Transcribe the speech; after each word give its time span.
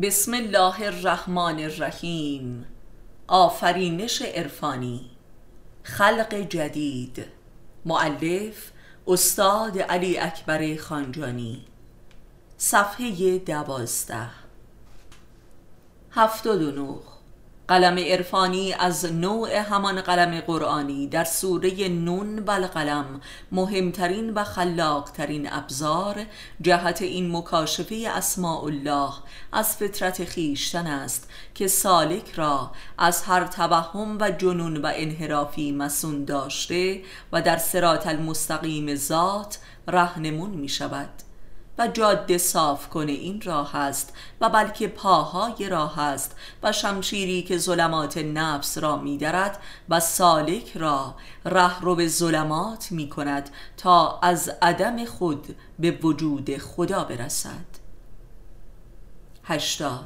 بسم 0.00 0.34
الله 0.34 0.82
الرحمن 0.82 1.58
الرحیم. 1.58 2.66
آفرینش 3.28 4.22
عرفانی. 4.22 5.10
خلق 5.82 6.34
جدید. 6.34 7.24
معلف 7.84 8.70
استاد 9.06 9.78
علی 9.78 10.18
اکبر 10.18 10.76
خانجانی. 10.76 11.64
صفحه 12.56 13.38
دوازده. 13.38 14.30
هفتاد 16.10 16.62
و 16.62 17.02
قلم 17.68 17.98
عرفانی 17.98 18.72
از 18.72 19.12
نوع 19.12 19.56
همان 19.56 20.00
قلم 20.00 20.40
قرآنی 20.40 21.06
در 21.06 21.24
سوره 21.24 21.88
نون 21.88 22.44
بالقلم 22.44 23.20
مهمترین 23.52 24.34
و 24.34 24.44
خلاقترین 24.44 25.52
ابزار 25.52 26.26
جهت 26.60 27.02
این 27.02 27.36
مکاشفه 27.36 28.08
اسماء 28.14 28.64
الله 28.64 29.12
از 29.52 29.76
فطرت 29.76 30.24
خیشتن 30.24 30.86
است 30.86 31.30
که 31.54 31.68
سالک 31.68 32.32
را 32.34 32.70
از 32.98 33.22
هر 33.22 33.46
توهم 33.46 34.18
و 34.20 34.30
جنون 34.30 34.76
و 34.76 34.92
انحرافی 34.94 35.72
مسون 35.72 36.24
داشته 36.24 37.00
و 37.32 37.42
در 37.42 37.56
سرات 37.56 38.06
المستقیم 38.06 38.94
ذات 38.94 39.58
رهنمون 39.88 40.50
می 40.50 40.68
شود 40.68 41.10
و 41.78 41.88
جاده 41.88 42.38
صاف 42.38 42.88
کنه 42.88 43.12
این 43.12 43.40
راه 43.40 43.76
است 43.76 44.12
و 44.40 44.48
بلکه 44.48 44.88
پاهای 44.88 45.68
راه 45.68 45.98
است 46.00 46.36
و 46.62 46.72
شمشیری 46.72 47.42
که 47.42 47.58
ظلمات 47.58 48.18
نفس 48.18 48.78
را 48.78 48.96
میدرد 48.96 49.62
و 49.88 50.00
سالک 50.00 50.76
را 50.76 51.14
ره 51.44 51.80
رو 51.80 51.94
به 51.94 52.08
ظلمات 52.08 52.92
می 52.92 53.08
کند 53.08 53.50
تا 53.76 54.18
از 54.18 54.50
عدم 54.62 55.04
خود 55.04 55.56
به 55.78 55.90
وجود 55.90 56.56
خدا 56.58 57.04
برسد. 57.04 57.82
هشتاد. 59.44 60.02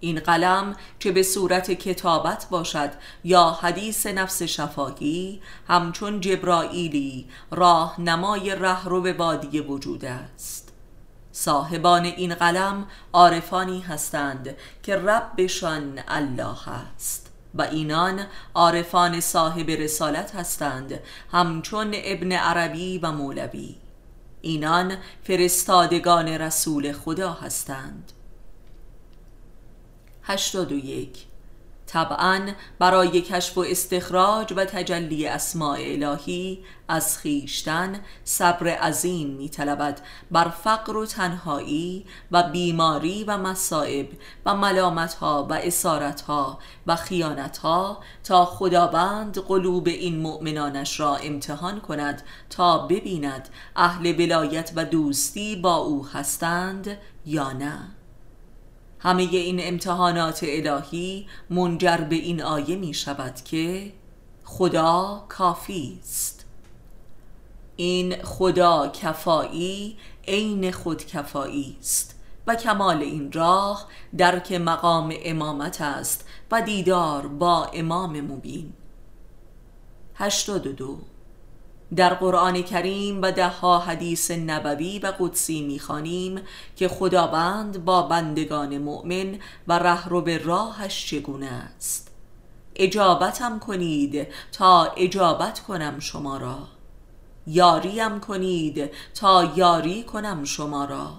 این 0.00 0.20
قلم 0.20 0.76
چه 0.98 1.12
به 1.12 1.22
صورت 1.22 1.70
کتابت 1.70 2.46
باشد 2.50 2.90
یا 3.24 3.50
حدیث 3.50 4.06
نفس 4.06 4.42
شفاهی 4.42 5.42
همچون 5.68 6.20
جبرائیلی 6.20 7.28
راه 7.50 8.00
نمای 8.00 8.54
ره 8.54 8.84
رو 8.84 9.00
به 9.00 9.12
بادی 9.12 9.60
وجود 9.60 10.04
است. 10.04 10.67
صاحبان 11.38 12.04
این 12.04 12.34
قلم 12.34 12.86
عارفانی 13.12 13.80
هستند 13.80 14.56
که 14.82 14.96
ربشان 14.96 15.98
الله 16.08 16.68
است. 16.68 17.30
و 17.54 17.62
اینان 17.62 18.26
عارفان 18.54 19.20
صاحب 19.20 19.70
رسالت 19.70 20.34
هستند 20.34 21.00
همچون 21.32 21.90
ابن 21.94 22.32
عربی 22.32 22.98
و 22.98 23.12
مولوی. 23.12 23.76
اینان 24.40 24.96
فرستادگان 25.22 26.28
رسول 26.28 26.92
خدا 26.92 27.32
هستند. 27.32 28.12
هشتاد 30.22 30.72
و 30.72 30.76
یک. 30.76 31.27
طبعا 31.88 32.48
برای 32.78 33.20
کشف 33.20 33.58
و 33.58 33.60
استخراج 33.60 34.54
و 34.56 34.64
تجلی 34.64 35.26
اسماع 35.26 35.78
الهی 35.80 36.64
از 36.88 37.18
خیشتن 37.18 38.00
صبر 38.24 38.68
عظیم 38.68 39.28
می 39.28 39.48
طلبد 39.48 40.00
بر 40.30 40.48
فقر 40.48 40.96
و 40.96 41.06
تنهایی 41.06 42.06
و 42.30 42.42
بیماری 42.42 43.24
و 43.24 43.38
مصائب 43.38 44.08
و 44.46 44.54
ملامت 44.54 45.14
ها 45.14 45.46
و 45.50 45.52
اسارت 45.52 46.20
ها 46.20 46.58
و 46.86 46.96
خیانت 46.96 47.58
ها 47.58 48.02
تا 48.24 48.44
خداوند 48.44 49.38
قلوب 49.38 49.86
این 49.86 50.20
مؤمنانش 50.20 51.00
را 51.00 51.16
امتحان 51.16 51.80
کند 51.80 52.22
تا 52.50 52.78
ببیند 52.78 53.48
اهل 53.76 54.20
ولایت 54.20 54.72
و 54.76 54.84
دوستی 54.84 55.56
با 55.56 55.76
او 55.76 56.06
هستند 56.06 56.98
یا 57.26 57.52
نه. 57.52 57.97
همه 58.98 59.22
این 59.22 59.60
امتحانات 59.62 60.44
الهی 60.48 61.26
منجر 61.50 61.96
به 61.96 62.16
این 62.16 62.42
آیه 62.42 62.76
می 62.76 62.94
شود 62.94 63.34
که 63.44 63.92
خدا 64.44 65.24
کافی 65.28 65.98
است. 66.02 66.44
این 67.76 68.22
خدا 68.22 68.88
کفایی 68.88 69.96
عین 70.28 70.72
خود 70.72 71.06
کفایی 71.06 71.76
است 71.80 72.14
و 72.46 72.54
کمال 72.54 73.02
این 73.02 73.32
راه 73.32 73.86
درک 74.18 74.52
مقام 74.52 75.14
امامت 75.24 75.80
است 75.80 76.28
و 76.50 76.62
دیدار 76.62 77.26
با 77.26 77.64
امام 77.64 78.20
مبین. 78.20 78.72
هشتاد 80.14 80.66
و 80.66 80.72
دو 80.72 80.98
در 81.96 82.14
قرآن 82.14 82.62
کریم 82.62 83.22
و 83.22 83.32
دهها 83.32 83.78
حدیث 83.78 84.30
نبوی 84.30 84.98
و 84.98 85.12
قدسی 85.18 85.62
می‌خوانیم 85.62 86.40
که 86.76 86.88
خداوند 86.88 87.84
با 87.84 88.02
بندگان 88.02 88.78
مؤمن 88.78 89.38
و 89.68 89.78
رهرو 89.78 90.20
به 90.20 90.38
راهش 90.38 91.06
چگونه 91.06 91.46
است. 91.46 92.10
اجابتم 92.76 93.58
کنید 93.58 94.26
تا 94.52 94.84
اجابت 94.84 95.60
کنم 95.60 95.98
شما 96.00 96.36
را. 96.36 96.58
یاریم 97.46 98.20
کنید 98.20 98.90
تا 99.14 99.52
یاری 99.56 100.02
کنم 100.02 100.44
شما 100.44 100.84
را. 100.84 101.12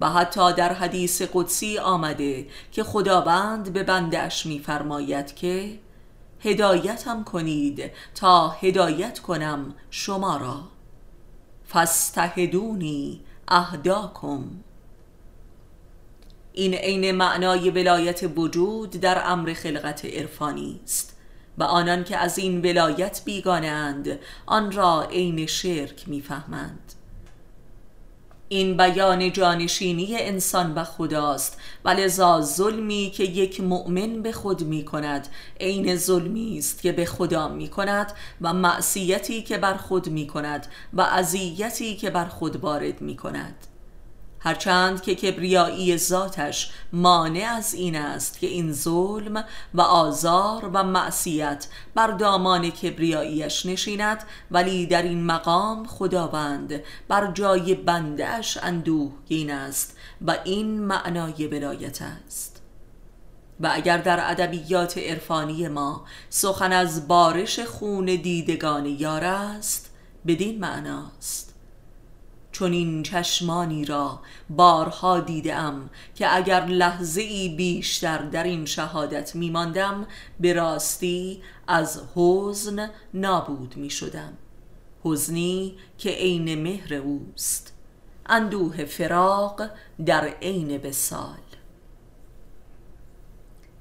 و 0.00 0.10
حتی 0.10 0.52
در 0.52 0.72
حدیث 0.72 1.22
قدسی 1.34 1.78
آمده 1.78 2.46
که 2.72 2.84
خداوند 2.84 3.72
به 3.72 3.82
بندش 3.82 4.46
میفرماید 4.46 5.34
که 5.34 5.78
هدایتم 6.40 7.24
کنید 7.24 7.90
تا 8.14 8.48
هدایت 8.48 9.18
کنم 9.18 9.74
شما 9.90 10.36
را. 10.36 10.60
فستهدونی 11.72 13.20
اهداکم. 13.48 14.44
این 16.52 16.74
عین 16.74 17.12
معنای 17.12 17.70
ولایت 17.70 18.30
وجود 18.36 18.90
در 18.90 19.22
امر 19.24 19.52
خلقت 19.52 20.04
عرفانی 20.04 20.80
است. 20.84 21.14
و 21.58 21.62
آنان 21.62 22.04
که 22.04 22.16
از 22.16 22.38
این 22.38 22.60
ولایت 22.60 23.22
بیگانه 23.24 23.66
اند 23.66 24.18
آن 24.46 24.72
را 24.72 25.02
عین 25.02 25.46
شرک 25.46 26.08
می‌فهمند. 26.08 26.94
این 28.48 28.76
بیان 28.76 29.32
جانشینی 29.32 30.16
انسان 30.18 30.74
و 30.74 30.84
خداست 30.84 31.60
و 31.84 31.88
لذا 31.88 32.40
ظلمی 32.40 33.12
که 33.14 33.24
یک 33.24 33.60
مؤمن 33.60 34.22
به 34.22 34.32
خود 34.32 34.62
می 34.62 34.84
کند 34.84 35.28
عین 35.60 35.96
ظلمی 35.96 36.58
است 36.58 36.82
که 36.82 36.92
به 36.92 37.04
خدا 37.04 37.48
می 37.48 37.68
کند 37.68 38.12
و 38.40 38.52
معصیتی 38.52 39.42
که 39.42 39.58
بر 39.58 39.74
خود 39.74 40.08
می 40.08 40.26
کند 40.26 40.66
و 40.92 41.00
اذیتی 41.00 41.96
که 41.96 42.10
بر 42.10 42.24
خود 42.24 42.56
وارد 42.56 43.00
می 43.00 43.16
کند 43.16 43.54
هرچند 44.40 45.02
که 45.02 45.14
کبریایی 45.14 45.96
ذاتش 45.96 46.70
مانع 46.92 47.52
از 47.56 47.74
این 47.74 47.96
است 47.96 48.38
که 48.38 48.46
این 48.46 48.72
ظلم 48.72 49.44
و 49.74 49.80
آزار 49.80 50.70
و 50.74 50.82
معصیت 50.82 51.66
بر 51.94 52.10
دامان 52.10 52.70
کبریاییش 52.70 53.66
نشیند 53.66 54.24
ولی 54.50 54.86
در 54.86 55.02
این 55.02 55.24
مقام 55.24 55.86
خداوند 55.86 56.82
بر 57.08 57.32
جای 57.32 57.74
بندهش 57.74 58.58
اندوهگین 58.62 59.50
است 59.50 59.96
و 60.26 60.36
این 60.44 60.80
معنای 60.80 61.46
ولایت 61.46 62.02
است. 62.02 62.62
و 63.60 63.70
اگر 63.72 63.98
در 63.98 64.30
ادبیات 64.30 64.98
عرفانی 64.98 65.68
ما 65.68 66.04
سخن 66.30 66.72
از 66.72 67.08
بارش 67.08 67.60
خون 67.60 68.04
دیدگان 68.04 68.86
یار 68.86 69.24
است 69.24 69.90
بدین 70.26 70.58
معناست. 70.58 71.47
چون 72.58 72.72
این 72.72 73.02
چشمانی 73.02 73.84
را 73.84 74.20
بارها 74.50 75.20
دیدم 75.20 75.90
که 76.14 76.36
اگر 76.36 76.66
لحظه 76.66 77.20
ای 77.20 77.48
بیشتر 77.48 78.18
در 78.18 78.44
این 78.44 78.66
شهادت 78.66 79.36
میماندم 79.36 80.06
به 80.40 80.52
راستی 80.52 81.42
از 81.66 82.02
حزن 82.14 82.90
نابود 83.14 83.76
می 83.76 83.90
شدم 83.90 84.32
حزنی 85.04 85.76
که 85.98 86.10
عین 86.10 86.62
مهر 86.62 86.94
اوست. 86.94 87.72
اندوه 88.26 88.84
فراق 88.84 89.62
در 90.06 90.24
عین 90.24 90.78
بسال 90.78 91.38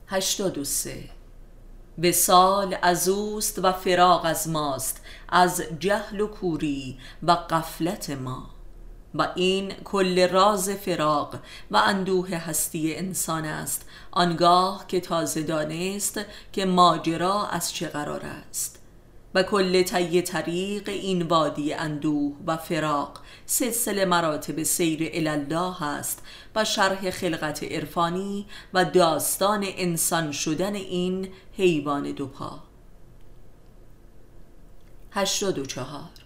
هشتاد 0.08 0.58
و 0.58 0.64
سه 0.64 1.04
وسال 1.98 2.78
از 2.82 3.10
اوست 3.10 3.60
و 3.64 3.72
فراق 3.72 4.26
از 4.26 4.50
ماست. 4.50 5.02
از 5.30 5.64
جهل 5.80 6.22
و 6.22 6.28
کوری 6.28 6.98
و 7.24 7.32
قفلت 7.32 8.10
ما. 8.10 8.57
و 9.16 9.28
این 9.36 9.74
کل 9.74 10.30
راز 10.30 10.70
فراق 10.70 11.36
و 11.72 11.78
اندوه 11.78 12.30
هستی 12.30 12.96
انسان 12.96 13.46
است 13.46 13.86
آنگاه 14.12 14.86
که 14.88 15.00
تازه 15.00 15.44
دانست 15.44 16.20
که 16.54 16.66
ماجرا 16.66 17.48
از 17.48 17.74
چه 17.74 17.88
قرار 17.88 18.22
است. 18.50 18.78
و 19.34 19.44
کل 19.44 19.84
طی 19.84 20.22
طریق 20.22 20.90
این 20.90 21.22
وادی 21.22 21.74
اندوه 21.74 22.36
و 22.48 22.58
فراق 22.58 23.20
سلسله 23.46 24.06
مراتب 24.06 24.64
سیر 24.64 25.12
الله 25.14 25.84
است 25.84 26.24
و 26.56 26.66
شرح 26.66 27.10
خلقت 27.10 27.64
عرفانی 27.64 28.46
و 28.74 28.86
داستان 28.86 29.66
انسان 29.68 30.32
شدن 30.32 30.76
این 30.76 31.30
حیوان 31.58 32.12
دوپا. 32.12 32.60
هشتاد 35.12 35.60
و 35.60 35.66
چهار. 35.66 36.17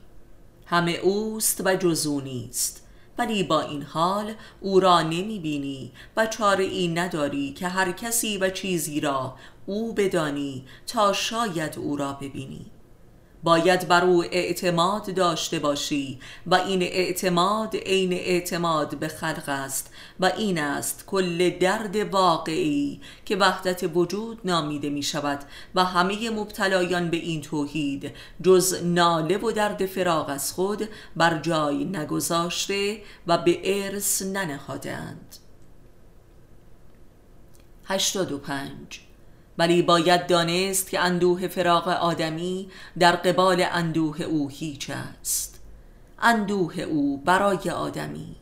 همه 0.71 0.91
اوست 0.91 1.61
و 1.65 1.75
جزو 1.75 2.21
نیست. 2.21 2.87
ولی 3.17 3.43
با 3.43 3.61
این 3.61 3.83
حال 3.83 4.33
او 4.61 4.79
را 4.79 5.01
نمی 5.01 5.39
بینی 5.39 5.91
و 6.17 6.25
چاره 6.27 6.63
ای 6.63 6.87
نداری 6.87 7.53
که 7.53 7.67
هر 7.67 7.91
کسی 7.91 8.37
و 8.37 8.49
چیزی 8.49 8.99
را 8.99 9.35
او 9.65 9.93
بدانی 9.93 10.65
تا 10.87 11.13
شاید 11.13 11.77
او 11.77 11.95
را 11.95 12.13
ببینی. 12.13 12.65
باید 13.43 13.87
بر 13.87 14.05
او 14.05 14.23
اعتماد 14.23 15.15
داشته 15.15 15.59
باشی 15.59 16.19
و 16.45 16.55
این 16.55 16.81
اعتماد 16.81 17.75
عین 17.75 18.13
اعتماد 18.13 18.99
به 18.99 19.07
خلق 19.07 19.43
است 19.47 19.93
و 20.19 20.25
این 20.25 20.59
است 20.59 21.05
کل 21.05 21.49
درد 21.49 21.95
واقعی 21.95 23.01
که 23.25 23.35
وحدت 23.35 23.89
وجود 23.95 24.39
نامیده 24.45 24.89
می 24.89 25.03
شود 25.03 25.39
و 25.75 25.83
همه 25.83 26.29
مبتلایان 26.29 27.09
به 27.09 27.17
این 27.17 27.41
توحید 27.41 28.11
جز 28.43 28.83
ناله 28.83 29.37
و 29.37 29.51
درد 29.51 29.85
فراغ 29.85 30.29
از 30.29 30.53
خود 30.53 30.89
بر 31.15 31.39
جای 31.39 31.85
نگذاشته 31.85 33.01
و 33.27 33.37
به 33.37 33.59
ارث 33.63 34.21
ننهادند 34.21 35.35
85 37.85 39.10
ولی 39.61 39.81
باید 39.81 40.27
دانست 40.27 40.89
که 40.89 40.99
اندوه 40.99 41.47
فراغ 41.47 41.87
آدمی 41.87 42.69
در 42.99 43.15
قبال 43.15 43.65
اندوه 43.71 44.21
او 44.21 44.49
هیچ 44.49 44.89
است. 44.89 45.59
اندوه 46.19 46.79
او 46.79 47.17
برای 47.17 47.69
آدمی 47.69 48.35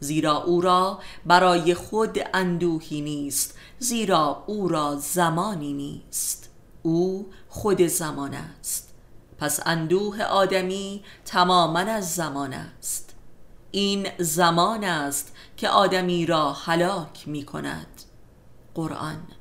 زیرا 0.00 0.42
او 0.42 0.60
را 0.60 0.98
برای 1.26 1.74
خود 1.74 2.18
اندوهی 2.34 3.00
نیست 3.00 3.58
زیرا 3.78 4.44
او 4.46 4.68
را 4.68 4.96
زمانی 4.96 5.72
نیست. 5.72 6.50
او 6.82 7.30
خود 7.48 7.86
زمان 7.86 8.34
است. 8.34 8.94
پس 9.38 9.60
اندوه 9.66 10.22
آدمی 10.22 11.04
تماما 11.24 11.78
از 11.78 12.14
زمان 12.14 12.52
است. 12.52 13.14
این 13.70 14.08
زمان 14.18 14.84
است 14.84 15.36
که 15.56 15.68
آدمی 15.68 16.26
را 16.26 16.52
هلاک 16.52 17.28
می 17.28 17.44
کند 17.44 18.02
قرآن 18.74 19.35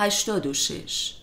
86 0.00 1.14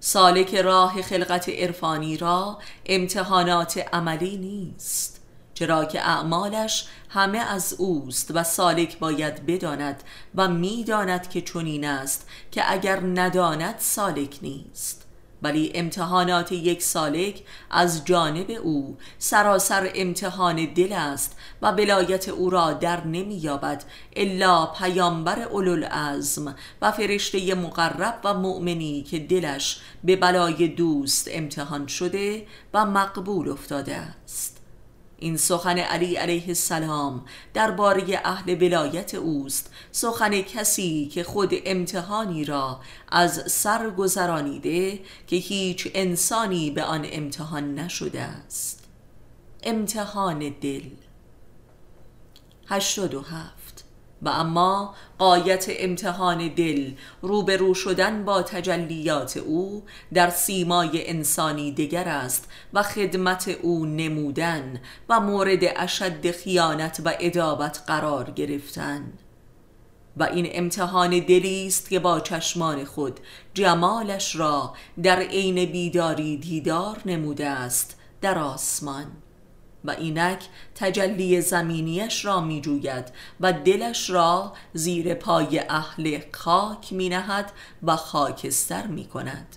سالک 0.00 0.54
راه 0.54 1.02
خلقت 1.02 1.48
عرفانی 1.48 2.16
را 2.16 2.58
امتحانات 2.86 3.78
عملی 3.92 4.36
نیست 4.36 5.20
چرا 5.54 5.84
که 5.84 6.00
اعمالش 6.00 6.86
همه 7.08 7.38
از 7.38 7.74
اوست 7.78 8.30
و 8.34 8.42
سالک 8.42 8.98
باید 8.98 9.46
بداند 9.46 10.02
و 10.34 10.48
می‌داند 10.48 11.30
که 11.30 11.40
چنین 11.40 11.84
است 11.84 12.28
که 12.50 12.72
اگر 12.72 13.00
نداند 13.00 13.74
سالک 13.78 14.38
نیست. 14.42 15.04
ولی 15.42 15.72
امتحانات 15.74 16.52
یک 16.52 16.82
سالک 16.82 17.42
از 17.70 18.04
جانب 18.04 18.50
او 18.50 18.98
سراسر 19.18 19.90
امتحان 19.94 20.74
دل 20.74 20.92
است 20.92 21.36
و 21.64 21.70
ولایت 21.70 22.28
او 22.28 22.50
را 22.50 22.72
در 22.72 23.06
نمییابد 23.06 23.84
الا 24.16 24.66
پیامبر 24.66 25.42
اولوالعزم 25.42 26.56
و 26.82 26.92
فرشته 26.92 27.54
مقرب 27.54 28.20
و 28.24 28.34
مؤمنی 28.34 29.02
که 29.02 29.18
دلش 29.18 29.80
به 30.04 30.16
بلای 30.16 30.68
دوست 30.68 31.28
امتحان 31.30 31.86
شده 31.86 32.46
و 32.74 32.86
مقبول 32.86 33.48
افتاده 33.48 33.94
است. 33.94 34.60
این 35.18 35.36
سخن 35.36 35.78
علی 35.78 36.16
علیه 36.16 36.48
السلام 36.48 37.24
درباره 37.54 38.20
اهل 38.24 38.62
ولایت 38.62 39.14
اوست. 39.14 39.72
سخن 39.92 40.42
کسی 40.42 41.06
که 41.06 41.24
خود 41.24 41.50
امتحانی 41.64 42.44
را 42.44 42.80
از 43.08 43.52
سر 43.52 43.90
گذرانیده 43.90 45.00
که 45.26 45.36
هیچ 45.36 45.88
انسانی 45.94 46.70
به 46.70 46.84
آن 46.84 47.06
امتحان 47.12 47.74
نشده 47.74 48.22
است. 48.22 48.84
امتحان 49.62 50.54
دل. 50.60 50.82
87 52.68 53.84
و 54.22 54.28
اما 54.28 54.94
قایت 55.18 55.66
امتحان 55.68 56.48
دل 56.48 56.92
روبرو 57.22 57.74
شدن 57.74 58.24
با 58.24 58.42
تجلیات 58.42 59.36
او 59.36 59.82
در 60.14 60.30
سیمای 60.30 61.10
انسانی 61.10 61.72
دیگر 61.72 62.08
است 62.08 62.48
و 62.72 62.82
خدمت 62.82 63.48
او 63.48 63.86
نمودن 63.86 64.80
و 65.08 65.20
مورد 65.20 65.60
اشد 65.76 66.30
خیانت 66.30 67.00
و 67.04 67.14
ادابت 67.20 67.82
قرار 67.86 68.30
گرفتن. 68.30 69.12
و 70.16 70.22
این 70.22 70.48
امتحان 70.52 71.10
دلی 71.10 71.66
است 71.66 71.90
که 71.90 71.98
با 71.98 72.20
چشمان 72.20 72.84
خود 72.84 73.20
جمالش 73.54 74.36
را 74.36 74.74
در 75.02 75.18
عین 75.18 75.72
بیداری 75.72 76.36
دیدار 76.36 77.02
نموده 77.06 77.48
است 77.48 77.98
در 78.20 78.38
آسمان. 78.38 79.06
و 79.84 79.90
اینک 79.90 80.44
تجلی 80.74 81.40
زمینیش 81.40 82.24
را 82.24 82.40
می 82.40 82.60
جوید 82.60 83.12
و 83.40 83.52
دلش 83.52 84.10
را 84.10 84.52
زیر 84.72 85.14
پای 85.14 85.58
اهل 85.68 86.20
خاک 86.32 86.92
می 86.92 87.08
نهد 87.08 87.52
و 87.82 87.96
خاکستر 87.96 88.86
می 88.86 89.04
کند 89.04 89.56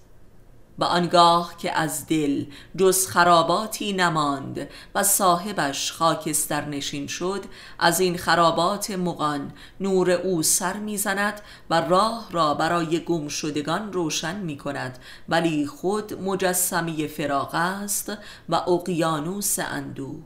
و 0.80 0.84
آنگاه 0.84 1.58
که 1.58 1.72
از 1.72 2.08
دل 2.08 2.46
جز 2.78 3.08
خراباتی 3.08 3.94
نماند 3.94 4.70
و 4.96 5.04
صاحبش 5.04 5.92
خاکستر 5.92 6.66
نشین 6.66 7.08
شد 7.08 7.46
از 7.80 8.00
این 8.00 8.18
خرابات 8.18 8.92
مغان 8.92 9.54
نور 9.80 10.12
او 10.12 10.44
سر 10.44 10.74
می‌زند 10.78 11.42
و 11.70 11.82
راه 11.82 12.28
را 12.32 12.54
برای 12.54 13.00
گم 13.00 13.28
شدگان 13.28 13.94
روشن 13.94 14.40
می 14.40 14.58
کند 14.58 15.00
ولی 15.30 15.68
خود 15.68 16.14
مجسمی 16.22 17.08
فراغ 17.08 17.56
است 17.56 18.12
و 18.50 18.56
اقیانوس 18.56 19.60
اندوه. 19.60 20.24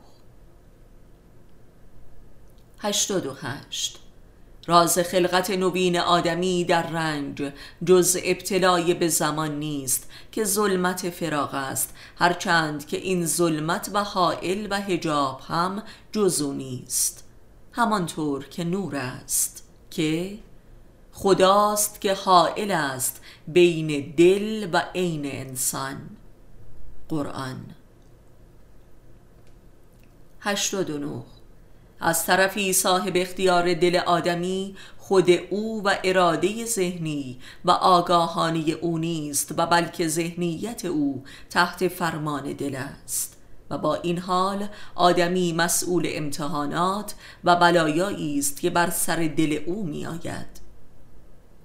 88 2.78 4.01
راز 4.66 4.98
خلقت 4.98 5.50
نوین 5.50 5.98
آدمی 5.98 6.64
در 6.64 6.82
رنج 6.82 7.52
جز 7.84 8.16
ابتلای 8.24 8.94
به 8.94 9.08
زمان 9.08 9.58
نیست 9.58 10.10
که 10.32 10.44
ظلمت 10.44 11.10
فراغ 11.10 11.54
است. 11.54 11.94
هرچند 12.16 12.86
که 12.86 12.96
این 12.96 13.26
ظلمت 13.26 13.90
و 13.94 14.04
حائل 14.04 14.66
و 14.70 14.80
هجاب 14.80 15.40
هم 15.48 15.82
جزو 16.12 16.52
نیست. 16.52 17.24
همانطور 17.72 18.48
که 18.48 18.64
نور 18.64 18.96
است 18.96 19.68
که 19.90 20.38
خداست 21.12 22.00
که 22.00 22.14
حائل 22.14 22.70
است 22.70 23.20
بین 23.48 24.14
دل 24.16 24.68
و 24.72 24.82
عین 24.94 25.26
انسان. 25.26 25.96
قرآن 27.08 27.74
89 30.40 31.22
از 32.02 32.26
طرفی 32.26 32.72
صاحب 32.72 33.12
اختیار 33.14 33.74
دل 33.74 33.96
آدمی 33.96 34.76
خود 34.98 35.30
او 35.50 35.82
و 35.84 35.94
اراده 36.04 36.64
ذهنی 36.64 37.38
و 37.64 37.70
آگاهانی 37.70 38.72
او 38.72 38.98
نیست 38.98 39.54
و 39.56 39.66
بلکه 39.66 40.08
ذهنیت 40.08 40.84
او 40.84 41.24
تحت 41.50 41.88
فرمان 41.88 42.52
دل 42.52 42.76
است. 42.76 43.36
و 43.70 43.78
با 43.78 43.94
این 43.94 44.18
حال 44.18 44.68
آدمی 44.94 45.52
مسئول 45.52 46.08
امتحانات 46.10 47.14
و 47.44 47.56
بلایایی 47.56 48.38
است 48.38 48.60
که 48.60 48.70
بر 48.70 48.90
سر 48.90 49.16
دل 49.36 49.58
او 49.66 49.86
می 49.86 50.06
آید 50.06 50.61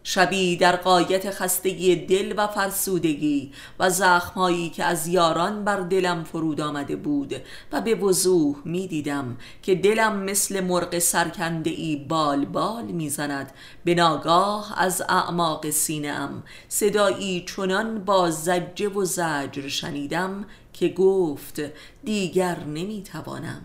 شبی 0.09 0.55
در 0.55 0.75
قایت 0.75 1.31
خستگی 1.31 1.95
دل 1.95 2.33
و 2.37 2.47
فرسودگی 2.47 3.51
و 3.79 3.89
زخمهایی 3.89 4.69
که 4.69 4.83
از 4.83 5.07
یاران 5.07 5.63
بر 5.63 5.79
دلم 5.79 6.23
فرود 6.23 6.61
آمده 6.61 6.95
بود 6.95 7.33
و 7.71 7.81
به 7.81 7.95
وضوح 7.95 8.55
می 8.65 8.87
دیدم 8.87 9.37
که 9.61 9.75
دلم 9.75 10.23
مثل 10.23 10.61
مرغ 10.61 10.99
سرکنده 10.99 11.69
ای 11.69 11.95
بال 11.95 12.45
بال 12.45 12.85
می 12.85 13.09
زند. 13.09 13.51
به 13.85 13.95
ناگاه 13.95 14.73
از 14.77 15.01
اعماق 15.09 15.69
سینم 15.69 16.43
صدایی 16.69 17.45
چنان 17.45 18.05
با 18.05 18.31
زجه 18.31 18.89
و 18.89 19.05
زجر 19.05 19.67
شنیدم 19.67 20.45
که 20.73 20.89
گفت 20.89 21.61
دیگر 22.03 22.59
نمی 22.59 23.03
توانم. 23.03 23.61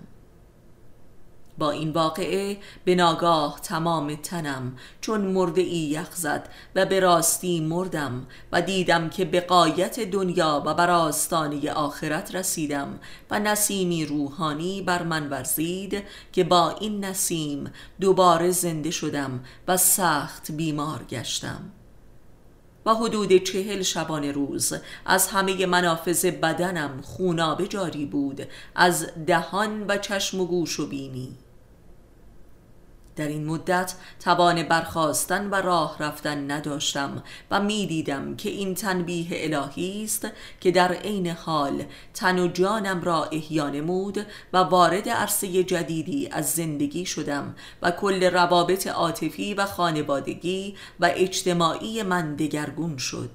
با 1.59 1.71
این 1.71 1.91
واقعه 1.91 2.57
به 2.85 2.95
ناگاه 2.95 3.61
تمام 3.63 4.15
تنم 4.15 4.77
چون 5.01 5.21
مرده 5.21 5.61
ای 5.61 5.79
یخ 5.79 6.15
زد 6.15 6.49
و 6.75 6.87
به 6.87 7.01
راستی 7.01 7.61
مردم 7.61 8.27
و 8.53 8.63
دیدم 8.63 9.11
که 9.11 9.25
به 9.25 9.41
قایت 9.41 10.01
دنیا 10.01 10.63
و 10.67 10.75
بر 10.75 10.91
آستانه 10.91 11.73
آخرت 11.73 12.35
رسیدم 12.35 12.99
و 13.31 13.39
نسیمی 13.39 14.07
روحانی 14.07 14.83
بر 14.83 15.03
من 15.03 15.31
ورزید 15.31 16.03
که 16.33 16.45
با 16.45 16.71
این 16.81 17.05
نسیم 17.05 17.73
دوباره 18.01 18.51
زنده 18.51 18.91
شدم 18.91 19.45
و 19.69 19.77
سخت 19.77 20.53
بیمار 20.53 21.05
گشتم. 21.05 21.73
و 22.87 22.95
حدود 22.95 23.37
چهل 23.37 23.83
شبانه 23.83 24.33
روز. 24.33 24.73
از 25.07 25.29
همه 25.29 25.67
منافذ 25.67 26.25
بدنم 26.25 27.01
خونابه 27.03 27.69
جاری 27.69 28.07
بود. 28.07 28.43
از 28.75 29.07
دهان 29.27 29.85
و 29.89 29.99
چشم 29.99 30.41
و 30.41 30.47
گوش 30.47 30.81
و 30.81 30.87
بینی. 30.87 31.37
در 33.17 33.29
این 33.29 33.47
مدت 33.47 33.95
توان 34.21 34.63
برخواستن 34.63 35.51
و 35.51 35.55
راه 35.55 35.97
رفتن 36.01 36.51
نداشتم 36.51 37.23
و 37.51 37.61
می‌دیدم 37.61 38.37
که 38.37 38.51
این 38.51 38.75
تنبیه 38.75 39.27
الهی 39.31 40.05
است 40.05 40.29
که 40.61 40.71
در 40.71 40.93
عین 40.93 41.27
حال 41.27 41.85
تن 42.15 42.39
و 42.39 42.49
جانم 42.49 43.03
را 43.03 43.25
احیا 43.25 43.69
نمود 43.69 44.27
و 44.53 44.59
وارد 44.59 45.09
عرصه 45.09 45.65
جدیدی 45.65 46.29
از 46.29 46.51
زندگی 46.51 47.07
شدم 47.07 47.55
و 47.83 47.91
کل 47.91 48.25
روابط 48.25 48.87
عاطفی 48.87 49.55
و 49.55 49.67
خانوادگی 49.67 50.77
و 51.01 51.11
اجتماعی 51.15 52.03
من 52.03 52.37
دگرگون 52.37 52.97
شد. 52.97 53.31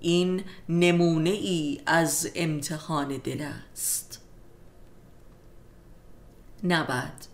این 0.00 0.44
نمونه 0.68 1.30
ای 1.30 1.80
از 1.86 2.30
امتحان 2.34 3.08
دل 3.08 3.46
است. 3.72 4.20
نبد 6.64 7.31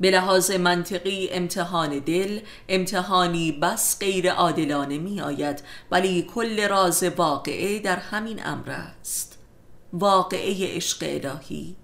به 0.00 0.10
لحاظ 0.10 0.50
منطقی 0.50 1.28
امتحان 1.32 1.98
دل 1.98 2.40
امتحانی 2.68 3.52
بس 3.52 3.98
غیر 4.00 4.30
عادلانه 4.30 4.98
می 4.98 5.20
آید 5.20 5.62
ولی 5.90 6.22
کل 6.34 6.68
راز 6.68 7.02
واقعه 7.02 7.78
در 7.78 7.96
همین 7.96 8.46
امر 8.46 8.70
است. 8.70 9.38
واقعه 9.92 10.76
عشق 10.76 10.98
الهی. 11.02 11.76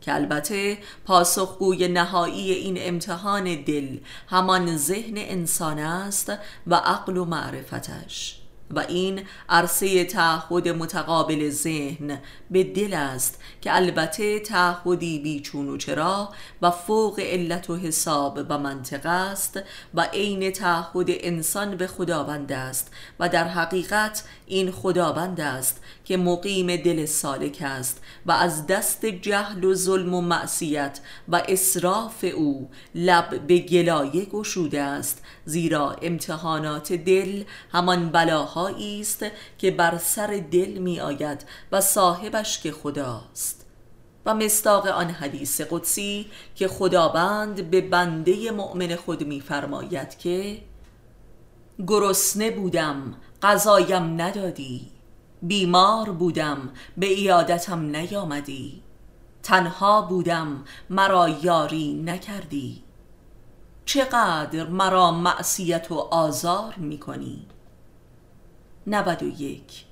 که 0.00 0.14
البته 0.14 0.78
پاسخگوی 1.04 1.88
نهایی 1.88 2.52
این 2.52 2.76
امتحان 2.80 3.44
دل 3.54 3.98
همان 4.28 4.76
ذهن 4.76 5.14
انسان 5.16 5.78
است 5.78 6.32
و 6.66 6.74
عقل 6.74 7.16
و 7.16 7.24
معرفتش. 7.24 8.40
و 8.70 8.78
این 8.78 9.22
عرصه 9.48 10.04
تعهد 10.04 10.68
متقابل 10.68 11.50
ذهن 11.50 12.18
به 12.50 12.64
دل 12.64 12.94
است 12.94 13.40
که 13.66 13.76
البته 13.76 14.40
تعهدی 14.40 15.18
بیچون 15.18 15.68
و 15.68 15.76
چرا 15.76 16.28
و 16.62 16.70
فوق 16.70 17.20
علت 17.20 17.70
و 17.70 17.76
حساب 17.76 18.40
و 18.48 18.58
منطق 18.58 19.06
است 19.06 19.60
و 19.94 20.00
عین 20.00 20.50
تعهد 20.50 21.06
انسان 21.08 21.76
به 21.76 21.86
خداوند 21.86 22.52
است 22.52 22.90
و 23.20 23.28
در 23.28 23.48
حقیقت 23.48 24.24
این 24.46 24.70
خداوند 24.70 25.40
است 25.40 25.80
که 26.04 26.16
مقیم 26.16 26.76
دل 26.76 27.06
سالک 27.06 27.58
است 27.60 28.02
و 28.26 28.32
از 28.32 28.66
دست 28.66 29.06
جهل 29.06 29.64
و 29.64 29.74
ظلم 29.74 30.14
و 30.14 30.20
معصیت 30.20 31.00
و 31.28 31.42
اصراف 31.48 32.24
او 32.34 32.70
لب 32.94 33.46
به 33.46 33.58
گلایه 33.58 34.24
گشوده 34.24 34.82
است 34.82 35.22
زیرا 35.44 35.96
امتحانات 36.02 36.92
دل 36.92 37.44
همان 37.72 38.08
بلاهایی 38.08 39.00
است 39.00 39.26
که 39.58 39.70
بر 39.70 39.98
سر 39.98 40.42
دل 40.50 40.78
می 40.78 41.00
آید 41.00 41.44
و 41.72 41.80
صاحبش 41.80 42.58
که 42.58 42.72
خداست. 42.72 43.55
و 44.26 44.34
مستاق 44.34 44.86
آن 44.86 45.10
حدیث 45.10 45.60
قدسی 45.60 46.26
که 46.54 46.68
خداوند 46.68 47.70
به 47.70 47.80
بنده 47.80 48.50
مؤمن 48.50 48.96
خود 48.96 49.22
میفرماید 49.26 50.18
که 50.18 50.62
گرسنه 51.86 52.50
بودم 52.50 53.14
غذایم 53.42 54.20
ندادی 54.20 54.88
بیمار 55.42 56.10
بودم 56.10 56.70
به 56.96 57.06
ایادتم 57.06 57.80
نیامدی 57.80 58.82
تنها 59.42 60.02
بودم 60.02 60.64
مرا 60.90 61.28
یاری 61.28 62.02
نکردی 62.04 62.82
چقدر 63.84 64.66
مرا 64.66 65.10
معصیت 65.10 65.92
و 65.92 65.94
آزار 65.94 66.74
می‌کنی؟ 66.76 67.46
نود 68.86 69.22
و 69.22 69.26
یک 69.26 69.85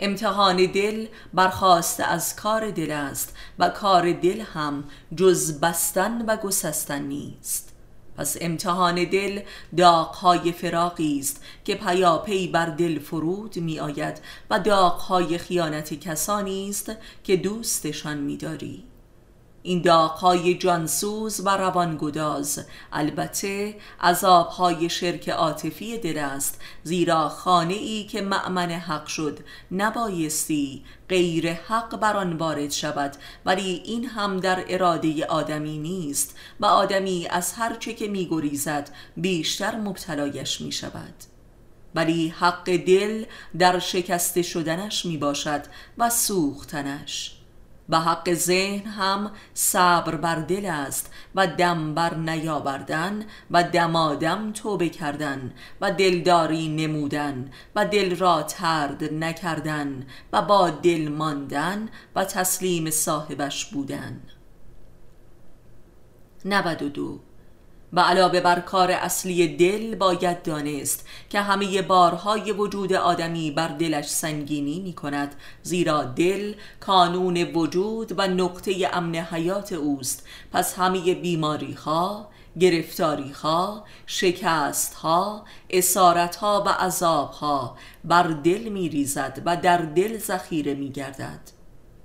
امتحان 0.00 0.56
دل 0.56 1.06
برخواست 1.34 2.00
از 2.00 2.36
کار 2.36 2.70
دل 2.70 2.90
است 2.90 3.36
و 3.58 3.68
کار 3.68 4.12
دل 4.12 4.40
هم 4.40 4.84
جز 5.16 5.60
بستن 5.60 6.24
و 6.26 6.36
گسستن 6.36 7.02
نیست 7.02 7.70
پس 8.16 8.36
امتحان 8.40 9.04
دل 9.04 9.40
داغهای 9.76 10.52
فراقی 10.52 11.18
است 11.18 11.44
که 11.64 11.74
پیاپی 11.74 12.48
بر 12.48 12.66
دل 12.66 12.98
فرود 12.98 13.56
می 13.56 13.80
آید 13.80 14.20
و 14.50 14.58
داغهای 14.58 15.38
خیانت 15.38 15.94
کسانی 15.94 16.68
است 16.68 16.92
که 17.24 17.36
دوستشان 17.36 18.18
می 18.18 18.36
داری. 18.36 18.89
این 19.62 19.82
داغهای 19.82 20.54
جانسوز 20.54 21.40
و 21.44 21.48
روانگداز. 21.48 22.66
البته 22.92 23.76
عذابهای 24.00 24.90
شرک 24.90 25.28
عاطفی 25.28 25.98
دل 25.98 26.18
است 26.18 26.60
زیرا 26.82 27.28
خانه 27.28 27.74
ای 27.74 28.04
که 28.04 28.20
معمن 28.20 28.70
حق 28.70 29.06
شد 29.06 29.38
نبایستی 29.72 30.84
غیر 31.08 31.52
حق 31.52 31.96
بر 31.96 32.16
آن 32.16 32.32
وارد 32.32 32.70
شود. 32.70 33.16
ولی 33.46 33.82
این 33.84 34.04
هم 34.04 34.40
در 34.40 34.64
اراده 34.68 35.26
آدمی 35.26 35.78
نیست 35.78 36.36
و 36.60 36.66
آدمی 36.66 37.26
از 37.30 37.52
هر 37.52 37.74
چه 37.74 37.94
که 37.94 38.08
میگریزد 38.08 38.90
بیشتر 39.16 39.76
مبتلایش 39.76 40.60
می 40.60 40.72
شود 40.72 41.14
ولی 41.94 42.28
حق 42.28 42.76
دل 42.76 43.24
در 43.58 43.78
شکسته 43.78 44.42
شدنش 44.42 45.06
می 45.06 45.16
باشد 45.16 45.62
و 45.98 46.10
سوختنش. 46.10 47.39
و 47.90 48.00
حق 48.00 48.34
ذهن 48.34 48.86
هم 48.86 49.30
صبر 49.54 50.16
بر 50.16 50.34
دل 50.34 50.66
است 50.66 51.12
و 51.34 51.46
دم 51.46 51.94
بر 51.94 52.14
نیاوردن 52.14 53.24
و 53.50 53.62
دمادم 53.62 54.52
توبه 54.52 54.88
کردن 54.88 55.52
و 55.80 55.92
دلداری 55.92 56.68
نمودن 56.68 57.50
و 57.76 57.86
دل 57.86 58.16
را 58.16 58.42
ترد 58.42 59.14
نکردن 59.14 60.06
و 60.32 60.42
با 60.42 60.70
دل 60.70 61.08
ماندن 61.08 61.88
و 62.16 62.24
تسلیم 62.24 62.90
صاحبش 62.90 63.66
بودن. 63.66 64.20
92 66.44 67.29
و 67.92 68.00
علاوه 68.00 68.40
بر 68.40 68.60
کار 68.60 68.90
اصلی 68.90 69.56
دل 69.56 69.94
باید 69.94 70.42
دانست 70.42 71.06
که 71.30 71.40
همه 71.40 71.82
بارهای 71.82 72.52
وجود 72.52 72.92
آدمی 72.92 73.50
بر 73.50 73.68
دلش 73.68 74.08
سنگینی 74.08 74.80
می 74.80 74.92
کند 74.92 75.34
زیرا 75.62 76.02
دل 76.02 76.54
کانون 76.80 77.36
وجود 77.36 78.18
و 78.18 78.26
نقطه 78.26 78.90
امن 78.92 79.14
حیات 79.14 79.72
اوست. 79.72 80.26
پس 80.52 80.78
همه 80.78 81.14
بیماری 81.14 81.72
ها 81.72 82.28
گرفتاری 82.60 83.30
ها 83.30 83.84
شکست 84.06 84.94
ها 84.94 85.44
اسارت 85.70 86.36
ها 86.36 86.64
و 86.66 86.68
عذاب 86.68 87.30
ها 87.30 87.76
بر 88.04 88.22
دل 88.22 88.68
می 88.68 88.88
ریزد 88.88 89.42
و 89.44 89.56
در 89.56 89.78
دل 89.78 90.18
ذخیره 90.18 90.74
می 90.74 90.90
گردد. 90.90 91.59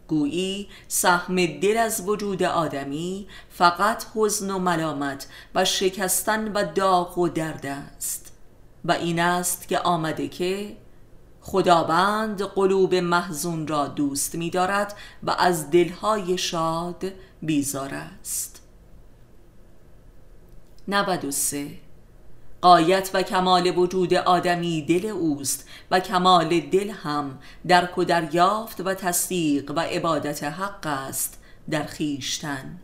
گویی 0.08 0.68
سهم 0.88 1.36
دل 1.46 1.78
از 1.78 2.08
وجود 2.08 2.44
آدمی 2.44 3.28
فقط 3.50 4.06
حزن 4.16 4.52
و 4.52 4.60
ملامت 4.60 5.28
و 5.56 5.66
شکستن 5.66 6.52
و 6.52 6.64
داغ 6.74 7.18
و 7.18 7.28
درد 7.28 7.66
است. 7.66 8.32
و 8.86 8.92
این 8.92 9.20
است 9.20 9.68
که 9.68 9.80
آمده 9.80 10.28
که 10.28 10.78
خداوند 11.42 12.42
قلوب 12.42 12.96
محزون 12.96 13.68
را 13.68 13.88
دوست 13.88 14.36
می 14.36 14.50
دارد 14.50 14.96
و 15.24 15.32
از 15.32 15.72
دلهای 15.72 16.38
شاد 16.38 17.04
بیزار 17.42 17.94
است. 17.94 18.62
93 20.88 21.85
قایت 22.66 23.10
و 23.14 23.24
کمال 23.24 23.78
وجود 23.78 24.14
آدمی 24.14 24.82
دل 24.82 25.06
اوست 25.06 25.68
و 25.92 26.00
کمال 26.00 26.60
دل 26.60 26.90
هم 26.90 27.40
درک 27.68 27.98
و 27.98 28.04
دریافت 28.04 28.82
و 28.82 28.94
تصدیق 28.94 29.72
و 29.76 29.80
عبادت 29.80 30.44
حق 30.44 30.88
است 30.88 31.42
در 31.70 31.84
خیشتن 31.84 32.80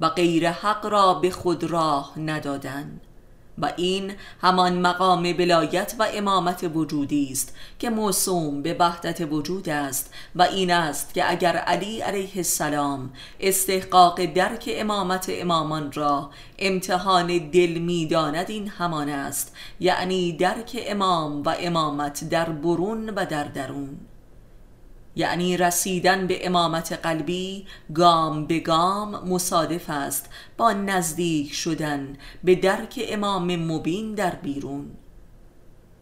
و 0.00 0.08
غیر 0.08 0.50
حق 0.50 0.86
را 0.86 1.14
به 1.14 1.30
خود 1.30 1.64
راه 1.64 2.18
ندادن. 2.18 3.00
و 3.58 3.72
این 3.76 4.12
همان 4.40 4.80
مقام 4.80 5.32
بلایت 5.32 5.94
و 5.98 6.06
امامت 6.14 6.70
وجودی 6.74 7.28
است 7.32 7.56
که 7.78 7.90
موسوم 7.90 8.62
به 8.62 8.76
وحدت 8.78 9.20
وجود 9.20 9.68
است 9.68 10.14
و 10.34 10.42
این 10.42 10.70
است 10.70 11.14
که 11.14 11.30
اگر 11.30 11.56
علی 11.56 12.00
علیه 12.00 12.36
السلام 12.36 13.10
استحقاق 13.40 14.24
درک 14.24 14.70
امامت 14.72 15.26
امامان 15.28 15.92
را 15.92 16.30
امتحان 16.58 17.50
دل 17.50 17.78
می‌داند 17.78 18.50
این 18.50 18.68
همان 18.68 19.08
است. 19.08 19.56
یعنی 19.80 20.32
درک 20.32 20.82
امام 20.86 21.42
و 21.42 21.54
امامت 21.60 22.28
در 22.28 22.48
برون 22.48 23.10
و 23.10 23.26
در 23.26 23.44
درون. 23.44 23.98
یعنی 25.16 25.56
رسیدن 25.56 26.26
به 26.26 26.46
امامت 26.46 26.92
قلبی 26.92 27.66
گام 27.94 28.46
به 28.46 28.60
گام 28.60 29.28
مصادف 29.28 29.90
است 29.90 30.30
با 30.56 30.72
نزدیک 30.72 31.54
شدن 31.54 32.16
به 32.44 32.54
درک 32.54 33.00
امام 33.08 33.56
مبین 33.56 34.14
در 34.14 34.34
بیرون. 34.34 34.90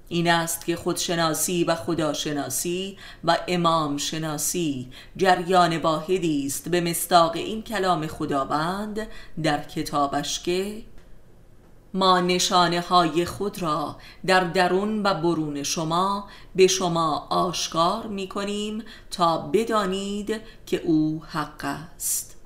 این 0.09 0.31
است 0.31 0.67
که 0.67 0.77
خودشناسی 0.77 1.65
و 1.65 1.75
خداشناسی 1.75 2.99
و 3.25 3.39
امام 3.49 3.97
شناسی 3.97 4.89
جریان 5.17 5.77
واحدی 5.77 6.47
است 6.47 6.69
به 6.69 6.81
مستاق 6.81 7.37
این 7.37 7.63
کلام 7.63 8.07
خداوند 8.07 9.07
در 9.43 9.63
کتابش 9.63 10.41
که 10.41 10.83
ما 11.95 12.21
نشانه 12.21 12.81
های 12.81 13.25
خود 13.25 13.63
را 13.63 13.97
در 14.27 14.45
درون 14.45 15.03
و 15.03 15.15
برون 15.15 15.63
شما 15.63 16.29
به 16.55 16.67
شما 16.67 17.27
آشکار 17.31 18.07
می 18.07 18.29
کنیم 18.29 18.85
تا 19.11 19.39
بدانید 19.39 20.41
که 20.67 20.77
او 20.77 21.23
حق 21.29 21.65
است. 21.65 22.37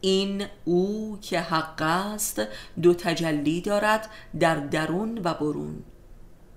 این 0.00 0.46
او 0.64 1.18
که 1.22 1.40
حق 1.40 1.82
است 1.82 2.42
دو 2.82 2.94
تجلی 2.94 3.60
دارد 3.60 4.10
در 4.40 4.56
درون 4.56 5.20
و 5.24 5.34
برون. 5.34 5.84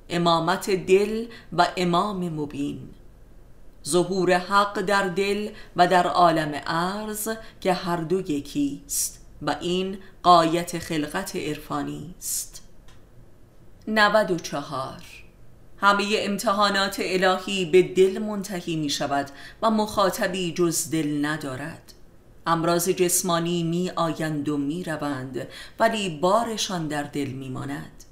امامت 0.10 0.70
دل 0.70 1.26
و 1.54 1.68
امام 1.78 2.30
مبین. 2.30 2.90
ظهور 3.88 4.34
حق 4.34 4.82
در 4.82 5.08
دل 5.08 5.50
و 5.76 5.88
در 5.88 6.08
عالم 6.08 6.62
عرض 6.68 7.30
که 7.62 7.74
هر 7.74 7.98
دو 7.98 8.32
یکیست 8.32 9.21
و 9.42 9.56
این 9.62 9.98
قایت 10.24 10.80
خلقت 10.80 11.36
عرفانی 11.36 12.16
است. 12.18 12.68
94 13.88 15.04
همه 15.78 16.06
امتحانات 16.18 16.96
الهی 17.00 17.66
به 17.66 17.82
دل 17.82 18.20
منتهی 18.20 18.76
می 18.76 18.90
شود 18.90 19.30
و 19.62 19.72
مخاطبی 19.72 20.54
جز 20.54 20.90
دل 20.90 21.26
ندارد. 21.26 21.94
امراض 22.48 22.90
جسمانی 22.90 23.64
می 23.64 23.90
آیند 23.90 24.50
و 24.50 24.58
می 24.58 24.84
روند 24.84 25.48
ولی 25.80 26.20
بارشان 26.20 26.88
در 26.88 27.04
دل 27.04 27.28
می 27.28 27.50
ماند. 27.50 28.04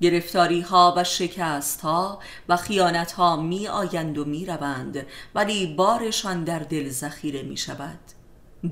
گرفتاری 0.00 0.60
ها 0.60 0.94
و 0.96 1.04
شکست 1.04 1.80
ها 1.80 2.18
و 2.48 2.56
خیانت 2.56 3.12
ها 3.12 3.36
می 3.36 3.68
آیند 3.68 4.18
و 4.18 4.24
می 4.24 4.46
روند 4.46 5.06
ولی 5.34 5.74
بارشان 5.74 6.44
در 6.44 6.58
دل 6.58 6.88
ذخیره 6.88 7.42
می 7.42 7.56
شود. 7.56 7.98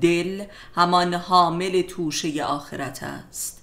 دل 0.01 0.43
همان 0.75 1.13
حامل 1.13 1.81
توشه 1.81 2.43
آخرت 2.43 3.03
است. 3.03 3.57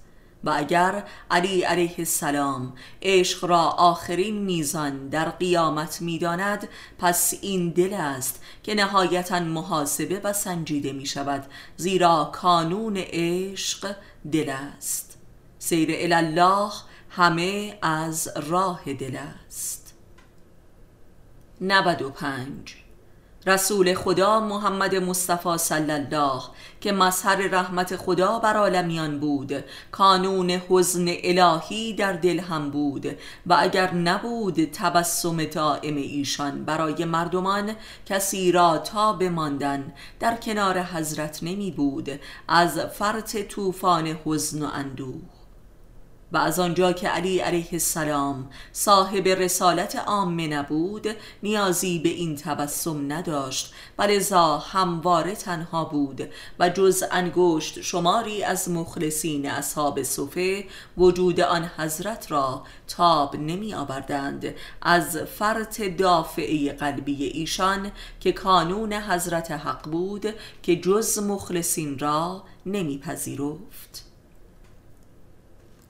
و 0.45 0.53
اگر 0.57 1.05
علی 1.31 1.63
علیه 1.63 1.95
السلام 1.99 2.73
عشق 3.03 3.45
را 3.45 3.61
آخرین 3.61 4.43
میزان 4.43 5.09
در 5.09 5.31
قیامت 5.31 6.03
می‌داند 6.03 6.69
پس 6.99 7.35
این 7.43 7.71
دل 7.71 7.93
است 7.93 8.43
که 8.63 8.75
نهایتا 8.75 9.41
محاسبه 9.41 10.21
و 10.25 10.33
سنجیده 10.33 10.93
می 10.93 11.07
شود 11.07 11.45
زیرا 11.77 12.31
کانون 12.33 12.97
عشق 12.97 13.95
دل 14.33 14.51
است. 14.51 15.19
سیر 15.59 15.91
الله 16.15 16.71
همه 17.11 17.79
از 17.83 18.29
راه 18.37 18.93
دل 18.93 19.19
است. 19.47 19.95
95 21.61 22.84
رسول 23.47 23.95
خدا 23.95 24.41
محمد 24.41 24.95
مصطفی 24.95 25.59
صلی 25.59 25.93
الله 25.93 26.43
که 26.81 26.93
مظهر 26.93 27.37
رحمت 27.37 27.97
خدا 27.97 28.39
بر 28.39 28.57
عالمیان 28.57 29.21
بود. 29.21 29.65
کانون 29.93 30.51
حزن 30.51 31.05
الهی 31.09 31.93
در 31.93 32.13
دل 32.13 32.41
هم 32.41 32.71
بود. 32.71 33.07
و 33.47 33.57
اگر 33.59 33.95
نبود 33.95 34.65
تبسم 34.65 35.45
دائم 35.45 35.97
ایشان 35.97 36.65
برای 36.65 37.05
مردمان 37.05 37.77
کسی 38.07 38.53
را 38.53 38.79
تا 38.79 39.13
بماندن 39.13 39.93
در 40.21 40.37
کنار 40.37 40.79
حضرت 40.79 41.43
نمی 41.43 41.71
بود. 41.71 42.21
از 42.49 42.79
فرط 42.79 43.37
طوفان 43.37 44.07
حزن 44.25 44.63
و 44.63 44.69
اندوه. 44.75 45.34
و 46.35 46.37
از 46.37 46.59
آنجا 46.59 46.93
که 46.93 47.09
علی 47.09 47.39
علیه 47.39 47.69
السلام 47.73 48.51
صاحب 48.73 49.29
رسالت 49.29 49.97
عامه 49.97 50.47
نبود 50.47 51.07
نیازی 51.43 51.99
به 51.99 52.09
این 52.09 52.37
تبسم 52.37 53.13
نداشت 53.13 53.75
و 53.99 54.03
لذا 54.03 54.59
همواره 54.59 55.35
تنها 55.35 55.85
بود 55.85 56.29
و 56.59 56.69
جز 56.69 57.05
انگشت 57.11 57.81
شماری 57.81 58.45
از 58.45 58.71
مخلصین 58.71 59.51
اصحاب 59.51 60.03
صفه 60.03 60.65
وجود 60.97 61.41
آن 61.41 61.71
حضرت 61.77 62.33
را 62.33 62.63
تاب 62.89 63.37
نمی 63.37 63.75
آوردند 63.75 64.55
از 64.83 65.17
فرط 65.17 65.83
دافعه 65.83 66.73
قلبی 66.73 67.25
ایشان 67.25 67.93
که 68.21 68.33
کانون 68.33 68.93
حضرت 68.93 69.51
حق 69.51 69.91
بود 69.91 70.27
که 70.63 70.77
جز 70.77 71.19
مخلصین 71.19 71.99
را 71.99 72.45
نمیپذیرفت 72.67 74.04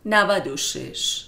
96 0.06 1.26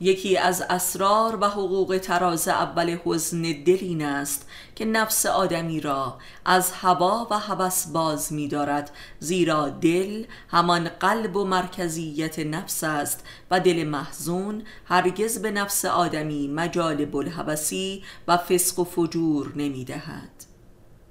یکی 0.00 0.36
از 0.36 0.62
اسرار 0.70 1.38
و 1.40 1.44
حقوق 1.48 1.98
تراز 2.02 2.48
اول 2.48 2.98
حزن 3.04 3.42
دل 3.42 3.78
این 3.80 4.04
است 4.04 4.48
که 4.74 4.84
نفس 4.84 5.26
آدمی 5.26 5.80
را 5.80 6.18
از 6.44 6.70
هوا 6.70 7.26
و 7.30 7.38
هوس 7.38 7.86
باز 7.86 8.32
می 8.32 8.48
دارد 8.48 8.90
زیرا 9.18 9.68
دل 9.68 10.24
همان 10.48 10.88
قلب 10.88 11.36
و 11.36 11.44
مرکزیت 11.44 12.38
نفس 12.38 12.84
است 12.84 13.24
و 13.50 13.60
دل 13.60 13.84
محزون 13.84 14.62
هرگز 14.84 15.42
به 15.42 15.50
نفس 15.50 15.84
آدمی 15.84 16.48
مجال 16.48 17.04
بلحوثی 17.04 18.02
و 18.28 18.36
فسق 18.36 18.78
و 18.78 18.84
فجور 18.84 19.52
نمی 19.56 19.84
دهد 19.84 20.44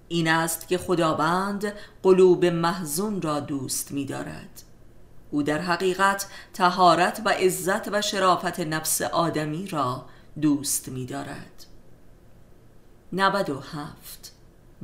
این 0.07 0.27
است 0.27 0.67
که 0.67 0.77
خداوند 0.77 1.73
قلوب 2.03 2.45
محزون 2.45 3.21
را 3.21 3.39
دوست 3.39 3.91
می 3.91 4.05
دارد 4.05 4.62
او 5.33 5.43
در 5.43 5.61
حقیقت 5.61 6.27
تهارت 6.53 7.21
و 7.25 7.29
عزت 7.29 7.87
و 7.87 8.01
شرافت 8.01 8.59
نفس 8.59 9.01
آدمی 9.01 9.67
را 9.67 10.05
دوست 10.41 10.89
می 10.89 11.05
دارد 11.05 11.65
97 13.13 14.32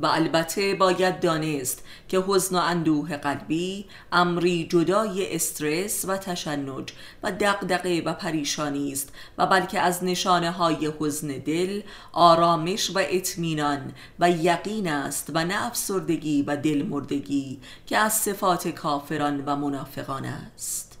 و 0.02 0.06
البته 0.06 0.74
باید 0.74 1.20
دانست 1.20 1.84
که 2.08 2.24
حزن 2.28 2.56
و 2.56 2.58
اندوه 2.58 3.16
قلبی 3.16 3.86
امری 4.12 4.66
جدای 4.66 5.34
استرس 5.34 6.04
و 6.08 6.16
تشنج 6.16 6.92
و 7.22 7.32
دقدقه 7.32 8.02
و 8.06 8.12
پریشانی 8.14 8.92
است 8.92 9.12
و 9.38 9.46
بلکه 9.46 9.80
از 9.80 10.04
نشانه 10.04 10.50
های 10.50 10.92
حزن 11.00 11.28
دل 11.28 11.80
آرامش 12.12 12.90
و 12.90 12.98
اطمینان 12.98 13.92
و 14.18 14.30
یقین 14.30 14.88
است 14.88 15.30
و 15.34 15.44
نه 15.44 15.66
افسردگی 15.66 16.42
و 16.42 16.56
دلمردگی 16.56 17.60
که 17.86 17.98
از 17.98 18.12
صفات 18.12 18.68
کافران 18.68 19.44
و 19.46 19.56
منافقان 19.56 20.24
است. 20.24 20.98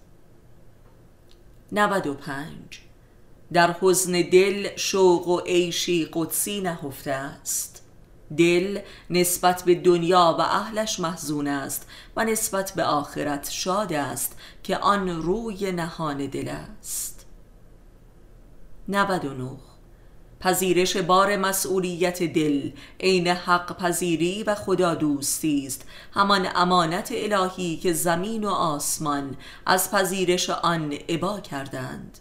95 1.72 2.80
در 3.52 3.76
حزن 3.80 4.12
دل 4.12 4.68
شوق 4.76 5.28
و 5.28 5.40
عیشی 5.40 6.08
قدسی 6.12 6.60
نهفته 6.60 7.10
است. 7.10 7.79
دل 8.36 8.80
نسبت 9.10 9.62
به 9.62 9.74
دنیا 9.74 10.36
و 10.38 10.42
اهلش 10.42 11.00
محزون 11.00 11.46
است 11.46 11.86
و 12.16 12.24
نسبت 12.24 12.72
به 12.76 12.84
آخرت 12.84 13.50
شاد 13.50 13.92
است 13.92 14.36
که 14.62 14.76
آن 14.76 15.08
روی 15.08 15.72
نهان 15.72 16.26
دل 16.26 16.48
است. 16.48 17.26
99 18.88 19.50
پذیرش 20.40 20.96
بار 20.96 21.36
مسئولیت 21.36 22.22
دل 22.22 22.70
عین 23.00 23.26
حق 23.28 23.76
پذیری 23.76 24.42
و 24.42 24.54
خدا 24.54 24.94
دوستی 24.94 25.66
است. 25.66 25.84
همان 26.12 26.48
امانت 26.54 27.12
الهی 27.16 27.76
که 27.76 27.92
زمین 27.92 28.44
و 28.44 28.48
آسمان 28.48 29.36
از 29.66 29.90
پذیرش 29.90 30.50
آن 30.50 30.92
عبا 30.92 31.40
کردند. 31.40 32.18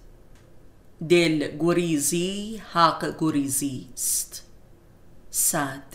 دل 1.10 1.58
گریزی 1.60 2.62
حق 2.72 3.15
گریزی 3.19 3.88
است. 3.93 4.45
صد. 5.30 5.88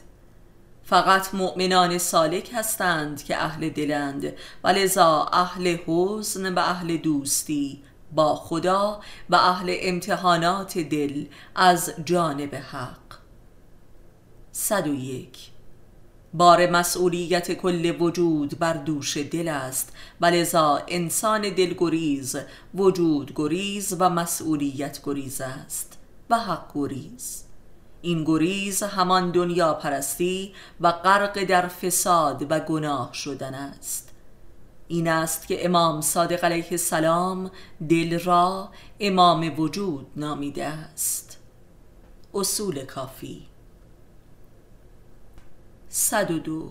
فقط 0.85 1.35
مؤمنان 1.35 1.99
سالک 1.99 2.51
هستند 2.55 3.25
که 3.25 3.37
اهل 3.37 3.68
دلند 3.68 4.33
و 4.64 4.68
لذا 4.68 5.29
اهل 5.33 5.77
حزن 5.87 6.55
و 6.55 6.59
اهل 6.59 6.97
دوستی 6.97 7.83
با 8.12 8.35
خدا 8.35 9.01
و 9.31 9.35
اهل 9.35 9.77
امتحانات 9.81 10.79
دل 10.79 11.25
از 11.55 11.92
جانب 12.05 12.55
حق. 12.55 12.99
101 14.53 15.38
بار 16.35 16.70
مسئولیت 16.70 17.53
کل 17.53 17.97
وجود 18.01 18.59
بر 18.59 18.73
دوش 18.73 19.16
دل 19.16 19.49
است 19.49 19.92
و 20.20 20.27
لذا 20.27 20.83
انسان 20.88 21.40
دلگریز 21.40 22.37
وجود 22.75 23.33
گریز 23.37 23.97
و 23.99 24.11
مسئولیت 24.11 25.01
گریز 25.05 25.40
است 25.40 25.99
و 26.31 26.38
حق 26.38 26.66
گریز. 26.75 27.44
این 28.05 28.25
گریز 28.25 28.83
همان 28.83 29.31
دنیا 29.31 29.75
پرستی 29.75 30.55
و 30.81 30.93
غرق 30.93 31.45
در 31.45 31.69
فساد 31.69 32.47
و 32.51 32.61
گناه 32.61 33.12
شدن 33.12 33.55
است. 33.55 34.11
این 34.88 35.09
است 35.09 35.47
که 35.47 35.64
امام 35.64 36.01
صادق 36.01 36.45
علیه 36.45 36.67
السلام 36.71 37.51
دل 37.88 38.21
را 38.21 38.69
امام 39.01 39.61
وجود 39.61 40.07
نامیده 40.17 40.64
است. 40.64 41.38
اصول 42.35 42.85
کافی. 42.85 43.47
102 45.88 46.71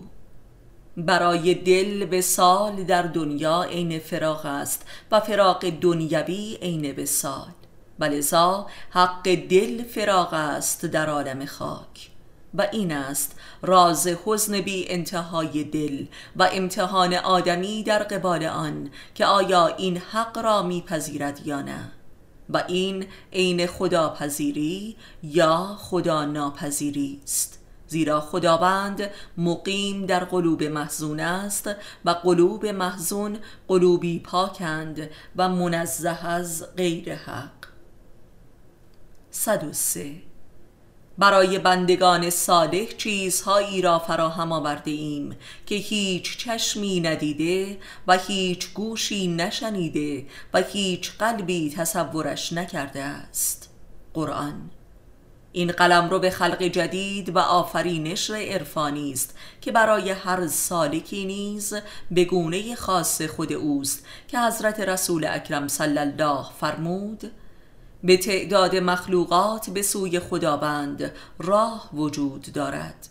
برای 0.96 1.54
دل 1.54 2.06
به 2.06 2.20
سال 2.20 2.84
در 2.84 3.02
دنیا 3.02 3.62
عین 3.62 3.98
فراغ 3.98 4.46
است 4.46 4.86
و 5.10 5.20
فراغ 5.20 5.70
دنیوی 5.70 6.58
عین 6.62 7.04
سال 7.04 7.52
ولذا 7.98 8.66
حق 8.90 9.34
دل 9.34 9.82
فراغ 9.82 10.34
است 10.34 10.86
در 10.86 11.10
عالم 11.10 11.46
خاک. 11.46 12.10
و 12.54 12.68
این 12.72 12.92
است 12.92 13.38
راز 13.62 14.06
حزن 14.06 14.60
بی 14.60 14.84
انتهای 14.88 15.64
دل 15.64 16.06
و 16.36 16.48
امتحان 16.52 17.14
آدمی 17.14 17.82
در 17.82 18.02
قبال 18.02 18.44
آن 18.44 18.90
که 19.14 19.26
آیا 19.26 19.66
این 19.66 19.96
حق 19.96 20.38
را 20.38 20.62
میپذیرد 20.62 21.46
یا 21.46 21.62
نه. 21.62 21.90
و 22.50 22.64
این 22.68 23.06
عین 23.32 23.66
خداپذیری 23.66 24.96
یا 25.22 25.76
خدا 25.78 26.24
ناپذیری 26.24 27.20
است. 27.24 27.60
زیرا 27.88 28.20
خداوند 28.20 29.10
مقیم 29.38 30.06
در 30.06 30.24
قلوب 30.24 30.62
محزون 30.62 31.20
است 31.20 31.70
و 32.04 32.10
قلوب 32.10 32.66
محزون 32.66 33.38
قلوبی 33.68 34.18
پاکند 34.18 35.10
و 35.36 35.48
منزه 35.48 36.26
از 36.26 36.66
غیر 36.76 37.14
حق. 37.14 37.53
103 39.34 40.22
برای 41.18 41.58
بندگان 41.58 42.30
صالح 42.30 42.86
چیزهایی 42.86 43.82
را 43.82 43.98
فراهم 43.98 44.52
آورده 44.52 44.90
ایم 44.90 45.36
که 45.66 45.74
هیچ 45.74 46.38
چشمی 46.38 47.00
ندیده 47.00 47.78
و 48.06 48.18
هیچ 48.18 48.72
گوشی 48.72 49.28
نشنیده 49.28 50.26
و 50.54 50.62
هیچ 50.62 51.12
قلبی 51.18 51.70
تصورش 51.70 52.52
نکرده 52.52 53.02
است. 53.02 53.70
قرآن 54.14 54.70
این 55.52 55.72
قلم 55.72 56.10
رو 56.10 56.18
به 56.18 56.30
خلق 56.30 56.62
جدید 56.62 57.36
و 57.36 57.38
آفرینش 57.38 58.30
عرفانی 58.30 59.12
است 59.12 59.38
که 59.60 59.72
برای 59.72 60.10
هر 60.10 60.46
سالکی 60.46 61.24
نیز 61.24 61.74
به 62.10 62.24
گونه 62.24 62.74
خاص 62.74 63.22
خود 63.22 63.52
اوست 63.52 64.06
که 64.28 64.40
حضرت 64.40 64.80
رسول 64.80 65.26
اکرم 65.26 65.68
صلی 65.68 65.98
الله 65.98 66.46
فرمود 66.60 67.30
به 68.04 68.16
تعداد 68.16 68.76
مخلوقات 68.76 69.70
به 69.70 69.82
سوی 69.82 70.20
خداوند 70.20 71.12
راه 71.38 71.90
وجود 71.94 72.42
دارد. 72.54 73.08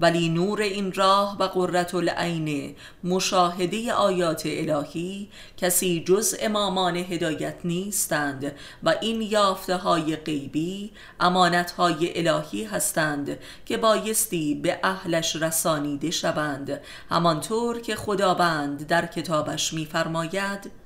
ولی 0.00 0.28
نور 0.28 0.60
این 0.60 0.92
راه 0.92 1.36
و 1.38 1.44
قررت 1.44 1.94
العین 1.94 2.76
مشاهده 3.04 3.92
آیات 3.92 4.42
الهی 4.46 5.28
کسی 5.56 6.04
جز 6.06 6.34
امامان 6.40 6.96
هدایت 6.96 7.56
نیستند 7.64 8.52
و 8.82 8.94
این 9.00 9.22
یافته 9.22 9.76
های 9.76 10.16
غیبی 10.16 10.92
امانت 11.20 11.70
های 11.70 12.28
الهی 12.28 12.64
هستند 12.64 13.38
که 13.66 13.76
بایستی 13.76 14.54
به 14.54 14.78
اهلش 14.82 15.36
رسانیده 15.36 16.10
شوند. 16.10 16.80
همانطور 17.10 17.80
که 17.80 17.96
خداوند 17.96 18.86
در 18.86 19.06
کتابش 19.06 19.72
میفرماید 19.72 20.83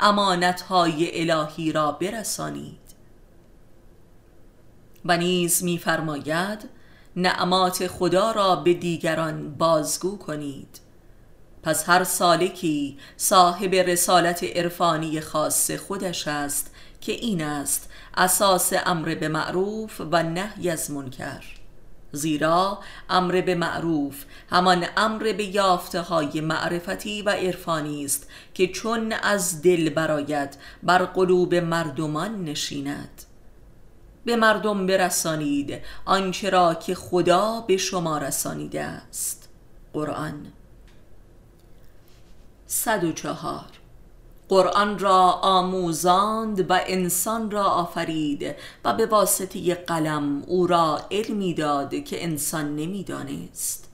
امانت 0.00 0.60
های 0.60 1.30
الهی 1.30 1.72
را 1.72 1.92
برسانید. 1.92 2.84
و 5.04 5.16
نیز 5.16 5.64
میفرماید 5.64 6.68
نعمات 7.16 7.86
خدا 7.86 8.30
را 8.30 8.56
به 8.56 8.74
دیگران 8.74 9.54
بازگو 9.54 10.18
کنید. 10.18 10.80
پس 11.62 11.88
هر 11.88 12.04
سالکی 12.04 12.98
صاحب 13.16 13.74
رسالت 13.74 14.44
عرفانی 14.44 15.20
خاص 15.20 15.70
خودش 15.70 16.28
است 16.28 16.74
که 17.00 17.12
این 17.12 17.42
است 17.42 17.90
اساس 18.16 18.72
امر 18.86 19.14
به 19.14 19.28
معروف 19.28 20.00
و 20.10 20.22
نهی 20.22 20.70
از 20.70 20.90
منکر. 20.90 21.63
زیرا 22.14 22.78
امر 23.10 23.40
به 23.40 23.54
معروف 23.54 24.24
همان 24.50 24.86
امر 24.96 25.32
به 25.32 25.44
یافته 25.44 26.00
های 26.00 26.40
معرفتی 26.40 27.22
و 27.22 27.30
عرفانی 27.30 28.04
است 28.04 28.28
که 28.54 28.66
چون 28.66 29.12
از 29.12 29.62
دل 29.62 29.90
براید 29.90 30.56
بر 30.82 31.04
قلوب 31.04 31.54
مردمان 31.54 32.44
نشیند. 32.44 33.22
به 34.24 34.36
مردم 34.36 34.86
برسانید 34.86 35.80
آنچه 36.04 36.50
را 36.50 36.74
که 36.74 36.94
خدا 36.94 37.60
به 37.60 37.76
شما 37.76 38.18
رسانیده 38.18 38.82
است. 38.82 39.48
قرآن. 39.92 40.52
104 42.66 43.64
قرآن 44.54 44.98
را 44.98 45.30
آموزاند 45.32 46.70
و 46.70 46.80
انسان 46.86 47.50
را 47.50 47.64
آفرید 47.64 48.54
و 48.84 48.94
به 48.94 49.06
واسطه 49.06 49.74
قلم 49.74 50.42
او 50.46 50.66
را 50.66 51.00
علمی 51.10 51.54
داد 51.54 52.04
که 52.04 52.24
انسان 52.24 52.76
نمی‌دانست. 52.76 53.88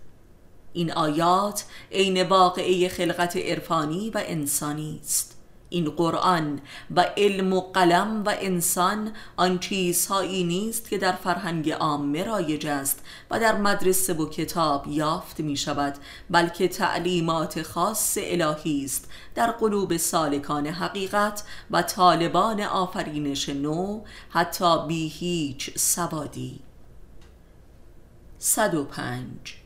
این 0.72 0.92
آیات 0.92 1.64
عین 1.92 2.22
واقعه 2.22 2.88
خلقت 2.88 3.36
عرفانی 3.36 4.10
و 4.10 4.22
انسانی 4.26 5.00
است. 5.02 5.29
این 5.70 5.90
قرآن 5.90 6.60
و 6.96 7.00
علم 7.16 7.52
و 7.52 7.60
قلم 7.60 8.22
و 8.24 8.34
انسان 8.40 9.12
آن 9.36 9.58
چیزهایی 9.58 10.44
نیست 10.44 10.88
که 10.90 10.98
در 10.98 11.12
فرهنگ 11.12 11.70
عامه 11.70 12.24
رایج 12.24 12.66
است 12.66 13.04
و 13.30 13.40
در 13.40 13.56
مدرسه 13.56 14.14
و 14.14 14.28
کتاب 14.28 14.86
یافت 14.88 15.40
می 15.40 15.56
شود 15.56 15.94
بلکه 16.30 16.68
تعلیمات 16.68 17.62
خاص 17.62 18.18
الهی 18.20 18.84
است. 18.84 19.10
در 19.34 19.50
قلوب 19.50 19.96
سالکان 19.96 20.66
حقیقت 20.66 21.44
و 21.70 21.82
طالبان 21.82 22.60
آفرینش 22.60 23.48
نو 23.48 24.04
حتی 24.30 24.86
بی 24.86 25.08
هیچ 25.08 25.78
سوادی. 25.78 26.60
105 28.38 29.59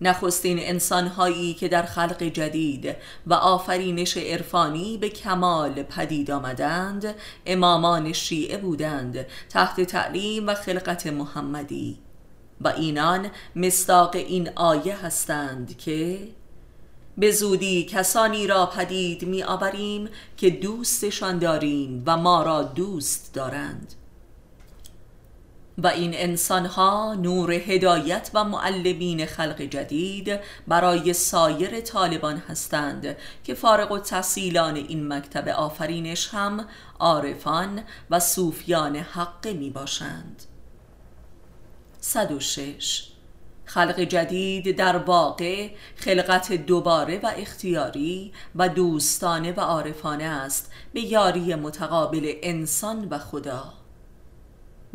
نخستین 0.00 0.58
انسانهایی 0.58 1.54
که 1.54 1.68
در 1.68 1.82
خلق 1.82 2.22
جدید 2.22 2.96
و 3.26 3.34
آفرینش 3.34 4.16
عرفانی 4.16 4.98
به 4.98 5.08
کمال 5.08 5.82
پدید 5.82 6.30
آمدند 6.30 7.14
امامان 7.46 8.12
شیعه 8.12 8.58
بودند 8.58 9.26
تحت 9.48 9.80
تعلیم 9.80 10.46
و 10.46 10.54
خلقت 10.54 11.06
محمدی. 11.06 11.98
و 12.60 12.68
اینان 12.68 13.30
مستاق 13.56 14.16
این 14.16 14.50
آیه 14.56 15.06
هستند 15.06 15.78
که 15.78 16.18
به 17.18 17.30
زودی 17.30 17.84
کسانی 17.84 18.46
را 18.46 18.66
پدید 18.66 19.24
می 19.24 19.42
آوریم 19.42 20.08
که 20.36 20.50
دوستشان 20.50 21.38
داریم 21.38 22.02
و 22.06 22.16
ما 22.16 22.42
را 22.42 22.62
دوست 22.62 23.34
دارند. 23.34 23.94
و 25.78 25.86
این 25.86 26.10
انسانها 26.14 27.14
نور 27.14 27.52
هدایت 27.52 28.30
و 28.34 28.44
معلمین 28.44 29.26
خلق 29.26 29.62
جدید 29.62 30.40
برای 30.68 31.12
سایر 31.12 31.80
طالبان 31.80 32.42
هستند 32.48 33.16
که 33.44 33.54
فارغ 33.54 33.92
و 33.92 33.98
تحصیلان 33.98 34.76
این 34.76 35.12
مکتب 35.12 35.48
آفرینش 35.48 36.28
هم 36.28 36.66
عارفان 36.98 37.82
و 38.10 38.20
صوفیان 38.20 38.96
حق 38.96 39.48
می 39.48 39.70
باشند. 39.70 40.42
106 42.00 43.08
خلق 43.64 44.00
جدید 44.00 44.76
در 44.76 44.96
واقع 44.96 45.70
خلقت 45.96 46.52
دوباره 46.52 47.20
و 47.22 47.32
اختیاری 47.36 48.32
و 48.54 48.68
دوستانه 48.68 49.52
و 49.52 49.60
عارفانه 49.60 50.24
است 50.24 50.72
به 50.92 51.00
یاری 51.00 51.54
متقابل 51.54 52.32
انسان 52.42 53.08
و 53.10 53.18
خدا. 53.18 53.77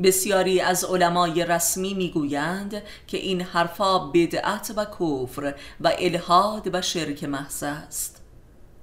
بسیاری 0.03 0.61
از 0.61 0.83
علمای 0.83 1.45
رسمی 1.45 1.93
می‌گویند 1.93 2.81
که 3.07 3.17
این 3.17 3.41
حرفا 3.41 3.99
بدعت 3.99 4.73
و 4.75 4.85
کفر 4.85 5.55
و 5.81 5.91
الهاد 5.99 6.69
و 6.73 6.81
شرک 6.81 7.23
محض 7.23 7.63
است. 7.63 8.19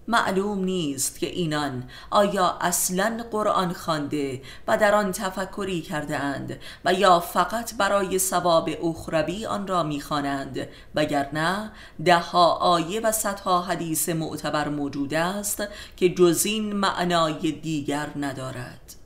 معلوم 0.08 0.64
نیست 0.64 1.20
که 1.20 1.26
اینان 1.26 1.84
آیا 2.10 2.58
اصلا 2.60 3.24
قرآن 3.30 3.72
خوانده 3.72 4.42
و 4.68 4.78
در 4.78 4.94
آن 4.94 5.12
تفکری 5.12 5.80
کرده 5.80 6.16
اند 6.16 6.60
و 6.84 6.94
یا 6.94 7.20
فقط 7.20 7.74
برای 7.74 8.18
ثواب 8.18 8.70
اخروی 8.82 9.46
آن 9.46 9.66
را 9.66 9.82
می‌خوانند 9.82 10.68
وگرنه 10.94 11.70
دهها 12.04 12.54
آیه 12.54 13.00
و 13.00 13.12
صدها 13.12 13.62
حدیث 13.62 14.08
معتبر 14.08 14.68
موجود 14.68 15.14
است 15.14 15.62
که 15.96 16.08
جزین 16.08 16.72
معنای 16.72 17.52
دیگر 17.52 18.06
ندارد. 18.16 18.99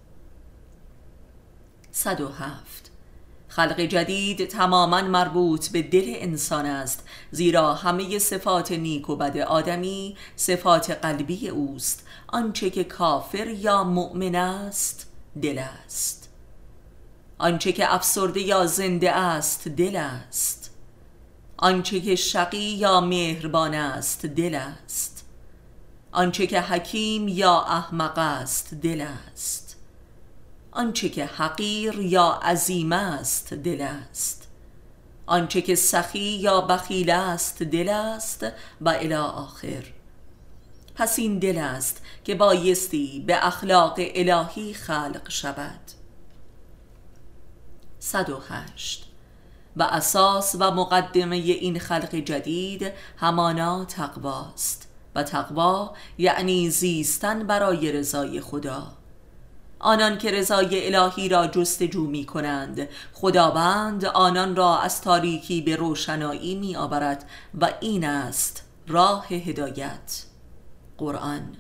107 1.97 2.91
خلق 3.49 3.81
جدید 3.81 4.49
تماما 4.49 5.03
مربوط 5.03 5.69
به 5.69 5.83
دل 5.83 6.05
انسان 6.07 6.67
است 6.67 7.05
زیرا 7.31 7.75
همه 7.75 8.19
صفات 8.19 8.73
نیک 8.73 9.11
و 9.11 9.17
بد 9.17 9.39
آدمی 9.39 10.17
صفات 10.37 10.91
قلبی 10.91 11.49
اوست. 11.49 12.07
آنچه 12.27 12.71
که 12.71 12.85
کافر 12.85 13.47
یا 13.47 13.85
مؤمن 13.85 14.35
است 14.35 15.11
دل 15.43 15.59
است. 15.59 16.29
آنچه 17.39 17.73
که 17.73 17.95
افسرده 17.95 18.41
یا 18.41 18.67
زنده 18.67 19.13
است 19.13 19.69
دل 19.69 19.97
است. 19.97 20.71
آنچه 21.57 22.01
که 22.01 22.17
شقی 22.17 22.59
یا 22.59 23.01
مهربان 23.01 23.75
است 23.75 24.27
دل 24.27 24.55
است. 24.55 25.27
آنچه 26.13 26.47
که 26.47 26.61
حکیم 26.61 27.29
یا 27.29 27.61
احمق 27.61 28.19
است 28.19 28.75
دل 28.75 29.07
است. 29.33 29.64
آنچه 30.75 31.09
که 31.09 31.25
حقیر 31.25 32.01
یا 32.01 32.41
عظیم 32.43 32.93
است 32.93 33.55
دل 33.55 33.81
است. 33.81 34.49
آنچه 35.27 35.63
که 35.63 35.75
سخی 35.75 36.19
یا 36.19 36.61
بخیل 36.61 37.11
است 37.11 37.63
دل 37.63 37.89
است 37.89 38.47
و 38.81 38.89
الی 38.89 39.15
آخر. 39.15 39.85
پس 40.95 41.19
این 41.19 41.39
دل 41.39 41.59
است 41.59 42.03
که 42.25 42.35
بایستی 42.35 43.25
به 43.27 43.47
اخلاق 43.47 43.95
الهی 43.99 44.75
خلق 44.75 45.31
شود. 45.31 45.81
108 47.99 49.11
و 49.77 49.83
اساس 49.83 50.57
و 50.59 50.71
مقدمه 50.71 51.37
این 51.37 51.79
خلق 51.79 52.15
جدید 52.15 52.93
همانا 53.17 53.85
تقواست 53.85 54.89
و 55.15 55.23
تقوا 55.23 55.95
یعنی 56.19 56.71
زیستن 56.71 57.47
برای 57.47 57.93
رضای 57.93 58.41
خدا. 58.41 59.04
آنان 59.85 60.19
که 60.19 60.31
رضای 60.31 60.95
الهی 60.95 61.29
را 61.29 61.47
جستجو 61.47 62.07
می 62.07 62.25
کنند 62.27 62.89
خداوند 63.13 64.05
آنان 64.05 64.57
را 64.57 64.79
از 64.79 65.01
تاریکی 65.01 65.61
به 65.61 65.77
روشنایی 65.77 66.55
می 66.55 66.77
آورد 66.77 67.25
و 67.61 67.71
این 67.81 68.05
است 68.05 68.65
راه 68.89 69.27
هدایت. 69.27 70.25
قرآن 70.99 71.57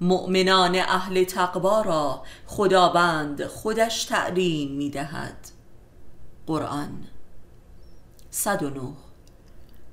مؤمنان 0.00 0.76
اهل 0.76 1.24
تقوا 1.24 1.82
را 1.82 2.22
خداوند 2.46 3.46
خودش 3.46 4.04
تعلیم 4.04 4.70
می 4.72 4.90
دهد 4.90 5.48
قرآن 6.46 7.06
109 8.30 8.80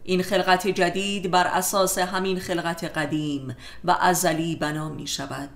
این 0.04 0.24
خلقت 0.24 0.67
جدید 0.67 1.32
بر 1.32 1.48
اساس 1.48 1.98
همین 1.98 2.39
خلقت 2.39 2.84
قدیم 2.84 3.56
و 3.84 3.98
ازلی 4.02 4.56
بنا 4.56 4.89
می 4.89 5.08
شود 5.08 5.50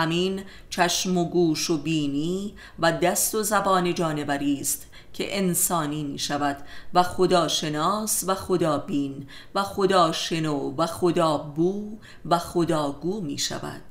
همین 0.00 0.42
چشم 0.70 1.18
و 1.18 1.24
گوش 1.24 1.70
و 1.70 1.78
بینی 1.78 2.54
و 2.78 2.92
دست 2.92 3.34
و 3.34 3.42
زبان 3.42 3.94
جانوری 3.94 4.60
است 4.60 4.86
که 5.12 5.38
انسانی 5.38 6.04
می 6.04 6.18
شود 6.18 6.56
و 6.94 7.02
خدا 7.02 7.48
شناس 7.48 8.24
و 8.26 8.34
خدا 8.34 8.78
بین 8.78 9.28
و 9.54 9.62
خدا 9.62 10.12
شنو 10.12 10.74
و 10.76 10.86
خدا 10.86 11.38
بو 11.38 11.98
و 12.24 12.38
خدا 12.38 12.92
گو 12.92 13.20
می 13.20 13.38
شود 13.38 13.82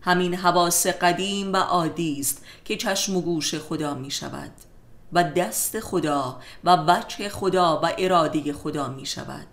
همین 0.00 0.34
حواس 0.34 0.86
قدیم 0.86 1.52
و 1.52 1.56
عادی 1.56 2.20
است 2.20 2.44
که 2.64 2.76
چشم 2.76 3.16
و 3.16 3.20
گوش 3.20 3.54
خدا 3.54 3.94
می 3.94 4.10
شود 4.10 4.52
و 5.12 5.24
دست 5.24 5.80
خدا 5.80 6.40
و 6.64 6.76
بچه 6.76 7.28
خدا 7.28 7.80
و 7.82 7.92
اراده 7.98 8.52
خدا 8.52 8.88
می 8.88 9.06
شود 9.06 9.46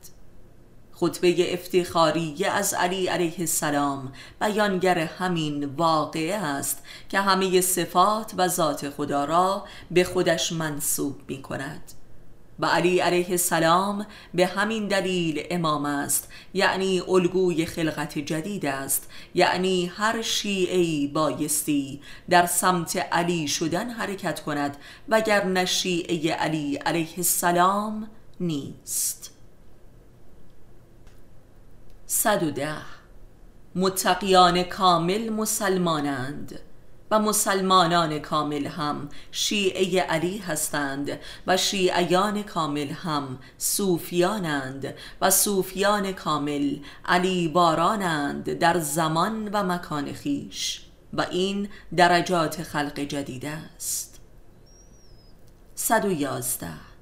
خطبه 1.03 1.53
افتخاری 1.53 2.45
از 2.45 2.73
علی 2.73 3.07
علیه 3.07 3.39
السلام. 3.39 4.11
بیانگر 4.41 4.97
همین 4.97 5.65
واقعه 5.65 6.35
است 6.35 6.83
که 7.09 7.19
همه 7.19 7.61
صفات 7.61 8.33
و 8.37 8.47
ذات 8.47 8.89
خدا 8.89 9.25
را 9.25 9.65
به 9.91 10.03
خودش 10.03 10.51
منصوب 10.51 11.15
می 11.27 11.41
کند 11.41 11.81
و 12.59 12.65
علی 12.65 12.99
علیه 12.99 13.29
السلام 13.29 14.05
به 14.33 14.45
همین 14.45 14.87
دلیل 14.87 15.43
امام 15.51 15.85
است 15.85 16.29
یعنی 16.53 17.01
الگوی 17.07 17.65
خلقت 17.65 18.19
جدید 18.19 18.65
است 18.65 19.09
یعنی 19.35 19.85
هر 19.85 20.21
شیعی 20.21 21.07
بایستی 21.07 22.01
در 22.29 22.45
سمت 22.45 22.97
علی 22.97 23.47
شدن 23.47 23.89
حرکت 23.89 24.39
کند 24.39 24.77
وگر 25.09 25.65
شیعه 25.65 26.33
علی 26.33 26.75
علیه 26.75 27.13
السلام 27.17 28.09
نیست. 28.39 29.32
110 32.13 32.77
متقیان 33.75 34.63
کامل 34.63 35.29
مسلمانند 35.29 36.59
و 37.11 37.19
مسلمانان 37.19 38.19
کامل 38.19 38.67
هم 38.67 39.09
شیعه 39.31 40.01
علی 40.01 40.37
هستند 40.37 41.19
و 41.47 41.57
شیعیان 41.57 42.43
کامل 42.43 42.89
هم 42.89 43.39
صوفیانند 43.57 44.93
و 45.21 45.29
صوفیان 45.29 46.11
کامل 46.11 46.77
علی 47.05 47.47
بارانند 47.47 48.53
در 48.53 48.79
زمان 48.79 49.49
و 49.53 49.63
مکان 49.63 50.13
خیش 50.13 50.81
و 51.13 51.21
این 51.31 51.69
درجات 51.97 52.63
خلق 52.63 52.99
جدید 52.99 53.45
است. 53.45 54.21
111 55.75 56.92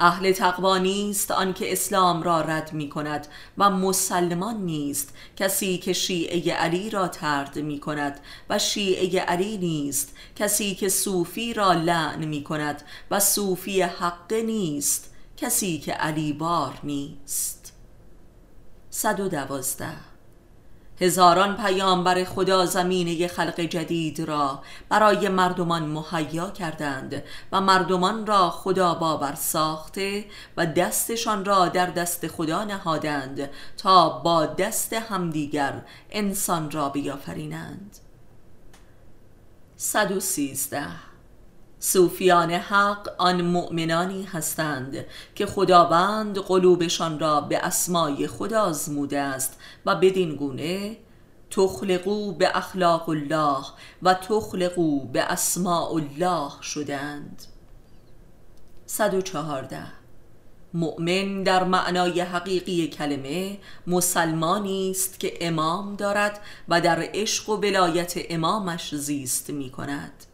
اهل 0.00 0.32
تقوا 0.32 0.78
نیست 0.78 1.30
آنکه 1.30 1.72
اسلام 1.72 2.22
را 2.22 2.40
رد 2.40 2.72
می 2.72 2.88
کند 2.88 3.26
و 3.58 3.70
مسلمان 3.70 4.56
نیست 4.56 5.14
کسی 5.36 5.78
که 5.78 5.92
شیعه 5.92 6.54
علی 6.54 6.90
را 6.90 7.08
ترد 7.08 7.58
می 7.58 7.80
کند 7.80 8.20
و 8.50 8.58
شیعه 8.58 9.20
علی 9.20 9.58
نیست 9.58 10.16
کسی 10.36 10.74
که 10.74 10.88
صوفی 10.88 11.54
را 11.54 11.72
لعن 11.72 12.24
می 12.24 12.44
کند 12.44 12.82
و 13.10 13.20
صوفی 13.20 13.82
حق 13.82 14.32
نیست 14.32 15.10
کسی 15.36 15.78
که 15.78 15.92
علی 15.92 16.32
بار 16.32 16.78
نیست. 16.84 17.72
112 18.90 20.09
هزاران 21.00 21.56
پیامبر 21.56 22.24
خدا 22.24 22.66
زمینه 22.66 23.28
خلق 23.28 23.60
جدید 23.60 24.20
را 24.20 24.62
برای 24.88 25.28
مردمان 25.28 25.82
مهیا 25.82 26.50
کردند 26.50 27.22
و 27.52 27.60
مردمان 27.60 28.26
را 28.26 28.50
خدا 28.50 28.94
باور 28.94 29.34
ساخته 29.34 30.24
و 30.56 30.66
دستشان 30.66 31.44
را 31.44 31.68
در 31.68 31.86
دست 31.86 32.26
خدا 32.26 32.64
نهادند 32.64 33.50
تا 33.76 34.08
با 34.08 34.46
دست 34.46 34.92
همدیگر 34.92 35.82
انسان 36.10 36.70
را 36.70 36.88
بیافرینند. 36.88 37.96
113 39.76 41.09
صوفیان 41.82 42.50
حق 42.50 43.08
آن 43.18 43.42
مؤمنانی 43.42 44.22
هستند 44.22 45.04
که 45.34 45.46
خداوند 45.46 46.38
قلوبشان 46.38 47.18
را 47.18 47.40
به 47.40 47.58
اسمای 47.58 48.26
خدا 48.26 48.60
آزموده 48.60 49.20
است 49.20 49.58
و 49.86 49.94
بدین 49.94 50.36
گونه 50.36 50.96
تخلقو 51.50 52.32
به 52.32 52.56
اخلاق 52.56 53.08
الله 53.08 53.64
و 54.02 54.14
تخلقو 54.14 55.04
به 55.04 55.22
اسماء 55.22 55.92
الله 55.92 56.50
شدند. 56.62 57.42
114 58.86 59.82
مؤمن 60.74 61.42
در 61.42 61.64
معنای 61.64 62.20
حقیقی 62.20 62.88
کلمه 62.88 63.58
مسلمانی 63.86 64.90
است 64.90 65.20
که 65.20 65.32
امام 65.40 65.96
دارد 65.96 66.40
و 66.68 66.80
در 66.80 67.08
عشق 67.14 67.48
و 67.48 67.56
ولایت 67.56 68.14
امامش 68.30 68.94
زیست 68.94 69.50
می 69.50 69.70
کند 69.70 70.26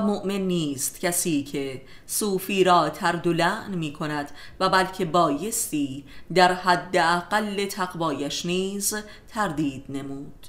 مؤمن 0.00 0.38
نیست 0.38 1.00
کسی 1.00 1.42
که 1.42 1.82
صوفی 2.06 2.64
را 2.64 2.88
ترد 2.88 3.26
و 3.26 3.32
لعن 3.32 3.74
می 3.74 3.92
کند 3.92 4.30
و 4.60 4.68
بلکه 4.68 5.04
بایستی 5.04 6.04
در 6.34 6.52
حد 6.52 6.96
اقل 6.96 7.66
تقوایش 7.66 8.46
نیز 8.46 8.94
تردید 9.28 9.84
نمود. 9.88 10.46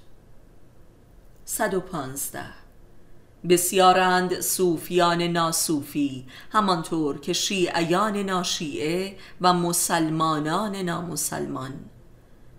115 1.46 2.40
بسیارند 3.50 4.40
صوفیان 4.40 5.22
ناسوفی 5.22 6.26
همانطور 6.52 7.20
که 7.20 7.34
شیعیان 7.34 8.18
ناشیعه 8.18 9.18
و 9.42 9.54
مسلمانان 9.54 10.76
نامسلمان. 10.76 11.74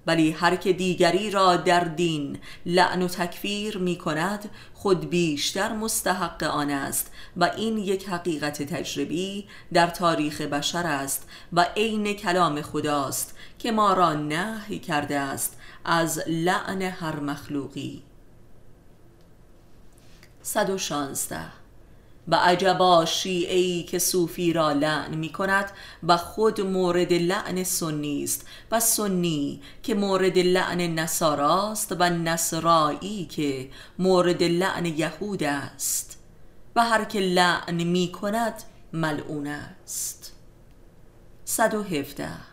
ولی 0.08 0.30
هر 0.30 0.56
که 0.56 0.72
دیگری 0.72 1.30
را 1.30 1.56
در 1.56 1.80
دین 1.80 2.38
لعن 2.66 3.02
و 3.02 3.08
تکفیر 3.08 3.78
می 3.78 3.96
کند 3.96 4.50
خود 4.74 5.10
بیشتر 5.10 5.72
مستحق 5.72 6.42
آن 6.42 6.70
است 6.70 7.12
و 7.36 7.44
این 7.44 7.78
یک 7.78 8.08
حقیقت 8.08 8.62
تجربی 8.62 9.46
در 9.72 9.86
تاریخ 9.86 10.40
بشر 10.40 10.86
است 10.86 11.28
و 11.52 11.66
عین 11.76 12.14
کلام 12.14 12.62
خداست 12.62 13.36
که 13.58 13.72
ما 13.72 13.92
را 13.92 14.14
نهی 14.14 14.78
کرده 14.78 15.18
است 15.18 15.56
از 15.84 16.22
لعن 16.26 16.82
هر 16.82 17.20
مخلوقی. 17.20 18.02
116 20.42 21.40
و 22.28 22.34
عجبا 22.34 23.04
شیعی 23.04 23.82
که 23.82 23.98
صوفی 23.98 24.52
را 24.52 24.72
لعن 24.72 25.14
می 25.14 25.32
کند 25.32 25.70
و 26.02 26.16
خود 26.16 26.60
مورد 26.60 27.12
لعن 27.12 27.64
سنی 27.64 28.24
است. 28.24 28.46
و 28.70 28.80
سنی 28.80 29.62
که 29.82 29.94
مورد 29.94 30.38
لعن 30.38 30.80
نصاراست 30.80 31.96
و 31.98 32.10
نصرایی 32.10 33.24
که 33.24 33.70
مورد 33.98 34.42
لعن 34.42 34.86
یهود 34.86 35.42
است. 35.42 36.18
و 36.76 36.84
هر 36.84 37.04
که 37.04 37.20
لعن 37.20 37.82
می 37.82 38.12
کند 38.12 38.54
ملعون 38.92 39.46
است. 39.46 40.32
117 41.44 42.47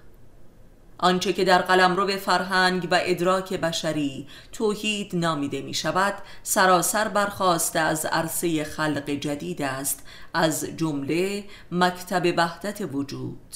آنچه 0.97 1.34
که 1.34 1.43
در 1.43 1.62
قلم 1.62 1.95
رو 1.95 2.05
به 2.05 2.15
فرهنگ 2.17 2.88
و 2.91 2.99
ادراک 3.03 3.53
بشری 3.53 4.27
توحید 4.51 5.15
نامیده 5.15 5.62
می 5.62 5.73
شود 5.73 6.13
سراسر 6.43 7.08
برخواسته 7.08 7.79
از 7.79 8.05
عرصه 8.05 8.63
خلق 8.63 9.10
جدید 9.10 9.62
است 9.62 10.03
از 10.34 10.65
جمله 10.77 11.43
مکتب 11.71 12.34
وحدت 12.38 12.81
وجود. 12.93 13.55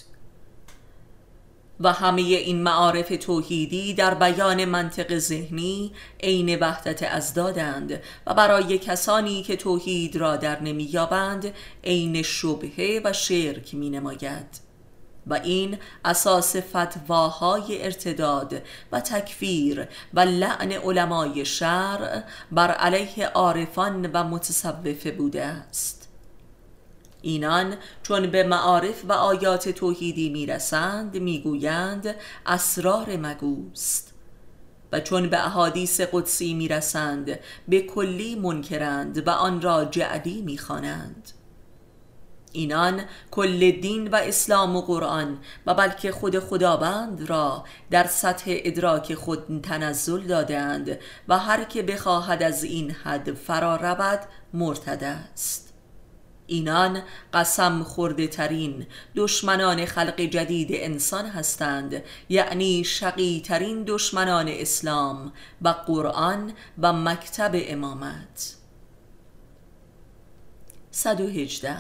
و 1.80 1.94
همه 1.94 2.22
این 2.22 2.64
معارف 2.64 3.14
توحیدی 3.22 3.94
در 3.94 4.14
بیان 4.14 4.66
منطق 4.66 5.18
ذهنی 5.18 5.92
عین 6.24 6.60
وحدت 6.60 7.04
ازدادند 7.04 8.02
و 8.28 8.34
برای 8.34 8.78
کسانی 8.78 9.44
که 9.44 9.56
توحید 9.56 10.16
را 10.16 10.36
در 10.36 10.62
نمییابند 10.62 11.54
عین 11.84 12.22
شبهه 12.22 13.02
و 13.04 13.14
شرک 13.14 13.74
می 13.74 13.90
نماید 13.90 14.69
و 15.30 15.34
این 15.34 15.78
اساس 16.06 16.56
فتواهای 16.56 17.86
ارتداد 17.86 18.62
و 18.92 19.02
تکفیر 19.02 19.88
و 20.14 20.20
لعن 20.20 20.72
علمای 20.72 21.46
شرع 21.46 22.24
بر 22.52 22.72
علیه 22.72 23.28
عارفان 23.28 24.10
و 24.14 24.24
متصوفه 24.24 25.12
بوده 25.12 25.46
است. 25.46 26.10
اینان 27.22 27.76
چون 28.04 28.28
به 28.28 28.44
معارف 28.44 29.06
و 29.06 29.14
آیات 29.14 29.70
توحیدی 29.70 30.30
می‌رسند 30.30 31.18
می‌گویند 31.18 32.16
اسرار 32.46 33.18
مگوست 33.18 34.14
و 34.92 35.00
چون 35.00 35.30
به 35.30 35.46
احادیث 35.46 36.02
قدسی 36.02 36.54
می‌رسند 36.54 37.40
به 37.68 37.82
کلی 37.82 38.36
منکرند 38.36 39.28
و 39.28 39.30
آن 39.30 39.62
را 39.62 39.86
جعلی 39.86 40.42
می‌خوانند. 40.42 41.32
اینان 42.52 43.02
کل 43.32 43.72
دین 43.72 44.08
و 44.08 44.16
اسلام 44.16 44.76
و 44.76 44.82
قرآن 44.82 45.38
و 45.66 45.74
بلکه 45.74 46.12
خود 46.12 46.40
خداوند 46.40 47.30
را 47.30 47.64
در 47.92 48.08
سطح 48.08 48.44
ادراک 48.48 49.14
خود 49.14 49.62
تنزل 49.64 50.28
دادند 50.28 51.00
و 51.28 51.40
هر 51.40 51.64
که 51.64 51.84
بخواهد 51.84 52.44
از 52.44 52.64
این 52.64 52.92
حد 52.92 53.34
فرا 53.34 53.76
رود 53.76 54.20
مرتد 54.54 55.04
است. 55.04 55.74
اینان 56.48 57.02
قسم 57.34 57.84
خورده 57.84 58.28
ترین 58.28 58.86
دشمنان 59.16 59.86
خلق 59.86 60.22
جدید 60.22 60.70
انسان 60.72 61.26
هستند 61.26 62.04
یعنی 62.30 62.84
شقی 62.84 63.42
ترین 63.46 63.84
دشمنان 63.84 64.48
اسلام 64.48 65.34
و 65.62 65.70
قرآن 65.70 66.54
و 66.80 66.94
مکتب 66.94 67.52
امامت. 67.54 68.56
118 70.92 71.78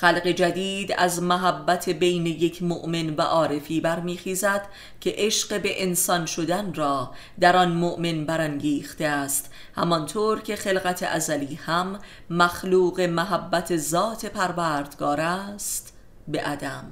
خلق 0.00 0.26
جدید 0.26 0.94
از 0.98 1.22
محبت 1.22 1.88
بین 1.88 2.26
یک 2.26 2.62
مؤمن 2.62 3.14
و 3.14 3.22
عارفی 3.22 3.80
برمیخیزد 3.80 4.68
که 5.00 5.14
عشق 5.16 5.62
به 5.62 5.82
انسان 5.82 6.26
شدن 6.26 6.74
را 6.74 7.10
در 7.40 7.56
آن 7.56 7.72
مؤمن 7.72 8.24
برانگیخته 8.24 9.04
است. 9.04 9.50
همانطور 9.74 10.40
که 10.40 10.56
خلقت 10.56 11.02
ازلی 11.02 11.54
هم 11.54 11.98
مخلوق 12.30 13.00
محبت 13.00 13.76
ذات 13.76 14.26
پروردگار 14.26 15.20
است 15.20 15.96
به 16.28 16.40
عدم. 16.40 16.84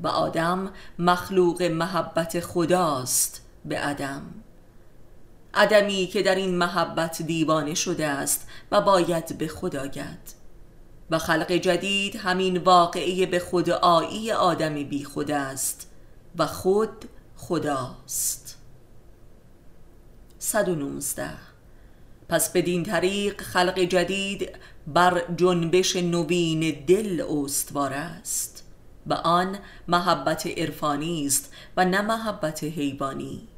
و 0.00 0.08
آدم 0.08 0.70
مخلوق 0.98 1.62
محبت 1.62 2.40
خداست 2.40 3.46
به 3.64 3.78
عدم. 3.78 4.22
عدمی 5.54 6.06
که 6.06 6.22
در 6.22 6.34
این 6.34 6.58
محبت 6.58 7.22
دیوانه 7.22 7.74
شده 7.74 8.06
است 8.06 8.48
و 8.72 8.80
باید 8.80 9.38
به 9.38 9.48
خدا 9.48 9.86
گد. 9.86 10.41
و 11.10 11.18
خلق 11.18 11.52
جدید 11.52 12.16
همین 12.16 12.56
واقعه 12.56 13.26
به 13.26 13.38
خود 13.38 13.70
آیی 13.70 14.32
آدم 14.32 14.74
بی 14.74 15.04
خود 15.04 15.30
است 15.30 15.90
و 16.38 16.46
خود 16.46 17.04
خداست. 17.36 18.58
119 20.38 21.30
پس 22.28 22.52
بدین 22.52 22.82
طریق 22.82 23.40
خلق 23.40 23.78
جدید 23.78 24.50
بر 24.86 25.22
جنبش 25.36 25.96
نوین 25.96 26.84
دل 26.86 27.24
استوار 27.30 27.92
است 27.92 28.64
و 29.06 29.14
آن 29.14 29.58
محبت 29.88 30.46
عرفانی 30.46 31.26
است 31.26 31.52
و 31.76 31.84
نه 31.84 32.00
محبت 32.00 32.64
حیوانی. 32.64 33.48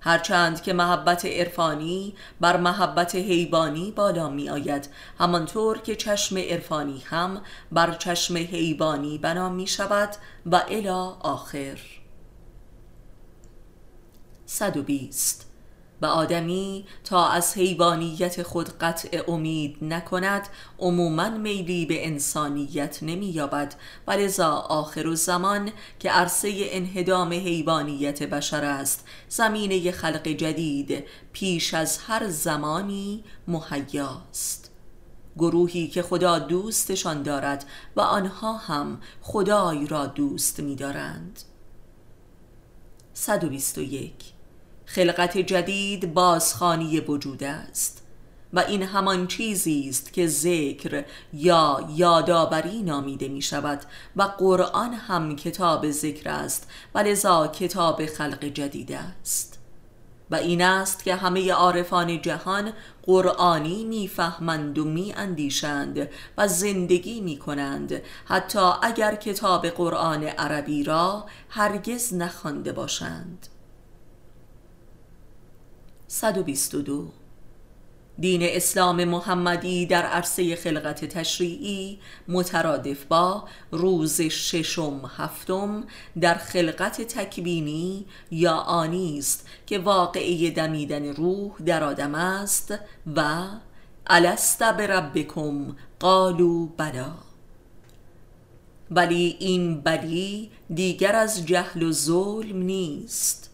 هرچند 0.00 0.62
که 0.62 0.72
محبت 0.72 1.24
عرفانی 1.24 2.14
بر 2.40 2.56
محبت 2.56 3.14
حیوانی 3.14 3.90
بالا 3.90 4.30
می 4.30 4.50
آید 4.50 4.88
همانطور 5.18 5.78
که 5.78 5.96
چشم 5.96 6.38
عرفانی 6.38 7.02
هم 7.06 7.42
بر 7.72 7.92
چشم 7.92 8.36
حیوانی 8.36 9.18
بنا 9.18 9.48
می 9.48 9.66
شود 9.66 10.16
و 10.46 10.62
الا 10.68 11.04
آخر. 11.04 11.78
120 14.46 15.49
و 16.02 16.06
آدمی 16.06 16.84
تا 17.04 17.28
از 17.28 17.54
حیوانیت 17.54 18.42
خود 18.42 18.68
قطع 18.78 19.22
امید 19.28 19.78
نکند 19.82 20.48
عموما 20.78 21.30
میلی 21.30 21.86
به 21.86 22.06
انسانیت 22.06 22.98
نمییابد. 23.02 23.74
و 24.06 24.12
لذا 24.12 24.50
آخر 24.50 25.06
و 25.06 25.14
زمان 25.14 25.70
که 25.98 26.10
عرصه 26.10 26.52
انهدام 26.70 27.32
حیوانیت 27.32 28.22
بشر 28.22 28.64
است 28.64 29.04
زمینه 29.28 29.92
خلق 29.92 30.28
جدید 30.28 31.04
پیش 31.32 31.74
از 31.74 31.98
هر 31.98 32.28
زمانی 32.28 33.24
مهیاست. 33.48 34.70
گروهی 35.38 35.88
که 35.88 36.02
خدا 36.02 36.38
دوستشان 36.38 37.22
دارد 37.22 37.64
و 37.96 38.00
آنها 38.00 38.56
هم 38.56 39.00
خدای 39.22 39.86
را 39.86 40.06
دوست 40.06 40.60
می‌دارند. 40.60 41.40
121 43.14 44.39
خلقت 44.94 45.38
جدید 45.38 46.14
بازخانی 46.14 47.00
وجود 47.00 47.44
است. 47.44 48.02
و 48.52 48.60
این 48.60 48.82
همان 48.82 49.26
چیزی 49.26 49.86
است 49.88 50.12
که 50.12 50.26
ذکر 50.26 51.04
یا 51.32 51.88
یادآوری 51.96 52.82
نامیده 52.82 53.28
می 53.28 53.42
شود 53.42 53.80
و 54.16 54.22
قرآن 54.22 54.94
هم 54.94 55.36
کتاب 55.36 55.90
ذکر 55.90 56.30
است 56.30 56.70
و 56.94 56.98
لذا 56.98 57.48
کتاب 57.48 58.06
خلق 58.06 58.44
جدید 58.44 58.92
است. 58.92 59.58
و 60.30 60.34
این 60.34 60.62
است 60.62 61.04
که 61.04 61.14
همه 61.14 61.52
عارفان 61.52 62.22
جهان 62.22 62.72
قرآنی 63.02 63.84
می‌فهمند 63.84 64.78
و 64.78 64.84
میاندیشند 64.84 66.08
و 66.38 66.48
زندگی 66.48 67.20
می 67.20 67.36
کنند 67.38 68.02
حتی 68.24 68.70
اگر 68.82 69.14
کتاب 69.14 69.66
قرآن 69.66 70.22
عربی 70.22 70.84
را 70.84 71.26
هرگز 71.48 72.14
نخوانده 72.14 72.72
باشند. 72.72 73.49
122 76.12 77.08
دین 78.18 78.42
اسلام 78.42 79.04
محمدی 79.04 79.86
در 79.86 80.02
عرصه 80.02 80.56
خلقت 80.56 81.04
تشریعی 81.04 81.98
مترادف 82.28 83.04
با 83.04 83.44
روز 83.70 84.20
ششم 84.20 85.10
هفتم 85.16 85.84
در 86.20 86.34
خلقت 86.34 87.02
تکوینی 87.02 88.06
یا 88.30 88.52
آنی 88.54 89.18
است 89.18 89.48
که 89.66 89.78
واقعی 89.78 90.50
دمیدن 90.50 91.04
روح 91.14 91.50
در 91.66 91.84
آدم 91.84 92.14
است 92.14 92.74
و 93.16 93.46
الست 94.06 94.62
بربکم 94.62 95.76
قالو 96.00 96.66
بلا 96.66 97.12
ولی 98.90 99.36
این 99.40 99.80
بلی 99.80 100.50
دیگر 100.74 101.16
از 101.16 101.46
جهل 101.46 101.82
و 101.82 101.92
ظلم 101.92 102.56
نیست. 102.62 103.49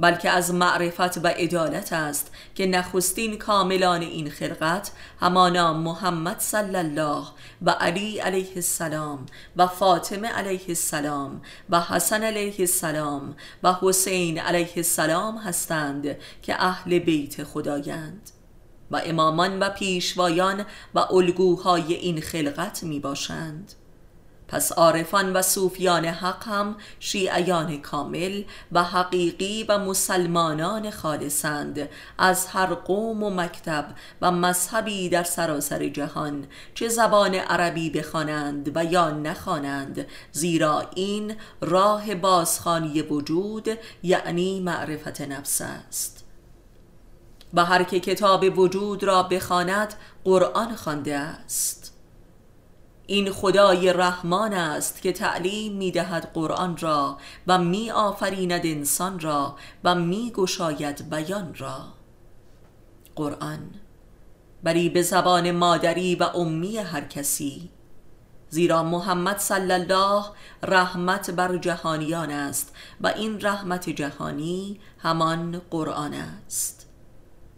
بلکه 0.00 0.30
از 0.30 0.54
معرفت 0.54 1.24
و 1.24 1.26
عدالت 1.26 1.92
است 1.92 2.32
که 2.54 2.66
نخستین 2.66 3.38
کاملان 3.38 4.02
این 4.02 4.30
خلقت 4.30 4.90
همانا 5.20 5.72
محمد 5.72 6.38
صلی 6.38 6.76
الله 6.76 7.24
و 7.62 7.70
علی 7.70 8.18
علیه 8.18 8.52
السلام 8.56 9.26
و 9.56 9.66
فاطمه 9.66 10.28
علیه 10.28 10.64
السلام 10.68 11.42
و 11.70 11.80
حسن 11.80 12.22
علیه 12.22 12.54
السلام 12.58 13.36
و 13.62 13.74
حسین 13.80 14.38
علیه 14.38 14.72
السلام 14.76 15.38
هستند 15.38 16.16
که 16.42 16.62
اهل 16.62 16.98
بیت 16.98 17.44
خدایند. 17.44 18.30
و 18.90 19.00
امامان 19.04 19.58
و 19.58 19.68
پیشوایان 19.68 20.64
و 20.94 20.98
الگوهای 20.98 21.94
این 21.94 22.20
خلقت 22.20 22.82
می 22.82 23.00
باشند 23.00 23.72
پس 24.50 24.72
عارفان 24.72 25.32
و 25.32 25.42
صوفیان 25.42 26.04
حق 26.04 26.48
هم 26.48 26.76
شیعیان 27.00 27.76
کامل 27.76 28.42
و 28.72 28.84
حقیقی 28.84 29.64
و 29.68 29.78
مسلمانان 29.78 30.90
خالصند 30.90 31.88
از 32.18 32.46
هر 32.46 32.66
قوم 32.66 33.22
و 33.22 33.30
مکتب 33.30 33.86
و 34.22 34.30
مذهبی 34.30 35.08
در 35.08 35.22
سراسر 35.22 35.88
جهان 35.88 36.46
چه 36.74 36.88
زبان 36.88 37.34
عربی 37.34 37.90
بخوانند 37.90 38.76
و 38.76 38.84
یا 38.84 39.10
نخوانند 39.10 40.06
زیرا 40.32 40.90
این 40.94 41.36
راه 41.60 42.14
بازخانی 42.14 43.02
وجود 43.02 43.68
یعنی 44.02 44.60
معرفت 44.60 45.20
نفس 45.20 45.60
است. 45.60 46.24
و 47.54 47.64
هر 47.64 47.82
که 47.82 48.00
کتاب 48.00 48.58
وجود 48.58 49.04
را 49.04 49.22
بخواند 49.22 49.94
قرآن 50.24 50.76
خوانده 50.76 51.16
است. 51.16 51.79
این 53.10 53.32
خدای 53.32 53.92
رحمان 53.92 54.52
است 54.52 55.02
که 55.02 55.12
تعلیم 55.12 55.72
می 55.72 55.90
دهد 55.90 56.30
قرآن 56.34 56.76
را 56.76 57.16
و 57.46 57.58
می 57.58 57.90
آفریند 57.90 58.66
انسان 58.66 59.20
را 59.20 59.56
و 59.84 59.94
می 59.94 60.32
گشاید 60.34 61.10
بیان 61.10 61.54
را. 61.54 61.78
قرآن 63.16 63.70
بری 64.62 64.88
به 64.88 65.02
زبان 65.02 65.50
مادری 65.50 66.14
و 66.14 66.22
امی 66.22 66.78
هر 66.78 67.00
کسی 67.00 67.70
زیرا 68.48 68.82
محمد 68.82 69.38
صلی 69.38 69.72
الله 69.72 70.24
رحمت 70.62 71.30
بر 71.30 71.56
جهانیان 71.56 72.30
است 72.30 72.74
و 73.00 73.06
این 73.06 73.40
رحمت 73.40 73.90
جهانی 73.90 74.80
همان 74.98 75.62
قرآن 75.70 76.14
است. 76.14 76.86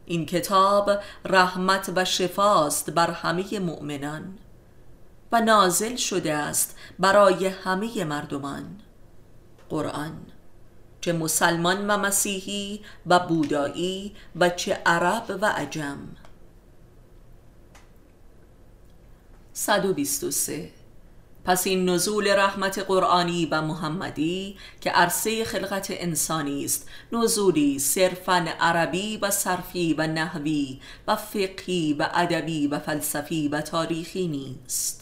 این 0.07 0.27
کتاب 0.27 0.91
رحمت 1.25 1.93
و 1.97 2.05
شفاست 2.05 2.91
بر 2.91 3.11
همه 3.11 3.59
مؤمنان. 3.59 4.39
و 5.33 5.41
نازل 5.41 5.97
شده 5.97 6.35
است 6.35 6.77
برای 6.99 7.47
همه 7.47 8.05
مردمان. 8.05 8.81
قرآن 9.71 10.13
چه 11.01 11.13
مسلمان 11.13 11.91
و 11.91 11.97
مسیحی 11.97 12.81
و 13.07 13.19
بودایی 13.19 14.15
و 14.37 14.49
چه 14.49 14.75
عرب 14.87 15.39
و 15.43 15.47
عجم. 15.47 15.99
123 19.53 20.71
پس 21.45 21.67
این 21.67 21.89
نزول 21.89 22.29
رحمت 22.29 22.79
قرآنی 22.79 23.47
و 23.47 23.63
محمدی 23.63 24.57
که 24.81 24.91
عرصه 24.91 25.45
خلقت 25.45 25.87
انسانی 25.91 26.65
است 26.65 26.89
نزولی 27.13 27.79
صرفا 27.79 28.47
عربی 28.61 29.17
و 29.17 29.31
صرفی 29.31 29.95
و 29.95 30.07
نحوی 30.07 30.81
و 31.09 31.17
فقهی 31.17 31.93
و 31.93 32.09
ادبی 32.15 32.67
و 32.67 32.79
فلسفی 32.79 33.49
و 33.49 33.61
تاریخی 33.61 34.29
نیست. 34.29 35.02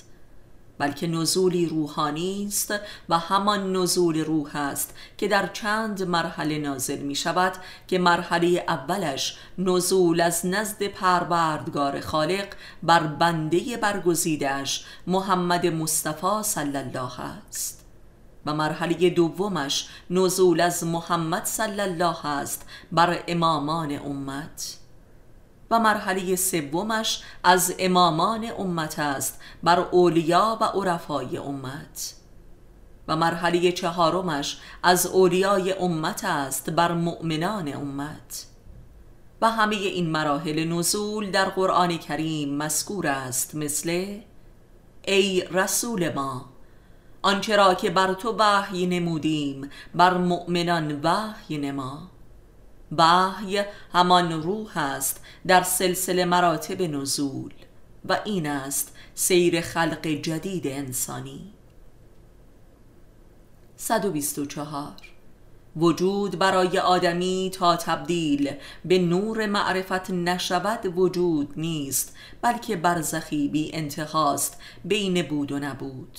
بلکه 0.81 1.07
نزولی 1.07 1.67
روحانی 1.67 2.47
است 2.49 2.75
و 3.09 3.19
همان 3.19 3.77
نزول 3.77 4.25
روح 4.25 4.57
است 4.57 4.95
که 5.19 5.29
در 5.29 5.47
چند 5.47 6.03
مرحله 6.03 6.59
نازل 6.59 6.99
می 6.99 7.15
شود 7.15 7.53
که 7.89 7.99
مرحله 7.99 8.65
اولش 8.69 9.39
نزول 9.59 10.21
از 10.21 10.47
نزد 10.47 10.83
پروردگار 10.83 12.01
خالق 12.01 12.49
بر 12.83 13.01
بنده 13.01 13.77
برگزیدش 13.77 14.85
محمد 15.07 15.67
مصطفی 15.67 16.43
صلی 16.43 16.77
الله 16.77 17.21
است. 17.21 17.85
و 18.47 18.55
مرحله 18.55 19.11
دومش 19.11 19.89
نزول 20.11 20.61
از 20.61 20.85
محمد 20.85 21.45
صلی 21.45 21.81
الله 21.81 22.27
است 22.27 22.67
بر 22.93 23.25
امامان 23.29 23.93
امت. 23.93 24.80
و 25.71 25.79
مرحله 25.79 26.37
سومش 26.37 27.23
از 27.45 27.75
امامان 27.79 28.53
امت 28.59 28.99
است 28.99 29.41
بر 29.63 29.81
اولیا 29.81 30.59
و 30.61 30.65
عرفای 30.65 31.37
امت. 31.37 32.15
و 33.09 33.17
مرحله 33.17 33.73
چهارمش 33.73 34.61
از 34.83 35.07
اولیای 35.07 35.73
امت 35.73 36.25
است 36.25 36.71
بر 36.71 36.93
مؤمنان 36.93 37.75
امت. 37.75 38.47
و 39.43 39.51
همه 39.51 39.77
این 39.77 40.11
مراحل 40.11 40.65
نزول 40.65 41.31
در 41.31 41.45
قرآن 41.45 41.99
کریم 41.99 42.57
مذکور 42.57 43.07
است 43.07 43.55
مثل 43.55 44.21
ای 45.05 45.45
رسول 45.51 46.15
ما 46.15 46.45
آنچه 47.23 47.57
را 47.57 47.75
که 47.75 47.91
بر 47.91 48.15
تو 48.15 48.37
وحی 48.39 48.87
نمودیم 48.87 49.71
بر 49.95 50.17
مؤمنان 50.17 51.01
وحی 51.03 51.59
نما. 51.59 52.11
وحی 52.99 53.63
همان 53.93 54.43
روح 54.43 54.79
است 54.79 55.25
در 55.47 55.63
سلسله 55.63 56.25
مراتب 56.25 56.83
نزول 56.83 57.53
و 58.05 58.21
این 58.25 58.47
است 58.47 58.97
سیر 59.15 59.61
خلق 59.61 60.07
جدید 60.07 60.67
انسانی. 60.67 61.53
124 63.77 64.93
وجود 65.77 66.39
برای 66.39 66.79
آدمی 66.79 67.51
تا 67.55 67.77
تبدیل 67.77 68.53
به 68.85 68.99
نور 68.99 69.47
معرفت 69.47 70.11
نشود 70.11 70.99
وجود 70.99 71.53
نیست 71.57 72.17
بلکه 72.43 72.77
برزخی 72.77 73.49
بی 73.49 73.71
انتخاست 73.75 74.61
بین 74.85 75.23
بود 75.23 75.53
و 75.53 75.59
نبود. 75.59 76.19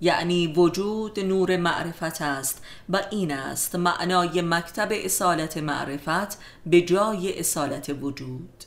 یعنی 0.00 0.46
وجود 0.46 1.20
نور 1.20 1.56
معرفت 1.56 2.22
است 2.22 2.62
و 2.88 3.00
این 3.10 3.32
است 3.32 3.74
معنای 3.74 4.42
مکتب 4.42 4.88
اصالت 4.92 5.56
معرفت 5.56 6.38
به 6.66 6.80
جای 6.82 7.38
اصالت 7.38 7.96
وجود. 8.00 8.64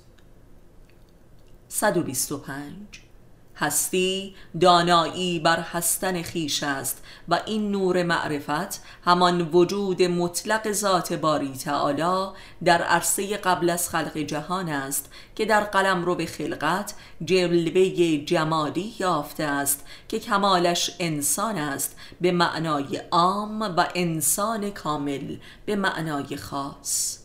125 1.67 3.06
هستی 3.59 4.35
دانایی 4.61 5.39
بر 5.39 5.59
هستن 5.59 6.21
خیش 6.21 6.63
است 6.63 7.03
و 7.27 7.39
این 7.45 7.71
نور 7.71 8.03
معرفت 8.03 8.81
همان 9.05 9.41
وجود 9.41 10.03
مطلق 10.03 10.71
ذات 10.71 11.13
باری 11.13 11.53
تعالی 11.53 12.27
در 12.63 12.81
عرصه 12.81 13.37
قبل 13.37 13.69
از 13.69 13.89
خلق 13.89 14.17
جهان 14.17 14.69
است 14.69 15.11
که 15.35 15.45
در 15.45 15.63
قلم 15.63 16.05
رو 16.05 16.15
به 16.15 16.25
خلقت 16.25 16.93
جلوه 17.25 18.17
جمالی 18.17 18.93
یافته 18.99 19.43
است 19.43 19.85
که 20.07 20.19
کمالش 20.19 20.95
انسان 20.99 21.57
است 21.57 21.95
به 22.21 22.31
معنای 22.31 23.01
عام 23.11 23.61
و 23.61 23.85
انسان 23.95 24.69
کامل 24.69 25.37
به 25.65 25.75
معنای 25.75 26.37
خاص. 26.37 27.19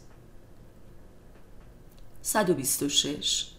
126 2.23 3.52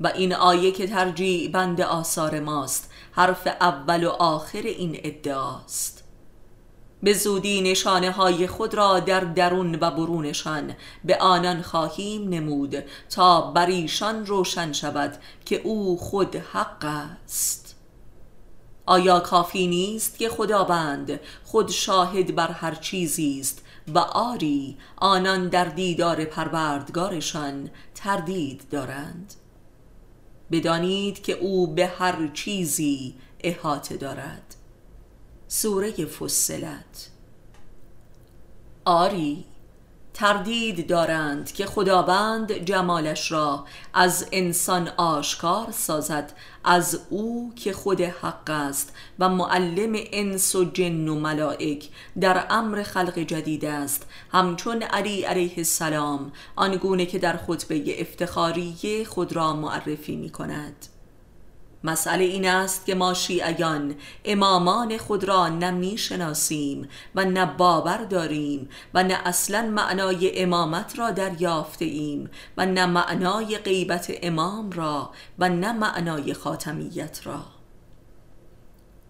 و 0.00 0.06
این 0.06 0.34
آیه 0.34 0.72
که 0.72 0.86
ترجیع 0.86 1.50
بند 1.50 1.80
آثار 1.80 2.40
ماست 2.40 2.90
حرف 3.12 3.46
اول 3.46 4.04
و 4.04 4.08
آخر 4.08 4.62
این 4.62 5.00
ادعاست. 5.04 6.04
به 7.02 7.12
زودی 7.12 7.60
نشانه 7.62 8.10
های 8.10 8.46
خود 8.46 8.74
را 8.74 9.00
در 9.00 9.20
درون 9.20 9.74
و 9.74 9.90
برونشان 9.90 10.74
به 11.04 11.16
آنان 11.16 11.62
خواهیم 11.62 12.28
نمود 12.28 12.84
تا 13.10 13.40
بر 13.40 13.66
ایشان 13.66 14.26
روشن 14.26 14.72
شود 14.72 15.18
که 15.44 15.60
او 15.64 15.96
خود 15.96 16.36
حق 16.36 16.84
است. 16.84 17.76
آیا 18.86 19.20
کافی 19.20 19.66
نیست 19.66 20.18
که 20.18 20.28
خداوند 20.28 21.20
خود 21.44 21.70
شاهد 21.70 22.34
بر 22.34 22.50
هر 22.50 22.74
چیزی 22.74 23.40
است 23.40 23.64
و 23.94 23.98
آری 23.98 24.76
آنان 24.96 25.48
در 25.48 25.64
دیدار 25.64 26.24
پروردگارشان 26.24 27.70
تردید 27.94 28.62
دارند؟ 28.70 29.34
بدانید 30.52 31.22
که 31.22 31.32
او 31.32 31.66
به 31.66 31.86
هر 31.86 32.30
چیزی 32.34 33.14
احاطه 33.40 33.96
دارد. 33.96 34.56
سوره 35.48 35.92
فصلت. 35.92 37.10
آری؟ 38.84 39.44
تردید 40.20 40.86
دارند 40.86 41.52
که 41.52 41.66
خداوند 41.66 42.52
جمالش 42.52 43.32
را 43.32 43.64
از 43.94 44.26
انسان 44.32 44.88
آشکار 44.88 45.70
سازد 45.70 46.32
از 46.64 47.00
او 47.10 47.52
که 47.56 47.72
خود 47.72 48.00
حق 48.00 48.50
است 48.50 48.92
و 49.18 49.28
معلم 49.28 49.92
انس 50.12 50.54
و 50.54 50.64
جن 50.64 51.08
و 51.08 51.14
ملائک 51.14 51.88
در 52.20 52.46
امر 52.50 52.82
خلق 52.82 53.18
جدید 53.18 53.64
است. 53.64 54.06
همچون 54.32 54.82
علی 54.82 55.22
علیه 55.22 55.54
السلام 55.56 56.32
آنگونه 56.56 57.06
که 57.06 57.18
در 57.18 57.36
خطبه 57.36 58.00
افتخاری 58.00 59.04
خود 59.04 59.32
را 59.32 59.52
معرفی 59.52 60.16
می 60.16 60.30
کند 60.30 60.86
مسئله 61.84 62.24
این 62.24 62.48
است 62.48 62.86
که 62.86 62.94
ما 62.94 63.14
شیعیان 63.14 63.94
امامان 64.24 64.98
خود 64.98 65.24
را 65.24 65.48
نه 65.48 65.96
و 67.14 67.24
نه 67.24 67.46
باور 67.46 68.04
داریم 68.04 68.68
و 68.94 69.02
نه 69.02 69.18
اصلا 69.24 69.62
معنای 69.62 70.42
امامت 70.42 70.98
را 70.98 71.10
دریافته 71.10 71.84
ایم 71.84 72.30
و 72.56 72.66
نه 72.66 72.86
معنای 72.86 73.58
غیبت 73.58 74.12
امام 74.22 74.70
را 74.70 75.10
و 75.38 75.48
نه 75.48 75.72
معنای 75.72 76.34
خاتمیت 76.34 77.20
را. 77.24 77.42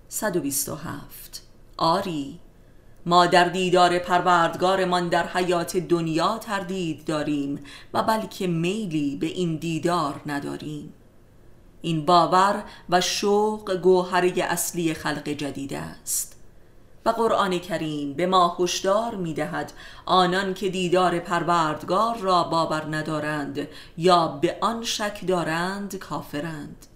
127 0.08 1.42
آری 1.76 2.40
ما 3.06 3.26
در 3.26 3.44
دیدار 3.44 3.98
پروردگارمان 3.98 5.08
در 5.08 5.26
حیات 5.26 5.76
دنیا 5.76 6.38
تردید 6.38 7.04
داریم 7.04 7.64
و 7.94 8.02
بلکه 8.02 8.46
میلی 8.46 9.16
به 9.16 9.26
این 9.26 9.56
دیدار 9.56 10.20
نداریم. 10.26 10.94
این 11.82 12.06
باور 12.06 12.64
و 12.90 13.00
شوق 13.00 13.74
گوهره 13.74 14.32
اصلی 14.42 14.94
خلق 14.94 15.28
جدید 15.28 15.74
است. 15.74 16.36
و 17.06 17.10
قرآن 17.10 17.58
کریم 17.58 18.12
به 18.12 18.26
ما 18.26 18.56
هشدار 18.60 19.14
می 19.14 19.34
دهد 19.34 19.72
آنان 20.06 20.54
که 20.54 20.68
دیدار 20.68 21.18
پروردگار 21.18 22.16
را 22.16 22.44
باور 22.44 22.96
ندارند 22.96 23.68
یا 23.96 24.28
به 24.28 24.56
آن 24.60 24.84
شک 24.84 25.26
دارند 25.26 25.96
کافرند. 25.96 26.86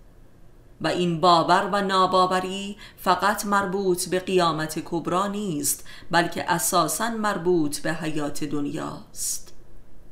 و 0.81 0.87
این 0.87 1.21
باور 1.21 1.71
و 1.73 1.83
ناباوری 1.83 2.77
فقط 2.97 3.47
مربوط 3.47 4.09
به 4.09 4.19
قیامت 4.21 4.79
کبرا 4.85 5.27
نیست 5.27 5.85
بلکه 6.11 6.51
اساسا 6.51 7.11
مربوط 7.11 7.79
به 7.79 7.93
حیات 7.93 8.45
دنیاست 8.45 9.54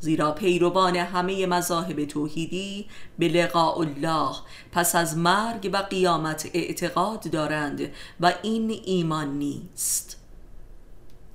زیرا 0.02 0.32
پیروان 0.32 0.96
همه 0.96 1.46
مذاهب 1.46 2.04
توحیدی 2.04 2.86
به 3.18 3.28
لقاء 3.28 3.78
الله 3.78 4.36
پس 4.72 4.94
از 4.94 5.16
مرگ 5.16 5.70
و 5.72 5.76
قیامت 5.76 6.50
اعتقاد 6.54 7.30
دارند 7.30 7.92
و 8.20 8.32
این 8.42 8.80
ایمان 8.84 9.28
نیست. 9.38 10.16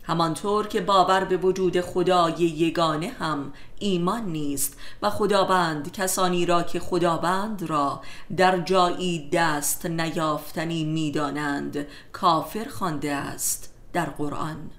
همانطور 0.04 0.68
که 0.68 0.82
باور 0.82 1.24
به 1.24 1.38
وجود 1.38 1.82
خدای 1.82 2.34
یگانه 2.34 3.08
هم 3.08 3.54
ایمان 3.80 4.26
نیست 4.26 4.78
و 5.02 5.10
خداوند 5.10 5.92
کسانی 5.92 6.46
را 6.46 6.64
که 6.64 6.80
خداوند 6.80 7.64
را 7.64 8.02
در 8.38 8.60
جایی 8.60 9.30
دست 9.30 9.86
نیافتنی 9.86 10.84
می‌دانند 10.84 11.88
کافر 12.12 12.66
خوانده 12.70 13.14
است 13.14 13.74
در 13.94 14.06
قرآن. 14.06 14.70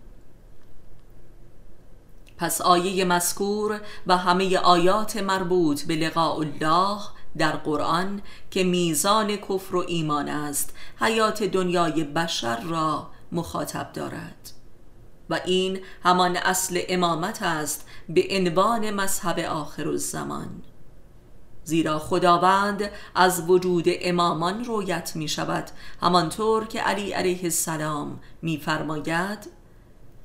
پس 2.39 2.61
آیه 2.61 3.05
مذکور 3.05 3.81
و 4.07 4.17
همه 4.17 4.59
آیات 4.59 5.17
مربوط 5.17 5.83
به 5.83 5.97
لقاء 5.97 6.37
الله 6.37 7.01
در 7.39 7.53
قرآن 7.53 8.23
که 8.51 8.65
میزان 8.65 9.37
کفر 9.37 9.77
و 9.77 9.85
ایمان 9.89 10.29
است 10.29 10.77
حیات 11.01 11.43
دنیای 11.43 12.05
بشر 12.05 12.61
را 12.61 13.11
مخاطب 13.33 13.93
دارد. 13.93 14.51
و 15.31 15.41
این 15.45 15.81
همان 16.05 16.37
اصل 16.37 16.81
امامت 16.89 17.43
است 17.43 17.87
به 18.09 18.25
عنوان 18.31 18.91
مذهب 18.91 19.39
آخر 19.39 19.89
الزمان. 19.89 20.63
زیرا 21.65 21.99
خداوند 21.99 22.91
از 23.15 23.51
وجود 23.51 23.85
امامان 23.89 24.65
رویت 24.65 25.13
می 25.15 25.29
شود 25.29 25.71
همانطور 26.03 26.67
که 26.67 26.81
علی 26.81 27.13
علیه 27.13 27.43
السلام 27.43 28.21
میفرماید 28.43 29.58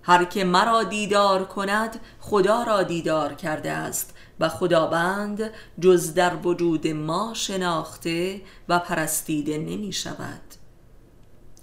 هر 0.03 0.25
که 0.25 0.43
مرا 0.43 0.83
دیدار 0.83 1.45
کند 1.45 1.99
خدا 2.19 2.63
را 2.63 2.83
دیدار 2.83 3.33
کرده 3.33 3.71
است. 3.71 4.13
و 4.39 4.49
خداوند 4.49 5.51
جز 5.79 6.13
در 6.13 6.35
وجود 6.35 6.87
ما 6.87 7.33
شناخته 7.35 8.41
و 8.69 8.79
پرستیده 8.79 9.57
نمی 9.57 9.93
شود. 9.93 10.41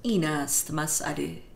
این 0.03 0.26
است 0.26 0.70
مسئله. 0.70 1.49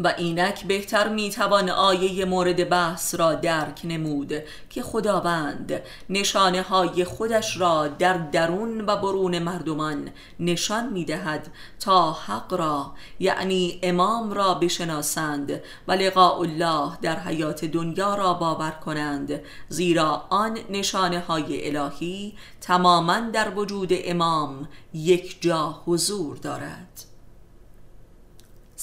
و 0.00 0.14
اینک 0.18 0.64
بهتر 0.64 1.08
می‌توان 1.08 1.70
آیه 1.70 2.24
مورد 2.24 2.68
بحث 2.68 3.14
را 3.14 3.34
درک 3.34 3.80
نمود 3.84 4.32
که 4.70 4.82
خداوند 4.82 5.82
نشانه 6.10 6.62
های 6.62 7.04
خودش 7.04 7.56
را 7.56 7.88
در 7.88 8.16
درون 8.18 8.80
و 8.80 8.96
برون 8.96 9.38
مردمان 9.38 10.10
نشان 10.40 10.92
می‌دهد 10.92 11.48
تا 11.80 12.12
حق 12.12 12.54
را 12.54 12.92
یعنی 13.20 13.78
امام 13.82 14.32
را 14.32 14.54
بشناسند 14.54 15.62
و 15.88 15.92
لقاء 15.92 16.40
الله 16.40 16.98
در 17.02 17.20
حیات 17.20 17.64
دنیا 17.64 18.14
را 18.14 18.34
باور 18.34 18.70
کنند 18.70 19.40
زیرا 19.68 20.26
آن 20.30 20.58
نشانه 20.70 21.20
های 21.20 21.76
الهی 21.76 22.34
تماما 22.60 23.20
در 23.20 23.50
وجود 23.50 23.90
امام 23.92 24.68
یک 24.94 25.42
جا 25.42 25.82
حضور 25.86 26.36
دارد. 26.36 27.13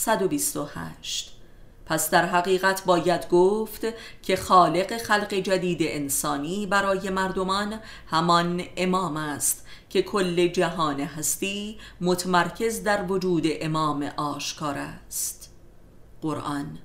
128 0.01 1.31
پس 1.85 2.09
در 2.09 2.25
حقیقت 2.25 2.85
باید 2.85 3.29
گفت 3.29 3.85
که 4.21 4.35
خالق 4.35 4.97
خلق 4.97 5.33
جدید 5.33 5.79
انسانی 5.81 6.65
برای 6.65 7.09
مردمان 7.09 7.79
همان 8.07 8.63
امام 8.77 9.17
است 9.17 9.65
که 9.89 10.01
کل 10.01 10.47
جهان 10.47 10.99
هستی 10.99 11.79
متمرکز 12.01 12.83
در 12.83 13.05
وجود 13.09 13.45
امام 13.47 14.03
آشکار 14.17 14.77
است. 14.77 15.53
قرآن 16.21 16.79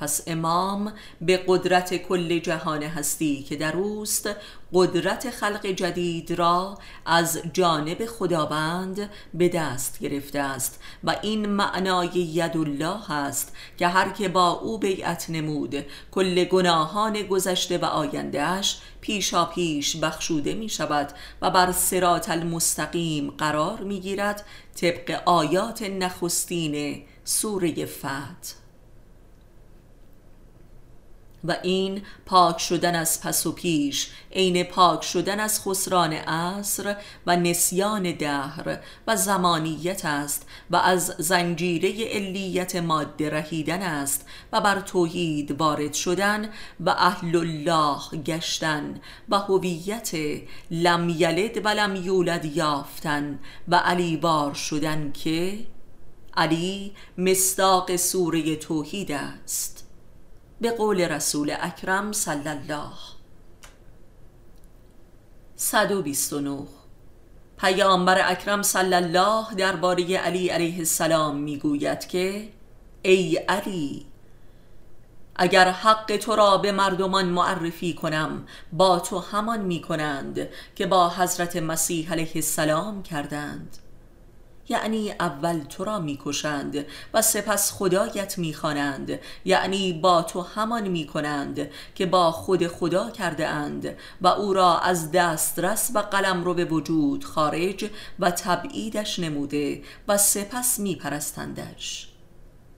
پس 0.00 0.20
امام 0.26 0.92
به 1.20 1.44
قدرت 1.46 1.96
کل 1.96 2.38
جهان 2.38 2.82
هستی 2.82 3.42
که 3.42 3.56
در 3.56 3.76
اوست 3.76 4.30
قدرت 4.72 5.30
خلق 5.30 5.66
جدید 5.66 6.32
را 6.32 6.78
از 7.06 7.40
جانب 7.52 8.06
خداوند 8.06 9.10
به 9.34 9.48
دست 9.48 10.00
گرفته 10.00 10.38
است 10.38 10.80
و 11.04 11.16
این 11.22 11.46
معنای 11.46 12.10
ید 12.14 12.56
الله 12.56 13.12
است 13.12 13.56
که 13.76 13.88
هر 13.88 14.10
که 14.10 14.28
با 14.28 14.50
او 14.50 14.78
بیعت 14.78 15.30
نمود 15.30 15.86
کل 16.10 16.44
گناهان 16.44 17.22
گذشته 17.22 17.78
و 17.78 17.84
آیندهش 17.84 18.80
پیشا 19.00 19.44
پیش 19.44 19.96
بخشوده 19.96 20.54
می 20.54 20.68
شود 20.68 21.12
و 21.42 21.50
بر 21.50 21.72
سرات 21.72 22.30
المستقیم 22.30 23.30
قرار 23.30 23.80
می 23.80 24.00
گیرد 24.00 24.44
طبق 24.74 25.22
آیات 25.26 25.82
نخستین 25.82 27.02
سوره 27.24 27.86
فتح 27.86 28.59
و 31.44 31.56
این 31.62 32.02
پاک 32.26 32.58
شدن 32.60 32.94
از 32.94 33.20
پس 33.22 33.46
و 33.46 33.52
پیش 33.52 34.10
عین 34.32 34.62
پاک 34.62 35.02
شدن 35.02 35.40
از 35.40 35.60
خسران 35.60 36.12
عصر 36.12 36.96
و 37.26 37.36
نسیان 37.36 38.12
دهر 38.12 38.78
و 39.06 39.16
زمانیت 39.16 40.04
است 40.04 40.48
و 40.70 40.76
از 40.76 41.14
زنجیره 41.18 42.08
علیت 42.08 42.76
ماده 42.76 43.30
رهیدن 43.30 43.82
است 43.82 44.26
و 44.52 44.60
بر 44.60 44.80
توحید 44.80 45.50
وارد 45.50 45.94
شدن 45.94 46.50
و 46.80 46.90
اهل 46.90 47.36
الله 47.36 48.22
گشتن 48.24 49.00
و 49.28 49.38
هویت 49.38 50.10
لم 50.70 51.08
یلد 51.08 51.66
و 51.66 51.68
لم 51.68 51.96
یولد 51.96 52.44
یافتن 52.44 53.38
و 53.68 53.76
علی 53.76 54.16
بار 54.16 54.54
شدن 54.54 55.12
که 55.12 55.58
علی 56.36 56.92
مستاق 57.18 57.96
سوره 57.96 58.56
توحید 58.56 59.12
است. 59.12 59.89
به 60.60 60.70
قول 60.70 61.00
رسول 61.00 61.56
اکرم 61.60 62.12
صلی 62.12 62.48
الله. 62.48 62.92
129 65.56 66.66
پیامبر 67.58 68.30
اکرم 68.30 68.62
صلی 68.62 68.94
الله 68.94 69.54
درباره 69.54 70.16
علی 70.16 70.48
علیه 70.48 70.78
السلام 70.78 71.36
می‌گوید 71.36 72.08
که 72.08 72.48
ای 73.02 73.36
علی 73.36 74.06
اگر 75.36 75.70
حق 75.70 76.16
تو 76.16 76.36
را 76.36 76.58
به 76.58 76.72
مردمان 76.72 77.26
معرفی 77.26 77.94
کنم 77.94 78.46
با 78.72 78.98
تو 78.98 79.18
همان 79.18 79.60
می 79.60 79.80
کنند 79.80 80.48
که 80.74 80.86
با 80.86 81.08
حضرت 81.08 81.56
مسیح 81.56 82.12
علیه 82.12 82.32
السلام 82.34 83.02
کردند. 83.02 83.78
یعنی 84.70 85.12
اول 85.20 85.60
تو 85.60 85.84
را 85.84 85.98
می‌کشند 85.98 86.86
و 87.14 87.22
سپس 87.22 87.72
خدایت 87.72 88.38
می‌خوانند. 88.38 89.18
یعنی 89.44 89.92
با 89.92 90.22
تو 90.22 90.40
همان 90.40 90.88
می‌کنند 90.88 91.70
که 91.94 92.06
با 92.06 92.32
خود 92.32 92.66
خدا 92.66 93.10
کرده 93.10 93.48
اند 93.48 93.96
و 94.20 94.26
او 94.26 94.52
را 94.52 94.78
از 94.78 95.12
دسترس 95.12 95.90
و 95.94 95.98
قلم 95.98 96.44
رو 96.44 96.54
به 96.54 96.64
وجود 96.64 97.24
خارج 97.24 97.90
و 98.18 98.30
تبعیدش 98.30 99.18
نموده 99.18 99.82
و 100.08 100.18
سپس 100.18 100.78
میپرستندش. 100.78 102.06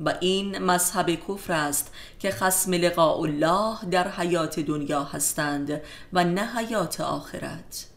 و 0.00 0.14
این 0.20 0.58
مذهب 0.58 1.10
کفر 1.10 1.52
است 1.52 1.92
که 2.18 2.30
خسم 2.30 2.72
لقاء 2.72 3.20
الله 3.20 3.76
در 3.90 4.08
حیات 4.08 4.60
دنیا 4.60 5.04
هستند 5.04 5.80
و 6.12 6.24
نه 6.24 6.56
حیات 6.56 7.00
آخرت. 7.00 7.91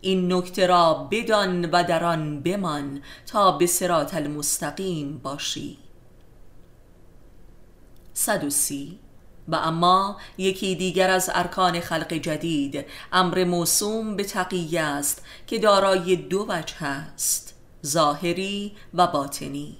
این 0.00 0.32
نکته 0.32 0.66
را 0.66 1.08
بدان 1.10 1.64
و 1.64 1.84
در 1.84 2.04
آن 2.04 2.40
بمان 2.42 3.02
تا 3.26 3.52
به 3.52 3.66
سرات 3.66 4.14
المستقیم 4.14 5.18
باشی. 5.18 5.78
130 8.12 8.98
و 9.48 9.54
اما 9.54 10.16
یکی 10.38 10.74
دیگر 10.74 11.10
از 11.10 11.30
ارکان 11.34 11.80
خلق 11.80 12.12
جدید 12.12 12.84
امر 13.12 13.44
موسوم 13.44 14.16
به 14.16 14.24
تقیه 14.24 14.80
است 14.80 15.24
که 15.46 15.58
دارای 15.58 16.16
دو 16.16 16.46
وجه 16.48 16.82
است 16.84 17.54
ظاهری 17.86 18.72
و 18.94 19.06
باطنی 19.06 19.76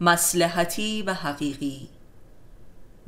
مسلحتی 0.00 1.02
و 1.02 1.14
حقیقی. 1.14 1.95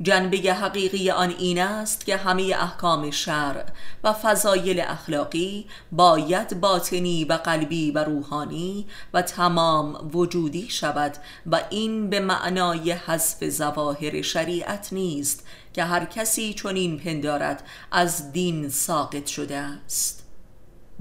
جنبه 0.01 0.37
حقیقی 0.37 1.11
آن 1.11 1.29
این 1.29 1.61
است 1.61 2.05
که 2.05 2.17
همه 2.17 2.55
احکام 2.59 3.11
شرع 3.11 3.65
و 4.03 4.13
فضایل 4.13 4.79
اخلاقی 4.79 5.65
باید 5.91 6.59
باطنی 6.59 7.25
و 7.25 7.33
قلبی 7.33 7.91
و 7.91 8.03
روحانی 8.03 8.85
و 9.13 9.21
تمام 9.21 10.11
وجودی 10.13 10.69
شود 10.69 11.17
و 11.51 11.61
این 11.69 12.09
به 12.09 12.19
معنای 12.19 12.91
حذف 12.91 13.43
زواهر 13.43 14.21
شریعت 14.21 14.93
نیست 14.93 15.47
که 15.73 15.83
هر 15.83 16.05
کسی 16.05 16.53
چنین 16.53 16.99
پندارد 16.99 17.63
از 17.91 18.31
دین 18.31 18.69
ساقط 18.69 19.25
شده 19.25 19.57
است. 19.57 20.18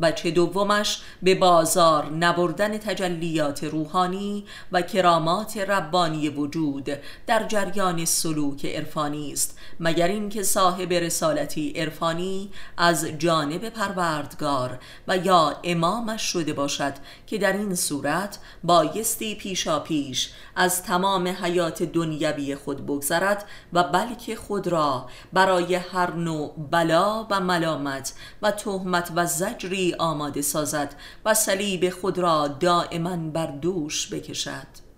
بچه 0.02 0.30
دومش 0.30 1.00
به 1.22 1.34
بازار 1.34 2.10
نبردن 2.10 2.78
تجلیات 2.78 3.64
روحانی 3.64 4.44
و 4.72 4.82
کرامات 4.82 5.56
ربانی 5.56 6.28
وجود 6.28 6.88
در 7.26 7.46
جریان 7.48 8.04
سلوک 8.04 8.66
عرفانی 8.66 9.32
است 9.32 9.58
مگر 9.80 10.08
اینکه 10.08 10.42
صاحب 10.42 10.92
رسالتی 10.92 11.70
عرفانی 11.70 12.50
از 12.76 13.04
جانب 13.04 13.68
پروردگار 13.68 14.78
و 15.08 15.16
یا 15.16 15.56
امامش 15.64 16.22
شده 16.22 16.52
باشد 16.52 16.94
که 17.26 17.38
در 17.38 17.52
این 17.52 17.74
صورت 17.74 18.38
بایستی 18.64 19.34
پیشا 19.34 19.80
پیش 19.80 20.30
از 20.56 20.82
تمام 20.82 21.28
حیات 21.28 21.82
دنیوی 21.82 22.54
خود 22.54 22.86
بگذرد 22.86 23.44
و 23.72 23.82
بلکه 23.82 24.36
خود 24.36 24.66
را 24.66 25.06
برای 25.32 25.74
هر 25.74 26.14
نوع 26.14 26.54
بلا 26.70 27.26
و 27.30 27.40
ملامت 27.40 28.12
و 28.42 28.50
تهمت 28.50 29.12
و 29.14 29.26
زجری 29.26 29.87
آماده 29.94 30.42
سازد 30.42 30.94
و 31.24 31.34
صلیب 31.34 31.90
خود 31.90 32.18
را 32.18 32.48
دائما 32.48 33.16
بر 33.16 33.46
دوش 33.46 34.14
بکشد. 34.14 34.88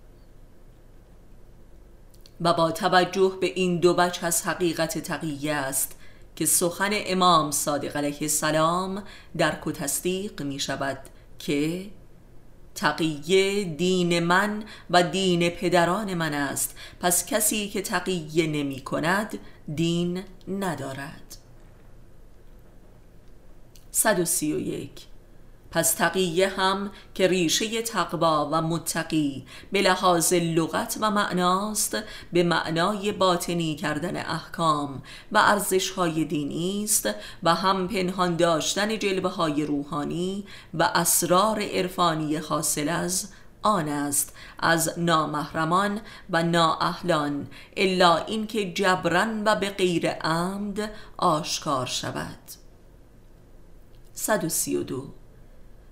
و 2.41 2.53
با 2.53 2.71
توجه 2.71 3.37
به 3.41 3.47
این 3.47 3.79
دو 3.79 3.93
بچ 3.93 4.23
از 4.23 4.47
حقیقت 4.47 4.97
تقیه 4.97 5.53
است 5.53 5.95
که 6.35 6.45
سخن 6.45 6.89
امام 6.93 7.51
صادق 7.51 7.97
علیه 7.97 8.17
السلام 8.21 9.03
در 9.37 9.57
و 9.65 9.71
تصدیق 9.71 10.41
می 10.41 10.59
شود 10.59 10.97
که 11.39 11.85
تقیه 12.75 13.63
دین 13.63 14.19
من 14.19 14.63
و 14.89 15.03
دین 15.03 15.49
پدران 15.49 16.13
من 16.13 16.33
است. 16.33 16.75
پس 16.99 17.25
کسی 17.25 17.69
که 17.69 17.81
تقیه 17.81 18.47
نمی 18.47 18.81
کند 18.81 19.39
دین 19.75 20.23
ندارد. 20.47 21.20
131 23.91 24.91
پس 25.71 25.93
تقیه 25.93 26.49
هم 26.49 26.91
که 27.13 27.27
ریشه 27.27 27.81
تقوا 27.81 28.49
و 28.51 28.61
متقی 28.61 29.45
به 29.71 29.81
لحاظ 29.81 30.33
لغت 30.33 30.97
و 31.01 31.11
معناست 31.11 31.97
به 32.33 32.43
معنای 32.43 33.11
باطنی 33.11 33.75
کردن 33.75 34.17
احکام 34.17 35.01
و 35.31 35.37
ارزش 35.37 35.89
های 35.89 36.25
دینی 36.25 36.83
است 36.83 37.09
و 37.43 37.55
هم 37.55 37.87
پنهان 37.87 38.35
داشتن 38.35 38.99
جلوه 38.99 39.31
های 39.31 39.65
روحانی 39.65 40.45
و 40.73 40.83
اسرار 40.83 41.61
عرفانی 41.61 42.35
حاصل 42.35 42.89
از 42.89 43.29
آن 43.61 43.87
است 43.87 44.35
از 44.59 44.99
نامحرمان 44.99 46.01
و 46.29 46.43
نااهلان 46.43 47.47
الا 47.77 48.17
اینکه 48.17 48.73
جبران 48.73 49.43
و 49.43 49.55
به 49.55 49.69
غیر 49.69 50.09
عمد 50.09 50.91
آشکار 51.17 51.85
شود. 51.85 52.60
132 54.21 55.13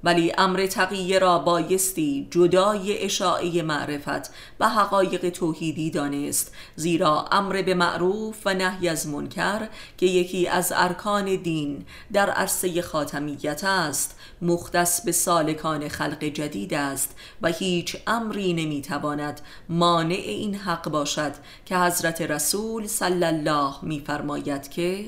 ولی 0.03 0.33
امر 0.37 0.65
تقیه 0.65 1.19
را 1.19 1.39
بایستی 1.39 2.27
جدای 2.31 3.03
اشاعه 3.03 3.61
معرفت 3.61 4.31
و 4.59 4.69
حقایق 4.69 5.29
توحیدی 5.29 5.91
دانست 5.91 6.53
زیرا 6.75 7.25
امر 7.31 7.61
به 7.61 7.73
معروف 7.73 8.37
و 8.45 8.53
نهی 8.53 8.89
از 8.89 9.07
منکر 9.07 9.67
که 9.97 10.05
یکی 10.05 10.47
از 10.47 10.73
ارکان 10.75 11.35
دین 11.35 11.85
در 12.13 12.29
عرصه 12.29 12.81
خاتمیت 12.81 13.63
است 13.63 14.19
مختص 14.41 15.01
به 15.01 15.11
سالکان 15.11 15.87
خلق 15.87 16.23
جدید 16.23 16.73
است 16.73 17.15
و 17.41 17.47
هیچ 17.47 17.97
امری 18.07 18.53
نمی‌تواند 18.53 19.41
مانع 19.69 20.13
این 20.13 20.55
حق 20.55 20.89
باشد 20.89 21.31
که 21.65 21.77
حضرت 21.77 22.21
رسول 22.21 22.87
صلی 22.87 23.25
الله 23.25 23.73
میفرماید 23.81 24.69
که 24.69 25.05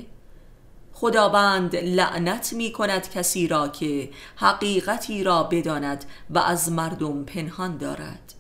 خداوند 1.02 1.76
لعنت 1.76 2.54
می 2.54 2.72
کند 2.72 3.10
کسی 3.10 3.48
را 3.48 3.68
که 3.68 4.10
حقیقتی 4.36 5.24
را 5.24 5.44
بداند 5.44 6.06
و 6.30 6.40
از 6.40 6.72
مردم 6.72 7.24
پنهان 7.24 7.78
دارد. 7.78 8.34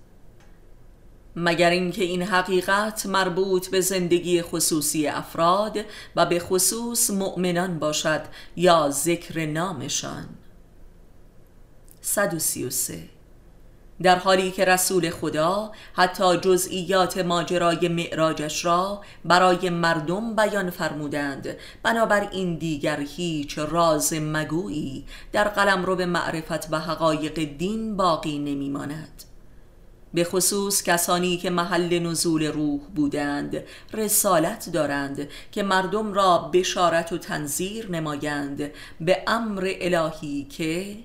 مگر 1.36 1.70
اینکه 1.70 2.04
این 2.04 2.22
حقیقت 2.22 3.06
مربوط 3.06 3.68
به 3.68 3.82
زندگی 3.82 4.42
خصوصی 4.42 5.08
افراد 5.08 5.78
و 6.16 6.26
به 6.26 6.40
خصوص 6.40 7.10
مؤمنان 7.10 7.80
باشد 7.80 8.22
یا 8.56 8.90
ذکر 8.90 9.46
نامشان؟ 9.46 10.30
133 12.02 13.21
در 14.04 14.16
حالی 14.16 14.52
که 14.52 14.66
رسول 14.66 15.10
خدا 15.10 15.72
حتی 15.94 16.38
جزئیات 16.38 17.18
ماجرای 17.18 17.88
معراجش 17.88 18.66
را 18.66 19.02
برای 19.26 19.70
مردم 19.70 20.36
بیان 20.36 20.70
فرمودند 20.70 21.58
بنابراین 21.84 22.56
دیگر 22.56 23.00
هیچ 23.00 23.58
راز 23.58 24.14
مگویی 24.14 25.06
در 25.32 25.48
قلم 25.48 25.86
رو 25.86 25.96
به 25.96 26.06
معرفت 26.06 26.72
و 26.72 26.80
حقایق 26.80 27.58
دین 27.58 27.98
باقی 27.98 28.40
نمیماند. 28.40 29.24
به 30.14 30.24
خصوص 30.24 30.84
کسانی 30.84 31.38
که 31.38 31.50
محل 31.50 32.00
نزول 32.00 32.44
روح 32.44 32.80
بودند 32.96 33.64
رسالت 33.94 34.70
دارند 34.70 35.28
که 35.52 35.64
مردم 35.64 36.14
را 36.14 36.38
بشارت 36.54 37.14
و 37.14 37.18
تنظیر 37.18 37.92
نمایند 37.92 38.72
به 39.02 39.24
امر 39.28 39.74
الهی 39.82 40.44
که 40.44 40.98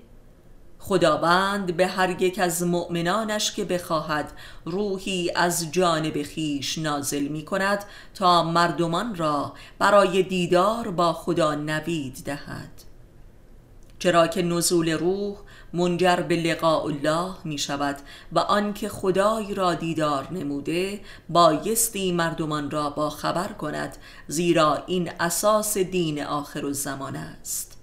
خداوند 0.87 1.77
به 1.77 1.87
هر 1.87 2.21
یک 2.21 2.39
از 2.39 2.63
مؤمنانش 2.63 3.51
که 3.51 3.65
بخواهد 3.65 4.31
روحی 4.65 5.31
از 5.35 5.71
جانب 5.71 6.23
خیش 6.23 6.77
نازل 6.77 7.27
می 7.27 7.45
کند 7.45 7.85
تا 8.15 8.43
مردمان 8.43 9.15
را 9.15 9.53
برای 9.79 10.23
دیدار 10.23 10.91
با 10.91 11.13
خدا 11.13 11.55
نوید 11.55 12.17
دهد. 12.25 12.69
چرا 13.99 14.27
که 14.27 14.41
نزول 14.41 14.89
روح 14.89 15.37
منجر 15.73 16.15
به 16.15 16.35
لقاء 16.35 16.83
الله 16.83 17.33
می 17.43 17.57
شود 17.57 17.97
و 18.31 18.39
آنکه 18.39 18.89
خدای 18.89 19.53
را 19.53 19.73
دیدار 19.73 20.33
نموده 20.33 21.01
بایستی 21.29 22.11
مردمان 22.11 22.71
را 22.71 22.89
با 22.89 23.09
خبر 23.09 23.47
کند 23.47 23.97
زیرا 24.27 24.83
این 24.87 25.11
اساس 25.19 25.77
دین 25.77 26.23
آخر 26.23 26.65
الزمان 26.65 27.15
است. 27.15 27.76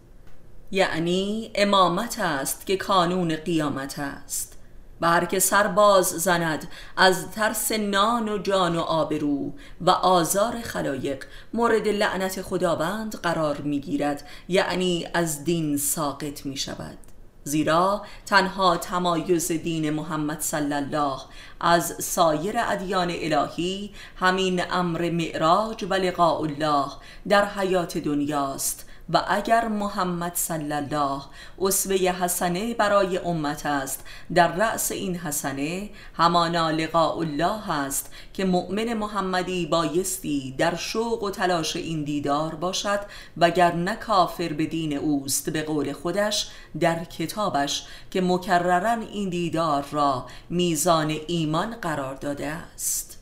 یعنی 0.75 1.51
امامت 1.55 2.19
است 2.19 2.67
که 2.67 2.77
کانون 2.77 3.37
قیامت 3.37 3.99
است. 3.99 4.59
و 5.01 5.21
که 5.21 5.39
سرباز 5.39 6.07
زند 6.07 6.69
از 6.97 7.31
ترس 7.31 7.73
نان 7.73 8.29
و 8.29 8.39
جان 8.39 8.77
و 8.77 8.81
آبرو 8.81 9.53
و 9.81 9.91
آزار 9.91 10.61
خلایق 10.61 11.25
مورد 11.55 11.89
لعنت 11.89 12.43
خداوند 12.43 13.15
قرار 13.15 13.61
می‌گیرد 13.61 14.29
یعنی 14.49 15.07
از 15.15 15.45
دین 15.45 15.77
ساقط 15.77 16.47
می 16.47 16.57
شود 16.57 16.99
زیرا 17.45 18.03
تنها 18.27 18.77
تمایز 18.77 19.53
دین 19.53 19.91
محمد 19.91 20.41
صلی 20.41 20.75
الله 20.75 21.19
از 21.61 22.05
سایر 22.05 22.55
ادیان 22.59 23.11
الهی 23.11 23.95
همین 24.17 24.63
امر 24.71 25.11
معراج 25.11 25.85
و 25.91 25.95
لقاء 25.95 26.41
الله 26.41 26.87
در 27.29 27.45
حیات 27.45 27.99
دنیاست 27.99 28.87
و 29.13 29.25
اگر 29.29 29.69
محمد 29.69 30.35
صلی 30.35 30.73
الله 30.73 31.23
اسوه 31.59 31.97
حسنه 31.97 32.75
برای 32.75 33.19
امت 33.19 33.67
است 33.67 34.05
در 34.35 34.53
رأس 34.57 34.93
این 34.93 35.17
حسنه 35.17 35.91
همانا 36.15 36.71
لقاء 36.71 37.19
الله 37.19 37.71
است 37.71 38.13
که 38.33 38.45
مؤمن 38.45 38.95
محمدی 38.95 39.67
بایستی 39.67 40.55
در 40.59 40.75
شوق 40.75 41.23
و 41.23 41.31
تلاش 41.31 41.77
این 41.77 42.05
دیدار 42.05 42.55
باشد 42.55 43.01
وگر 43.37 43.95
کافر 43.95 44.53
به 44.53 44.67
دین 44.67 44.97
اوست 44.97 45.51
به 45.51 45.63
قول 45.63 45.93
خودش 45.93 46.49
در 46.81 47.05
کتابش 47.05 47.87
که 48.11 48.21
مکررن 48.21 49.03
این 49.03 49.29
دیدار 49.29 49.85
را 49.91 50.27
میزان 50.51 51.17
ایمان 51.27 51.75
قرار 51.75 52.15
داده 52.15 52.47
است. 52.47 53.19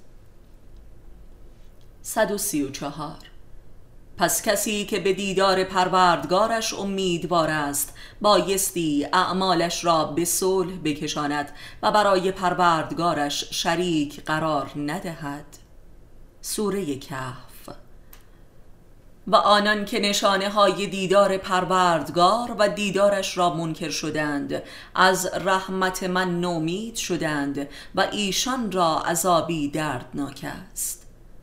134 2.03 3.32
پس 4.17 4.43
کسی 4.43 4.85
که 4.85 4.99
به 4.99 5.13
دیدار 5.13 5.65
پروردگارش 5.65 6.75
امیدوار 6.75 7.51
است 7.51 7.95
بایستی 8.21 9.07
اعمالش 9.13 9.85
را 9.85 10.05
به 10.05 10.25
صلح 10.25 10.73
بکشاند 10.85 11.53
و 11.83 11.93
برای 11.93 12.33
پروردگارش 12.33 13.45
شریک 13.51 14.25
قرار 14.25 14.71
ندهد. 14.77 15.47
سوره 16.41 16.97
کهف. 16.97 17.53
و 19.27 19.37
آنان 19.37 19.85
که 19.85 20.01
نشانه 20.01 20.49
های 20.49 20.87
دیدار 20.87 21.37
پروردگار 21.37 22.57
و 22.59 22.69
دیدارش 22.69 23.39
را 23.39 23.55
منکر 23.55 23.91
شدند 23.91 24.63
از 24.95 25.31
رحمت 25.35 26.03
من 26.03 26.41
نومید 26.41 26.97
شدند 26.97 27.69
و 27.95 28.01
ایشان 28.13 28.73
را 28.73 29.01
عذابی 29.01 29.69
دردناک 29.69 30.47
است. 30.73 31.02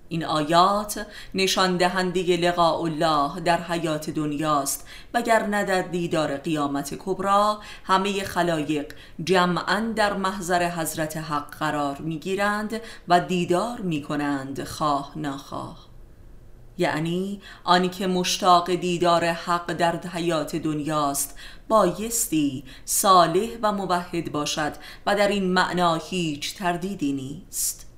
این 0.10 0.26
آیات 0.26 1.06
نشان 1.34 1.78
دهنده 1.78 2.38
لقاء 2.38 2.82
الله 2.82 3.40
در 3.40 3.62
حیات 3.62 4.10
دنیاست 4.10 4.88
وگر 5.14 5.40
در 5.64 5.82
دیدار 5.82 6.38
قیامت 6.38 6.94
کبرا 7.00 7.60
همه 7.84 8.24
خلایق 8.24 8.94
جمعا 9.24 9.94
در 9.96 10.14
محضر 10.14 10.70
حضرت 10.70 11.18
حق 11.18 11.58
قرار 11.58 11.98
می‌گیرند 11.98 12.82
و 13.08 13.20
دیدار 13.20 13.82
می‌کنند 13.82 14.64
خواه 14.64 15.18
نخواه 15.18 15.90
یعنی 16.78 17.42
آنی 17.64 17.90
که 17.90 18.08
مشتاق 18.08 18.72
دیدار 18.76 19.26
حق 19.26 19.74
در 19.74 19.96
حیات 19.96 20.56
دنیاست 20.56 21.40
بایستی 21.68 22.64
صالح 22.86 23.50
و 23.62 23.72
موحد 23.72 24.32
باشد 24.32 24.74
و 25.06 25.16
در 25.16 25.28
این 25.28 25.54
معنا 25.54 25.96
هیچ 25.96 26.56
تردیدی 26.56 27.14
نیست. 27.14 27.89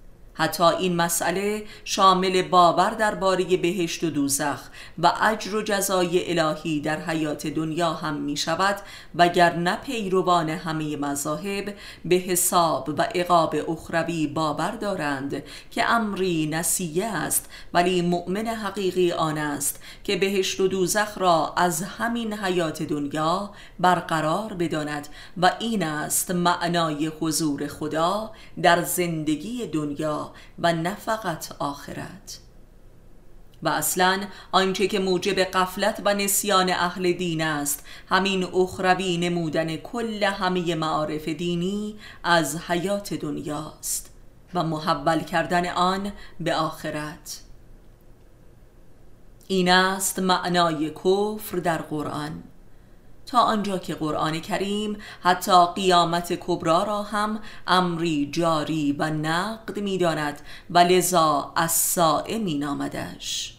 حتی 0.41 0.63
این 0.63 0.95
مسئله 0.95 1.63
شامل 1.85 2.41
باور 2.41 2.89
درباره 2.89 3.57
بهشت 3.57 4.03
و 4.03 4.09
دوزخ 4.09 4.59
و 4.99 5.11
اجر 5.21 5.55
و 5.55 5.61
جزای 5.61 6.39
الهی 6.39 6.79
در 6.79 6.99
حیات 6.99 7.47
دنیا 7.47 7.93
هم 7.93 8.13
می 8.13 8.37
شود 8.37 8.75
وگرنه 9.15 9.75
پیروان 9.75 10.49
همه 10.49 10.97
مذاهب 10.97 11.73
به 12.05 12.15
حساب 12.15 12.89
و 12.97 13.01
عقاب 13.01 13.55
اخروی 13.67 14.27
باور 14.27 14.71
دارند 14.71 15.43
که 15.71 15.89
امری 15.89 16.47
نسیه 16.51 17.05
است 17.05 17.49
ولی 17.73 18.01
مؤمن 18.01 18.47
حقیقی 18.47 19.11
آن 19.11 19.37
است 19.37 19.79
که 20.03 20.15
بهشت 20.15 20.59
و 20.59 20.67
دوزخ 20.67 21.17
را 21.17 21.53
از 21.57 21.83
همین 21.83 22.33
حیات 22.33 22.83
دنیا 22.83 23.51
برقرار 23.79 24.53
بداند 24.53 25.07
و 25.37 25.51
این 25.59 25.83
است 25.83 26.31
معنای 26.31 27.11
حضور 27.19 27.67
خدا 27.67 28.31
در 28.61 28.83
زندگی 28.83 29.67
دنیا. 29.67 30.30
و 30.59 30.73
نه 30.73 30.95
فقط 30.95 31.51
آخرت. 31.59 32.39
و 33.63 33.69
اصلا 33.69 34.21
آنچه 34.51 34.87
که 34.87 34.99
موجب 34.99 35.39
قفلت 35.39 36.01
و 36.05 36.13
نسیان 36.13 36.69
اهل 36.69 37.11
دین 37.11 37.41
است 37.41 37.85
همین 38.09 38.43
اخروی 38.43 39.17
نمودن 39.17 39.75
کل 39.75 40.23
همه 40.23 40.75
معارف 40.75 41.27
دینی 41.27 41.95
از 42.23 42.57
حیات 42.57 43.13
دنیاست 43.13 44.11
و 44.53 44.63
محول 44.63 45.19
کردن 45.19 45.67
آن 45.67 46.11
به 46.39 46.55
آخرت. 46.55 47.41
این 49.47 49.69
است 49.69 50.19
معنای 50.19 50.89
کفر 50.89 51.57
در 51.57 51.77
قرآن. 51.77 52.43
تا 53.31 53.39
آنجا 53.39 53.77
که 53.77 53.95
قرآن 53.95 54.39
کریم 54.41 54.97
حتی 55.21 55.65
قیامت 55.75 56.33
کبرا 56.33 56.83
را 56.83 57.03
هم 57.03 57.39
امری 57.67 58.29
جاری 58.31 58.91
و 58.91 59.09
نقد 59.09 59.79
می‌داند 59.79 60.41
و 60.69 60.77
لذا 60.77 61.53
از 61.55 61.99
می 62.43 62.57
نامدش. 62.57 63.57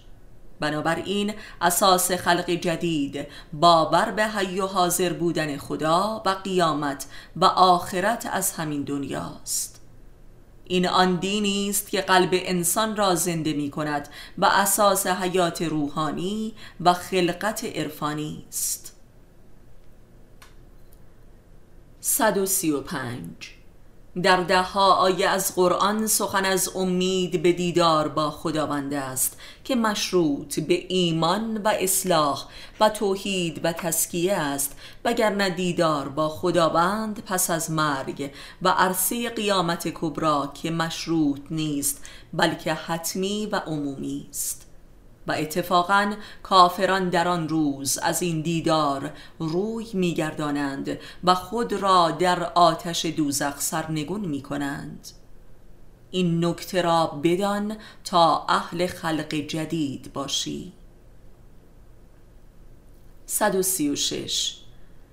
بنابراین 0.60 1.34
اساس 1.60 2.12
خلق 2.12 2.50
جدید 2.50 3.26
باور 3.52 4.10
به 4.10 4.26
حی 4.26 4.60
و 4.60 4.66
حاضر 4.66 5.12
بودن 5.12 5.56
خدا 5.56 6.22
و 6.26 6.30
قیامت 6.30 7.06
و 7.36 7.44
آخرت 7.44 8.28
از 8.32 8.52
همین 8.52 8.82
دنیاست. 8.82 9.80
این 10.64 10.88
آن 10.88 11.16
دینی 11.16 11.70
است 11.70 11.90
که 11.90 12.00
قلب 12.00 12.30
انسان 12.32 12.96
را 12.96 13.14
زنده 13.14 13.52
می 13.52 13.70
کند 13.70 14.08
و 14.38 14.44
اساس 14.44 15.06
حیات 15.06 15.62
روحانی 15.62 16.54
و 16.80 16.92
خلقت 16.92 17.64
عرفانی 17.64 18.44
است. 18.48 18.81
135 22.04 23.28
در 24.22 24.36
دهها 24.36 24.92
آیه 24.92 25.28
از 25.28 25.54
قرآن 25.54 26.06
سخن 26.06 26.44
از 26.44 26.70
امید 26.76 27.42
به 27.42 27.52
دیدار 27.52 28.08
با 28.08 28.30
خداوند 28.30 28.94
است 28.94 29.38
که 29.64 29.74
مشروط 29.74 30.60
به 30.60 30.84
ایمان 30.88 31.56
و 31.56 31.68
اصلاح 31.68 32.46
و 32.80 32.88
توحید 32.88 33.60
و 33.64 33.72
تسکیه 33.72 34.34
است 34.34 34.76
وگرنه 35.04 35.50
دیدار 35.50 36.08
با 36.08 36.28
خداوند 36.28 37.22
پس 37.26 37.50
از 37.50 37.70
مرگ 37.70 38.30
و 38.62 38.68
عرصه 38.68 39.30
قیامت 39.30 39.88
کبرا 39.88 40.52
که 40.62 40.70
مشروط 40.70 41.40
نیست 41.50 42.04
بلکه 42.32 42.74
حتمی 42.74 43.48
و 43.52 43.56
عمومی 43.56 44.26
است. 44.30 44.61
و 45.26 45.32
اتفاقا 45.32 46.14
کافران 46.42 47.08
در 47.08 47.28
آن 47.28 47.48
روز 47.48 47.98
از 47.98 48.22
این 48.22 48.40
دیدار 48.40 49.10
روی 49.38 49.86
میگردانند 49.94 50.98
و 51.24 51.34
خود 51.34 51.72
را 51.72 52.10
در 52.10 52.44
آتش 52.44 53.06
دوزخ 53.06 53.60
سرنگون 53.60 54.20
می 54.20 54.42
کنند 54.42 55.08
این 56.10 56.44
نکته 56.44 56.82
را 56.82 57.06
بدان 57.06 57.76
تا 58.04 58.46
اهل 58.48 58.86
خلق 58.86 59.34
جدید 59.34 60.12
باشی. 60.12 60.72
136 63.26 64.61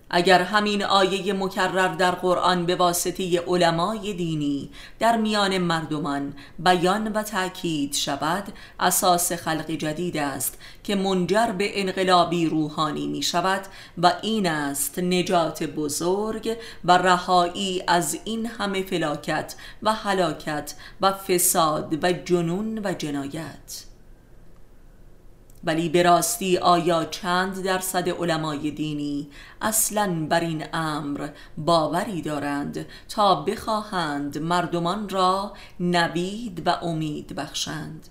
اگر 0.10 0.42
همین 0.42 0.84
آیه 0.84 1.34
مکرر 1.34 1.88
در 1.88 2.12
قرآن 2.12 2.66
به 2.66 2.76
واسطه 2.76 3.40
علمای 3.40 4.14
دینی 4.14 4.70
در 5.00 5.18
میان 5.18 5.58
مردمان 5.58 6.34
بیان 6.60 7.08
و 7.08 7.24
تأکید 7.24 7.94
شود 7.94 8.44
اساس 8.80 9.32
خلق 9.32 9.72
جدید 9.72 10.18
است 10.18 10.58
که 10.84 10.96
منجر 10.96 11.52
به 11.52 11.82
انقلابی 11.82 12.46
روحانی 12.46 13.08
می 13.08 13.22
شود 13.22 13.62
و 13.98 14.14
این 14.22 14.48
است 14.48 15.00
نجات 15.00 15.64
بزرگ 15.64 16.58
و 16.86 16.98
رهایی 16.98 17.84
از 17.88 18.18
این 18.26 18.46
همه 18.46 18.84
فلاکت 18.84 19.56
و 19.84 19.94
حلاکت 19.94 20.76
و 21.02 21.12
فساد 21.12 22.04
و 22.04 22.12
جنون 22.12 22.82
و 22.84 22.94
جنایت. 22.94 23.89
ولی 25.64 25.90
به 25.90 26.04
راستی 26.04 26.58
آیا 26.58 27.06
چند 27.06 27.64
درصد 27.64 28.10
علمای 28.10 28.72
دینی 28.72 29.30
اصلا 29.62 30.28
بر 30.30 30.40
این 30.40 30.66
امر 30.74 31.30
باوری 31.58 32.22
دارند 32.22 32.86
تا 33.10 33.36
بخواهند 33.36 34.38
مردمان 34.38 35.10
را 35.10 35.54
نوید 35.80 36.64
و 36.66 36.70
امید 36.70 37.36
بخشند؟ 37.36 38.10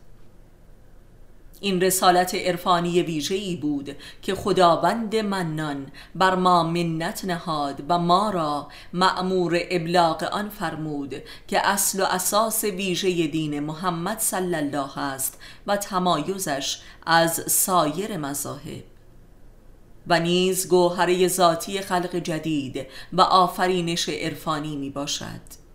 این 1.61 1.81
رسالت 1.81 2.35
عرفانی 2.35 3.03
ویژه‌ای 3.03 3.57
بود 3.57 3.97
که 4.23 4.35
خداوند 4.35 5.17
منان 5.17 5.87
بر 6.15 6.35
ما 6.35 6.63
منت 6.63 7.25
نهاد 7.25 7.83
و 7.89 7.99
ما 7.99 8.31
را 8.31 8.69
مأمور 8.93 9.59
ابلاغ 9.71 10.23
آن 10.23 10.49
فرمود 10.49 11.15
که 11.49 11.67
اصل 11.67 12.01
و 12.01 12.05
اساس 12.05 12.65
ویژه 12.65 13.27
دین 13.27 13.61
محمد 13.61 14.19
صلی 14.19 14.55
الله 14.55 14.99
است 14.99 15.41
و 15.67 15.77
تمایزش 15.77 16.81
از 17.07 17.45
سایر 17.47 18.17
مذاهب. 18.17 18.85
و 20.07 20.21
نیز 20.21 20.69
گوهره 20.69 21.29
ذاتی 21.29 21.81
خلق 21.81 22.17
جدید 22.17 22.87
و 23.13 23.21
آفرینش 23.21 24.09
عرفانی 24.09 24.77
می 24.77 24.91
باشد 24.91 25.69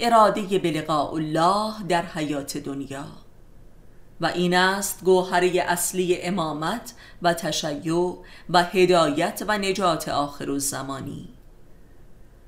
اراده 0.00 0.58
به 0.58 0.90
الله 0.90 1.72
در 1.88 2.02
حیات 2.06 2.56
دنیا. 2.56 3.21
و 4.22 4.26
این 4.26 4.54
است 4.54 5.04
گوهره 5.04 5.64
اصلی 5.68 6.22
امامت 6.22 6.94
و 7.22 7.34
تشیع 7.34 8.18
و 8.50 8.62
هدایت 8.62 9.42
و 9.48 9.58
نجات 9.58 10.08
آخر 10.08 10.50
الزمانی. 10.50 11.28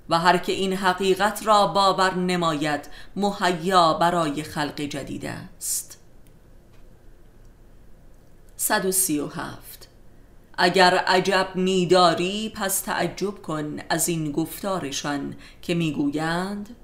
و 0.08 0.18
هر 0.18 0.38
که 0.38 0.52
این 0.52 0.72
حقیقت 0.72 1.46
را 1.46 1.66
باور 1.66 2.14
نماید 2.14 2.88
مهیا 3.16 3.94
برای 3.94 4.42
خلق 4.42 4.80
جدید 4.80 5.26
است. 5.26 6.00
137 8.56 9.88
اگر 10.58 10.94
عجب 10.94 11.48
میداری 11.54 12.52
پس 12.56 12.80
تعجب 12.80 13.42
کن 13.42 13.76
از 13.88 14.08
این 14.08 14.32
گفتارشان 14.32 15.36
که 15.62 15.74
می‌گویند 15.74 16.76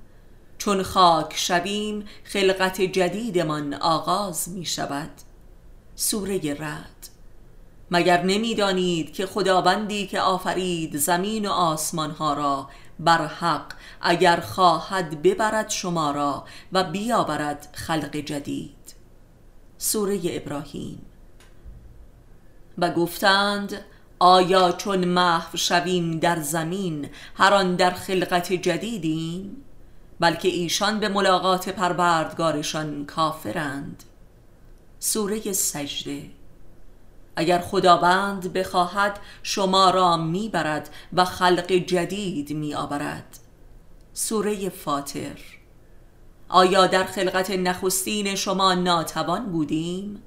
چون 0.61 0.83
خاک 0.83 1.37
شویم 1.37 2.05
خلقت 2.25 2.81
جدیدمان 2.81 3.75
آغاز 3.75 4.49
می 4.49 4.65
شود. 4.65 5.11
سوره 5.95 6.55
رد 6.55 7.09
مگر 7.91 8.23
نمی‌دانید 8.23 9.13
که 9.13 9.27
خداوندی 9.27 10.07
که 10.07 10.21
آفرید 10.21 10.97
زمین 10.97 11.47
و 11.47 11.51
آسمان 11.51 12.11
ها 12.11 12.35
را 12.35 12.69
بر 12.99 13.27
حق 13.27 13.73
اگر 14.01 14.41
خواهد 14.41 15.23
ببرد 15.23 15.71
شما 15.71 16.11
را 16.11 16.45
و 16.73 16.85
بیاورد 16.85 17.69
خلق 17.73 18.17
جدید. 18.17 18.95
سوره 19.79 20.21
ابراهیم. 20.25 21.07
و 22.79 22.91
گفتند 22.91 23.85
آیا 24.19 24.73
چون 24.73 25.05
محو 25.05 25.57
شویم 25.57 26.19
در 26.19 26.41
زمین 26.41 27.09
هر 27.35 27.55
آن 27.55 27.77
در 27.77 27.91
خلقت 27.91 28.53
جدیدیم؟ 28.53 29.65
بلکه 30.21 30.49
ایشان 30.49 31.01
به 31.01 31.09
ملاقات 31.09 31.69
پروردگارشان 31.69 33.07
کافرند. 33.07 34.05
سوره 34.99 35.53
سجده. 35.53 36.31
اگر 37.37 37.59
خداوند 37.59 38.53
بخواهد 38.53 39.19
شما 39.43 39.91
را 39.91 40.17
می‌برد 40.17 40.91
و 41.13 41.25
خلق 41.25 41.73
جدید 41.73 42.53
میآورد. 42.53 43.39
سوره 44.13 44.69
فاطر. 44.69 45.39
آیا 46.49 46.87
در 46.87 47.05
خلقت 47.05 47.51
نخستین 47.51 48.35
شما 48.35 48.75
ناتوان 48.75 49.53
بودیم؟ 49.53 50.23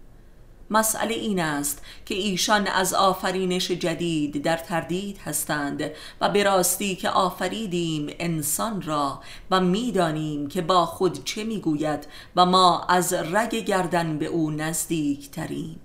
مسئله 0.70 1.14
این 1.14 1.40
است 1.40 1.82
که 2.06 2.16
ایشان 2.16 2.68
از 2.68 2.94
آفرینش 2.94 3.72
جدید 3.72 4.44
در 4.44 4.58
تردید 4.58 5.18
هستند 5.18 5.92
و 6.22 6.30
به 6.30 6.44
راستی 6.44 6.96
که 6.96 7.10
آفریدیم 7.10 8.16
انسان 8.20 8.82
را 8.82 9.22
و 9.52 9.62
می‌دانیم 9.62 10.48
که 10.48 10.62
با 10.62 10.86
خود 10.86 11.24
چه 11.24 11.44
می‌گوید 11.44 12.08
و 12.36 12.46
ما 12.46 12.86
از 12.90 13.14
رگ 13.14 13.56
گردن 13.56 14.18
به 14.18 14.26
او 14.26 14.52
نزدیک 14.52 15.32
تریم 15.32 15.80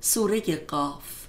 سوره 0.00 0.56
قاف 0.56 1.25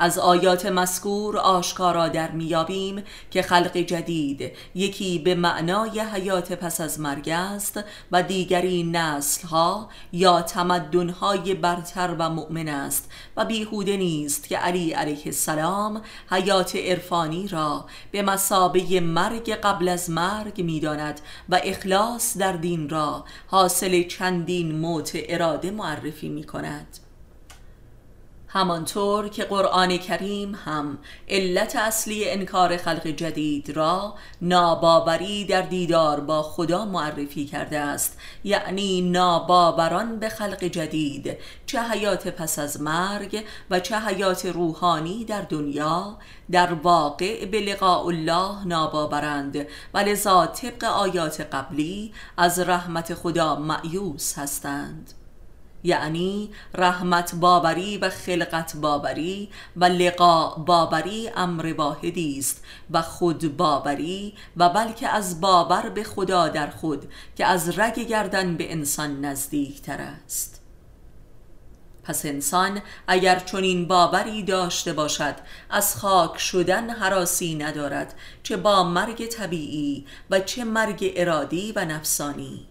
از 0.00 0.18
آیات 0.18 0.66
مذکور 0.66 1.38
آشکارا 1.38 2.08
در 2.08 2.30
میابیم 2.30 3.02
که 3.30 3.42
خلق 3.42 3.76
جدید 3.76 4.52
یکی 4.74 5.18
به 5.18 5.34
معنای 5.34 6.00
حیات 6.00 6.52
پس 6.52 6.80
از 6.80 7.00
مرگ 7.00 7.28
است 7.28 7.80
و 8.12 8.22
دیگری 8.22 8.82
نسل 8.82 9.46
ها 9.48 9.88
یا 10.12 10.42
تمدن 10.42 11.08
های 11.08 11.54
برتر 11.54 12.14
و 12.18 12.30
مؤمن 12.30 12.68
است 12.68 13.10
و 13.36 13.44
بیهوده 13.44 13.96
نیست 13.96 14.48
که 14.48 14.56
علی 14.56 14.92
علیه 14.92 15.22
السلام 15.26 16.02
حیات 16.30 16.76
عرفانی 16.76 17.48
را 17.48 17.84
به 18.10 18.22
مسابه 18.22 19.00
مرگ 19.00 19.50
قبل 19.50 19.88
از 19.88 20.10
مرگ 20.10 20.62
می‌داند 20.62 21.20
و 21.48 21.60
اخلاص 21.64 22.38
در 22.38 22.52
دین 22.52 22.88
را 22.88 23.24
حاصل 23.46 24.02
چندین 24.02 24.78
موت 24.78 25.10
اراده 25.14 25.70
معرفی 25.70 26.28
می 26.28 26.44
کند 26.44 27.09
همانطور 28.52 29.28
که 29.28 29.44
قرآن 29.44 29.96
کریم 29.96 30.54
هم 30.64 30.98
علت 31.28 31.76
اصلی 31.76 32.30
انکار 32.30 32.76
خلق 32.76 33.06
جدید 33.06 33.70
را 33.70 34.14
ناباوری 34.42 35.44
در 35.44 35.62
دیدار 35.62 36.20
با 36.20 36.42
خدا 36.42 36.84
معرفی 36.84 37.46
کرده 37.46 37.78
است 37.78 38.18
یعنی 38.44 39.00
ناباوران 39.00 40.18
به 40.18 40.28
خلق 40.28 40.64
جدید 40.64 41.36
چه 41.66 41.82
حیات 41.82 42.28
پس 42.28 42.58
از 42.58 42.82
مرگ 42.82 43.44
و 43.70 43.80
چه 43.80 43.98
حیات 43.98 44.46
روحانی 44.46 45.24
در 45.24 45.42
دنیا 45.42 46.18
در 46.50 46.72
واقع 46.72 47.46
به 47.46 47.60
لقاء 47.60 48.06
الله 48.06 48.66
ناباورند 48.66 49.66
و 49.94 49.98
لذا 49.98 50.46
طبق 50.46 50.84
آیات 50.84 51.40
قبلی 51.40 52.12
از 52.36 52.58
رحمت 52.58 53.14
خدا 53.14 53.56
معیوس 53.56 54.38
هستند. 54.38 55.19
یعنی 55.82 56.50
رحمت 56.74 57.34
بابری 57.34 57.98
و 57.98 58.10
خلقت 58.10 58.76
بابری 58.76 59.48
و 59.76 59.84
لقا 59.84 60.48
بابری 60.48 61.30
امر 61.36 61.74
واحدی 61.76 62.38
است 62.38 62.64
و 62.90 63.02
خود 63.02 63.56
بابری 63.56 64.34
و 64.56 64.68
بلکه 64.68 65.08
از 65.08 65.40
بابر 65.40 65.88
به 65.88 66.04
خدا 66.04 66.48
در 66.48 66.70
خود 66.70 67.12
که 67.36 67.46
از 67.46 67.78
رگ 67.78 67.94
گردن 67.94 68.56
به 68.56 68.72
انسان 68.72 69.24
نزدیک 69.24 69.82
تر 69.82 70.00
است. 70.00 70.60
پس 72.04 72.26
انسان 72.26 72.80
اگر 73.06 73.38
چنین 73.38 73.88
باوری 73.88 74.42
داشته 74.42 74.92
باشد 74.92 75.34
از 75.70 75.96
خاک 75.96 76.38
شدن 76.38 76.90
حراسی 76.90 77.54
ندارد 77.54 78.14
چه 78.42 78.56
با 78.56 78.84
مرگ 78.84 79.26
طبیعی 79.26 80.06
و 80.30 80.40
چه 80.40 80.64
مرگ 80.64 81.12
ارادی 81.16 81.72
و 81.76 81.84
نفسانی. 81.84 82.69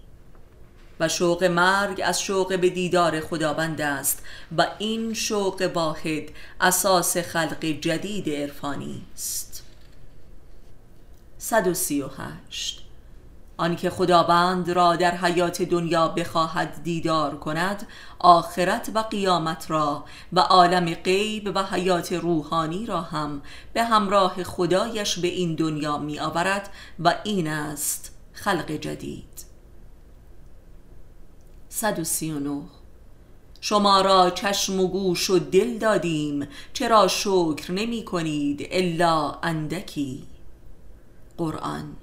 و 1.00 1.08
شوق 1.08 1.44
مرگ 1.44 2.02
از 2.06 2.22
شوق 2.22 2.60
به 2.60 2.70
دیدار 2.70 3.20
خداوند 3.20 3.82
است 3.82 4.24
و 4.58 4.68
این 4.78 5.14
شوق 5.14 5.72
واحد 5.74 6.24
اساس 6.62 7.18
خلق 7.18 7.66
جدید 7.66 8.30
عرفانی 8.30 9.02
است. 9.14 9.64
138 11.38 12.86
آنکه 13.60 13.90
خداوند 13.90 14.70
را 14.70 14.96
در 14.96 15.16
حیات 15.16 15.62
دنیا 15.62 16.08
بخواهد 16.08 16.84
دیدار 16.84 17.36
کند 17.38 17.88
آخرت 18.20 18.92
و 18.96 19.00
قیامت 19.00 19.72
را 19.72 20.06
و 20.34 20.40
عالم 20.40 20.94
غیب 20.94 21.52
و 21.56 21.64
حیات 21.64 22.14
روحانی 22.14 22.86
را 22.86 23.02
هم 23.02 23.42
به 23.74 23.84
همراه 23.84 24.44
خدایش 24.44 25.20
به 25.20 25.28
این 25.28 25.56
دنیا 25.56 25.98
می 25.98 26.20
آورد 26.20 26.70
و 27.00 27.16
این 27.24 27.48
است 27.48 28.16
خلق 28.34 28.72
جدید. 28.72 29.29
139 31.70 32.62
شما 33.62 34.02
را 34.02 34.30
چشم 34.30 34.80
و 34.80 34.88
گوش 34.88 35.30
و 35.30 35.40
دل 35.40 35.78
دادیم 35.78 36.48
چرا 36.74 37.08
شکر 37.08 37.72
نمی 37.72 38.06
کنید 38.06 38.68
الا 38.72 39.32
اندکی؟ 39.32 40.24
قرآن 41.38 41.96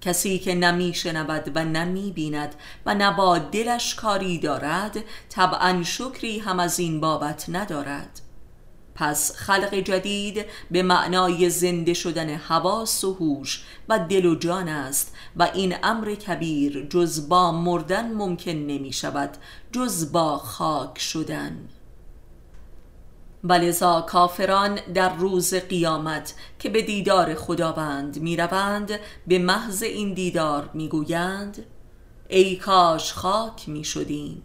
کسی 0.00 0.38
که 0.38 0.54
نمی 0.54 0.94
شنود 0.94 1.52
و 1.54 1.64
نمی 1.64 2.12
بیند 2.12 2.54
و 2.86 2.94
نبا 2.94 3.38
دلش 3.38 3.94
کاری 3.94 4.38
دارد 4.38 4.96
طبعا 5.28 5.82
شکری 5.82 6.38
هم 6.38 6.60
از 6.60 6.78
این 6.78 7.00
بابت 7.00 7.44
ندارد. 7.48 8.20
پس 9.00 9.32
خلق 9.36 9.74
جدید 9.74 10.44
به 10.70 10.82
معنای 10.82 11.50
زنده 11.50 11.94
شدن 11.94 12.28
حواس 12.28 13.04
و 13.04 13.14
هوش 13.14 13.64
و 13.88 13.98
دل 13.98 14.26
و 14.26 14.34
جان 14.34 14.68
است 14.68 15.14
و 15.36 15.50
این 15.54 15.74
امر 15.82 16.14
کبیر 16.14 16.86
جز 16.86 17.28
با 17.28 17.52
مردن 17.52 18.12
ممکن 18.12 18.50
نمی 18.50 18.92
شود 18.92 19.30
جز 19.72 20.12
با 20.12 20.38
خاک 20.38 20.98
شدن. 20.98 21.68
ولذا 23.44 24.00
کافران 24.00 24.74
در 24.94 25.14
روز 25.14 25.54
قیامت 25.54 26.34
که 26.58 26.68
به 26.68 26.82
دیدار 26.82 27.34
خداوند 27.34 28.18
می 28.18 28.36
روند 28.36 29.00
به 29.26 29.38
محض 29.38 29.82
این 29.82 30.14
دیدار 30.14 30.70
می 30.74 30.88
گویند 30.88 31.66
ای 32.28 32.56
کاش 32.56 33.12
خاک 33.12 33.68
می 33.68 33.84
شدیم. 33.84 34.42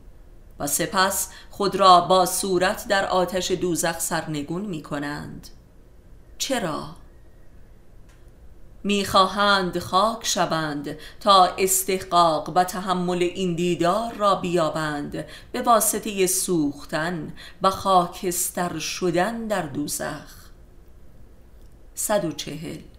و 0.59 0.67
سپس 0.67 1.29
خود 1.49 1.75
را 1.75 2.01
با 2.01 2.25
صورت 2.25 2.87
در 2.87 3.05
آتش 3.05 3.51
دوزخ 3.51 3.99
سرنگون 3.99 4.61
می 4.61 4.83
کنند 4.83 5.47
چرا؟ 6.37 6.95
می‌خواهند 8.83 9.79
خاک 9.79 10.25
شوند 10.25 10.97
تا 11.19 11.45
استحقاق 11.57 12.51
و 12.55 12.63
تحمل 12.63 13.23
این 13.23 13.55
دیدار 13.55 14.13
را 14.13 14.35
بیابند 14.35 15.25
به 15.51 15.61
واسطه 15.61 16.27
سوختن 16.27 17.33
و 17.61 17.69
خاکستر 17.69 18.79
شدن 18.79 19.47
در 19.47 19.61
دوزخ. 19.61 20.45
140 21.95 22.94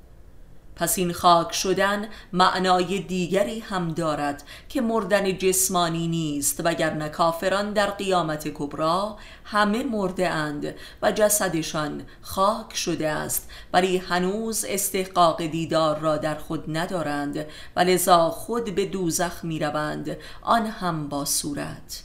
پس 0.77 0.99
این 0.99 1.13
خاک 1.13 1.53
شدن 1.53 2.09
معنای 2.33 2.99
دیگری 2.99 3.61
هم 3.61 3.93
دارد 3.93 4.43
که 4.69 4.81
مردن 4.81 5.39
جسمانی 5.39 6.09
نیست 6.09 6.61
وگرنه 6.65 7.09
کافران 7.09 7.73
در 7.73 7.91
قیامت 7.91 8.49
کبرا 8.49 9.17
همه 9.45 9.83
مرده 9.83 10.29
اند 10.29 10.75
و 11.03 11.13
جسدشان 11.13 12.03
خاک 12.23 12.77
شده 12.77 13.09
است. 13.09 13.51
ولی 13.73 13.97
هنوز 13.97 14.65
استحقاق 14.69 15.43
دیدار 15.43 15.99
را 15.99 16.17
در 16.17 16.35
خود 16.35 16.77
ندارند 16.77 17.47
و 17.77 17.81
لذا 17.81 18.31
خود 18.31 18.75
به 18.75 18.87
دوزخ 18.87 19.45
می 19.45 19.59
روند 19.59 20.17
آن 20.43 20.67
هم 20.67 21.09
با 21.09 21.25
صورت. 21.25 22.03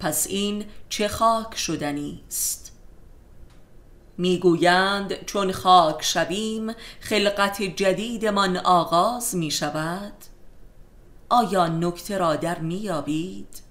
پس 0.00 0.26
این 0.26 0.64
چه 0.88 1.08
خاک 1.08 1.56
شدنی 1.56 2.22
است؟ 2.28 2.65
می‌گویند 4.18 5.24
چون 5.24 5.52
خاک 5.52 6.02
شویم 6.02 6.72
خلقت 7.00 7.62
جدیدمان 7.62 8.56
آغاز 8.56 9.36
می 9.36 9.50
شود 9.50 10.12
آیا 11.28 11.66
نکته 11.66 12.18
را 12.18 12.36
در 12.36 12.58
میابید 12.58 13.62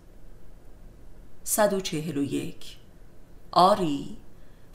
141 1.43 2.77
آری 3.51 4.17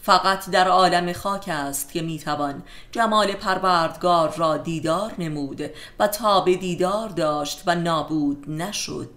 فقط 0.03 0.51
در 0.51 0.69
عالم 0.69 1.13
خاک 1.13 1.49
است 1.49 1.93
که 1.93 2.03
می‌توان. 2.03 2.63
جمال 2.93 3.33
پروردگار 3.33 4.35
را 4.37 4.57
دیدار 4.57 5.13
نمود 5.19 5.63
و 5.99 6.09
تا 6.09 6.41
به 6.41 6.57
دیدار 6.57 7.09
داشت 7.09 7.63
و 7.67 7.75
نابود 7.75 8.51
نشد. 8.51 9.11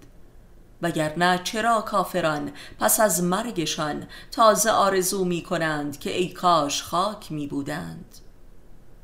وگرنه 0.82 1.40
چرا 1.44 1.80
کافران 1.80 2.52
پس 2.80 3.00
از 3.00 3.22
مرگشان 3.22 4.06
تازه 4.30 4.70
آرزو 4.70 5.24
می 5.24 5.42
کنند 5.42 5.98
که 5.98 6.16
ای 6.16 6.28
کاش 6.28 6.82
خاک 6.82 7.32
می 7.32 7.46
بودند 7.46 8.18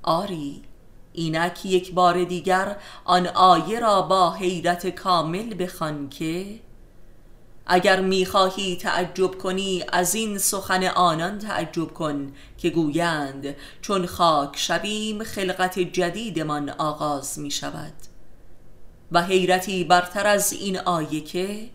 آری 0.02 0.62
اینک 1.12 1.66
یک 1.66 1.94
بار 1.94 2.24
دیگر 2.24 2.76
آن 3.04 3.26
آیه 3.26 3.80
را 3.80 4.02
با 4.02 4.32
حیرت 4.32 4.86
کامل 4.86 5.64
بخوان 5.64 6.08
که 6.08 6.60
اگر 7.66 8.00
می‌خواهی 8.00 8.76
تعجب 8.76 9.38
کنی 9.38 9.84
از 9.92 10.14
این 10.14 10.38
سخن 10.38 10.84
آنان 10.84 11.38
تعجب 11.38 11.94
کن 11.94 12.32
که 12.58 12.70
گویند 12.70 13.56
چون 13.82 14.06
خاک 14.06 14.56
شویم 14.56 15.24
خلقت 15.24 15.78
جدیدمان 15.78 16.70
آغاز 16.70 17.38
می 17.38 17.50
شود 17.50 18.09
و 19.12 19.22
حیرتی 19.22 19.84
برتر 19.84 20.26
از 20.26 20.52
این 20.52 20.78
آیه 20.78 21.20
که 21.20 21.70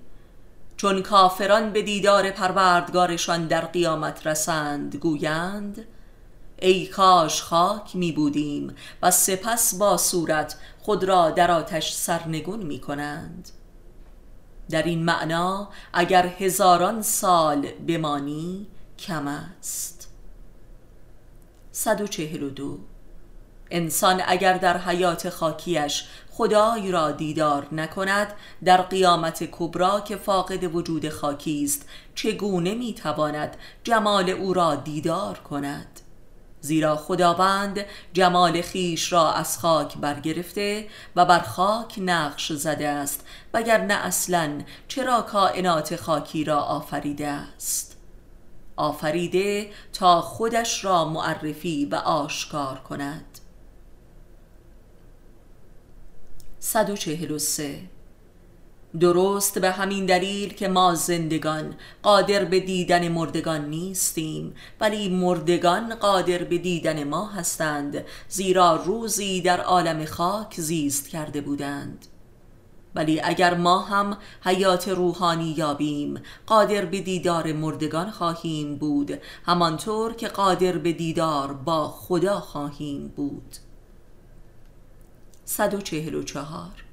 چون 0.78 1.02
کافران 1.02 1.72
به 1.74 1.82
دیدار 1.82 2.32
پروردگارشان 2.32 3.48
در 3.48 3.66
قیامت 3.66 4.28
رسند 4.28 4.96
گویند 4.96 5.86
ای 6.60 6.88
کاش 6.88 7.42
خاک 7.42 7.96
می 7.96 8.12
بودیم 8.12 8.76
و 9.02 9.12
سپس 9.12 9.76
با 9.76 9.98
صورت 9.98 10.56
خود 10.80 11.04
را 11.04 11.30
در 11.30 11.52
آتش 11.52 11.94
سرنگون 11.94 12.60
می 12.60 12.80
کنند. 12.80 13.50
در 14.70 14.84
این 14.84 15.04
معنا 15.04 15.70
اگر 15.94 16.26
هزاران 16.26 17.02
سال 17.02 17.68
بمانی 17.72 18.68
کم 19.00 19.28
است. 19.28 20.10
142 21.72 22.80
انسان 23.72 24.22
اگر 24.28 24.58
در 24.58 24.78
حیات 24.78 25.30
خاکیش 25.30 26.04
خدای 26.38 26.92
را 26.92 27.12
دیدار 27.12 27.68
نکند 27.72 28.34
در 28.64 28.82
قیامت 28.82 29.44
کبرا 29.52 30.00
که 30.00 30.16
فاقد 30.16 30.76
وجود 30.76 31.10
خاکی 31.10 31.64
است. 31.64 31.86
چگونه 32.16 32.74
می‌تواند 32.74 33.58
جمال 33.84 34.30
او 34.30 34.54
را 34.54 34.76
دیدار 34.76 35.40
کند؟ 35.40 36.00
زیرا 36.62 36.96
خداوند 36.96 37.86
جمال 38.14 38.62
خیش 38.62 39.14
را 39.14 39.32
از 39.34 39.60
خاک 39.60 39.98
برگرفته 39.98 40.88
و 41.16 41.26
بر 41.26 41.40
خاک 41.40 41.96
نقش 41.98 42.52
زده 42.52 42.88
است 42.88 43.26
وگرنه 43.54 43.94
اصلا 43.94 44.62
چرا 44.88 45.22
کائنات 45.22 45.96
خاکی 45.96 46.44
را 46.44 46.60
آفریده 46.60 47.28
است؟ 47.28 47.98
آفریده 48.76 49.70
تا 49.94 50.22
خودش 50.22 50.86
را 50.86 51.06
معرفی 51.06 51.86
و 51.86 51.96
آشکار 51.96 52.80
کند. 52.80 53.45
143 56.68 57.80
درست 59.00 59.60
به 59.60 59.72
همین 59.72 60.06
دلیل 60.06 60.54
که 60.54 60.68
ما 60.68 60.96
زندگان 60.96 61.76
قادر 62.04 62.46
به 62.46 62.60
دیدن 62.60 63.08
مردگان 63.08 63.70
نیستیم 63.70 64.56
ولی 64.82 65.10
مردگان 65.10 65.96
قادر 65.96 66.44
به 66.44 66.58
دیدن 66.58 67.04
ما 67.04 67.28
هستند 67.28 68.06
زیرا 68.30 68.76
روزی 68.76 69.42
در 69.42 69.62
عالم 69.62 70.06
خاک 70.06 70.56
زیست 70.62 71.10
کرده 71.10 71.42
بودند. 71.42 72.06
ولی 72.96 73.22
اگر 73.22 73.54
ما 73.54 73.80
هم 73.80 74.18
حیات 74.42 74.88
روحانی 74.88 75.56
یابیم 75.58 76.22
قادر 76.46 76.86
به 76.86 77.02
دیدار 77.02 77.54
مردگان 77.54 78.12
خواهیم 78.12 78.76
بود 78.76 79.22
همانطور 79.46 80.14
که 80.14 80.28
قادر 80.28 80.78
به 80.78 80.94
دیدار 80.94 81.54
با 81.54 81.88
خدا 81.88 82.40
خواهیم 82.40 83.14
بود. 83.16 83.65
144 85.46 86.86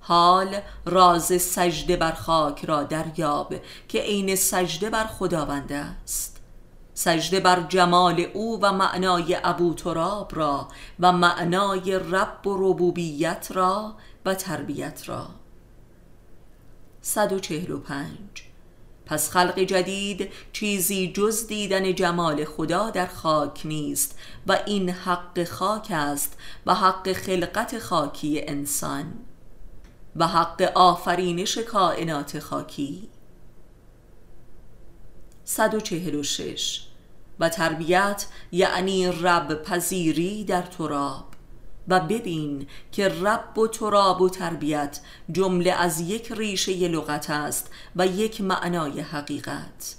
حال 0.00 0.60
راز 0.84 1.42
سجده 1.42 1.96
بر 1.96 2.12
خاک 2.12 2.64
را 2.64 2.82
دریاب 2.82 3.54
که 3.88 4.00
عین 4.00 4.36
سجده 4.36 4.90
بر 4.90 5.04
خداوند 5.04 5.72
است. 5.72 6.40
سجده 6.94 7.40
بر 7.40 7.62
جمال 7.62 8.20
او 8.20 8.60
و 8.62 8.72
معنای 8.72 9.38
ابو 9.44 9.74
تراب 9.74 10.36
را 10.36 10.68
و 11.00 11.12
معنای 11.12 11.98
رب 11.98 12.46
و 12.46 12.56
ربوبیت 12.58 13.48
را 13.50 13.94
و 14.24 14.34
تربیت 14.34 15.08
را. 15.08 15.26
145 17.02 18.49
پس 19.10 19.30
خلق 19.30 19.58
جدید 19.58 20.32
چیزی 20.52 21.12
جز 21.12 21.46
دیدن 21.46 21.94
جمال 21.94 22.44
خدا 22.44 22.90
در 22.90 23.06
خاک 23.06 23.60
نیست 23.64 24.18
و 24.46 24.58
این 24.66 24.90
حق 24.90 25.44
خاک 25.44 25.86
است 25.90 26.38
و 26.66 26.74
حق 26.74 27.12
خلقت 27.12 27.78
خاکی 27.78 28.42
انسان 28.48 29.12
و 30.16 30.26
حق 30.26 30.72
آفرینش 30.74 31.58
کائنات 31.58 32.38
خاکی. 32.38 33.08
146 35.44 36.80
و 37.40 37.48
تربیت 37.48 38.26
یعنی 38.52 39.06
رب 39.06 39.62
پذیری 39.62 40.44
در 40.44 40.62
تراب 40.62 41.29
و 41.88 42.00
ببین 42.00 42.66
که 42.92 43.08
رب 43.08 43.58
و 43.58 43.66
تراب 43.66 44.20
و 44.20 44.28
تربیت 44.28 45.00
جمله 45.32 45.72
از 45.72 46.00
یک 46.00 46.32
ریشه 46.32 46.88
لغت 46.88 47.30
است 47.30 47.70
و 47.96 48.06
یک 48.06 48.40
معنای 48.40 49.00
حقیقت. 49.00 49.96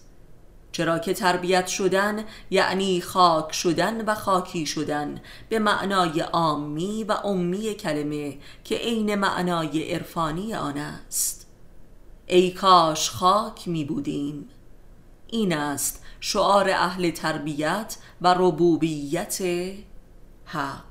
چرا 0.72 1.00
که 1.00 1.14
تربیت 1.14 1.68
شدن 1.68 2.24
یعنی 2.50 3.02
خاک 3.02 3.54
شدن 3.54 4.06
و 4.06 4.16
خاکی 4.16 4.66
شدن 4.66 5.22
به 5.50 5.60
معنای 5.60 6.20
عامی 6.20 7.04
و 7.04 7.12
امی 7.12 7.74
کلمه 7.74 8.38
که 8.64 8.76
عین 8.76 9.16
معنای 9.16 9.94
عرفانی 9.94 10.54
آن 10.54 10.78
است. 10.78 11.48
ای 12.26 12.52
کاش 12.52 13.10
خاک 13.10 13.68
می 13.68 13.86
بودیم. 13.86 14.50
این 15.28 15.54
است 15.54 16.04
شعار 16.20 16.70
اهل 16.70 17.12
تربیت 17.12 17.98
و 18.22 18.36
ربوبیت 18.38 19.42
حق. 20.46 20.91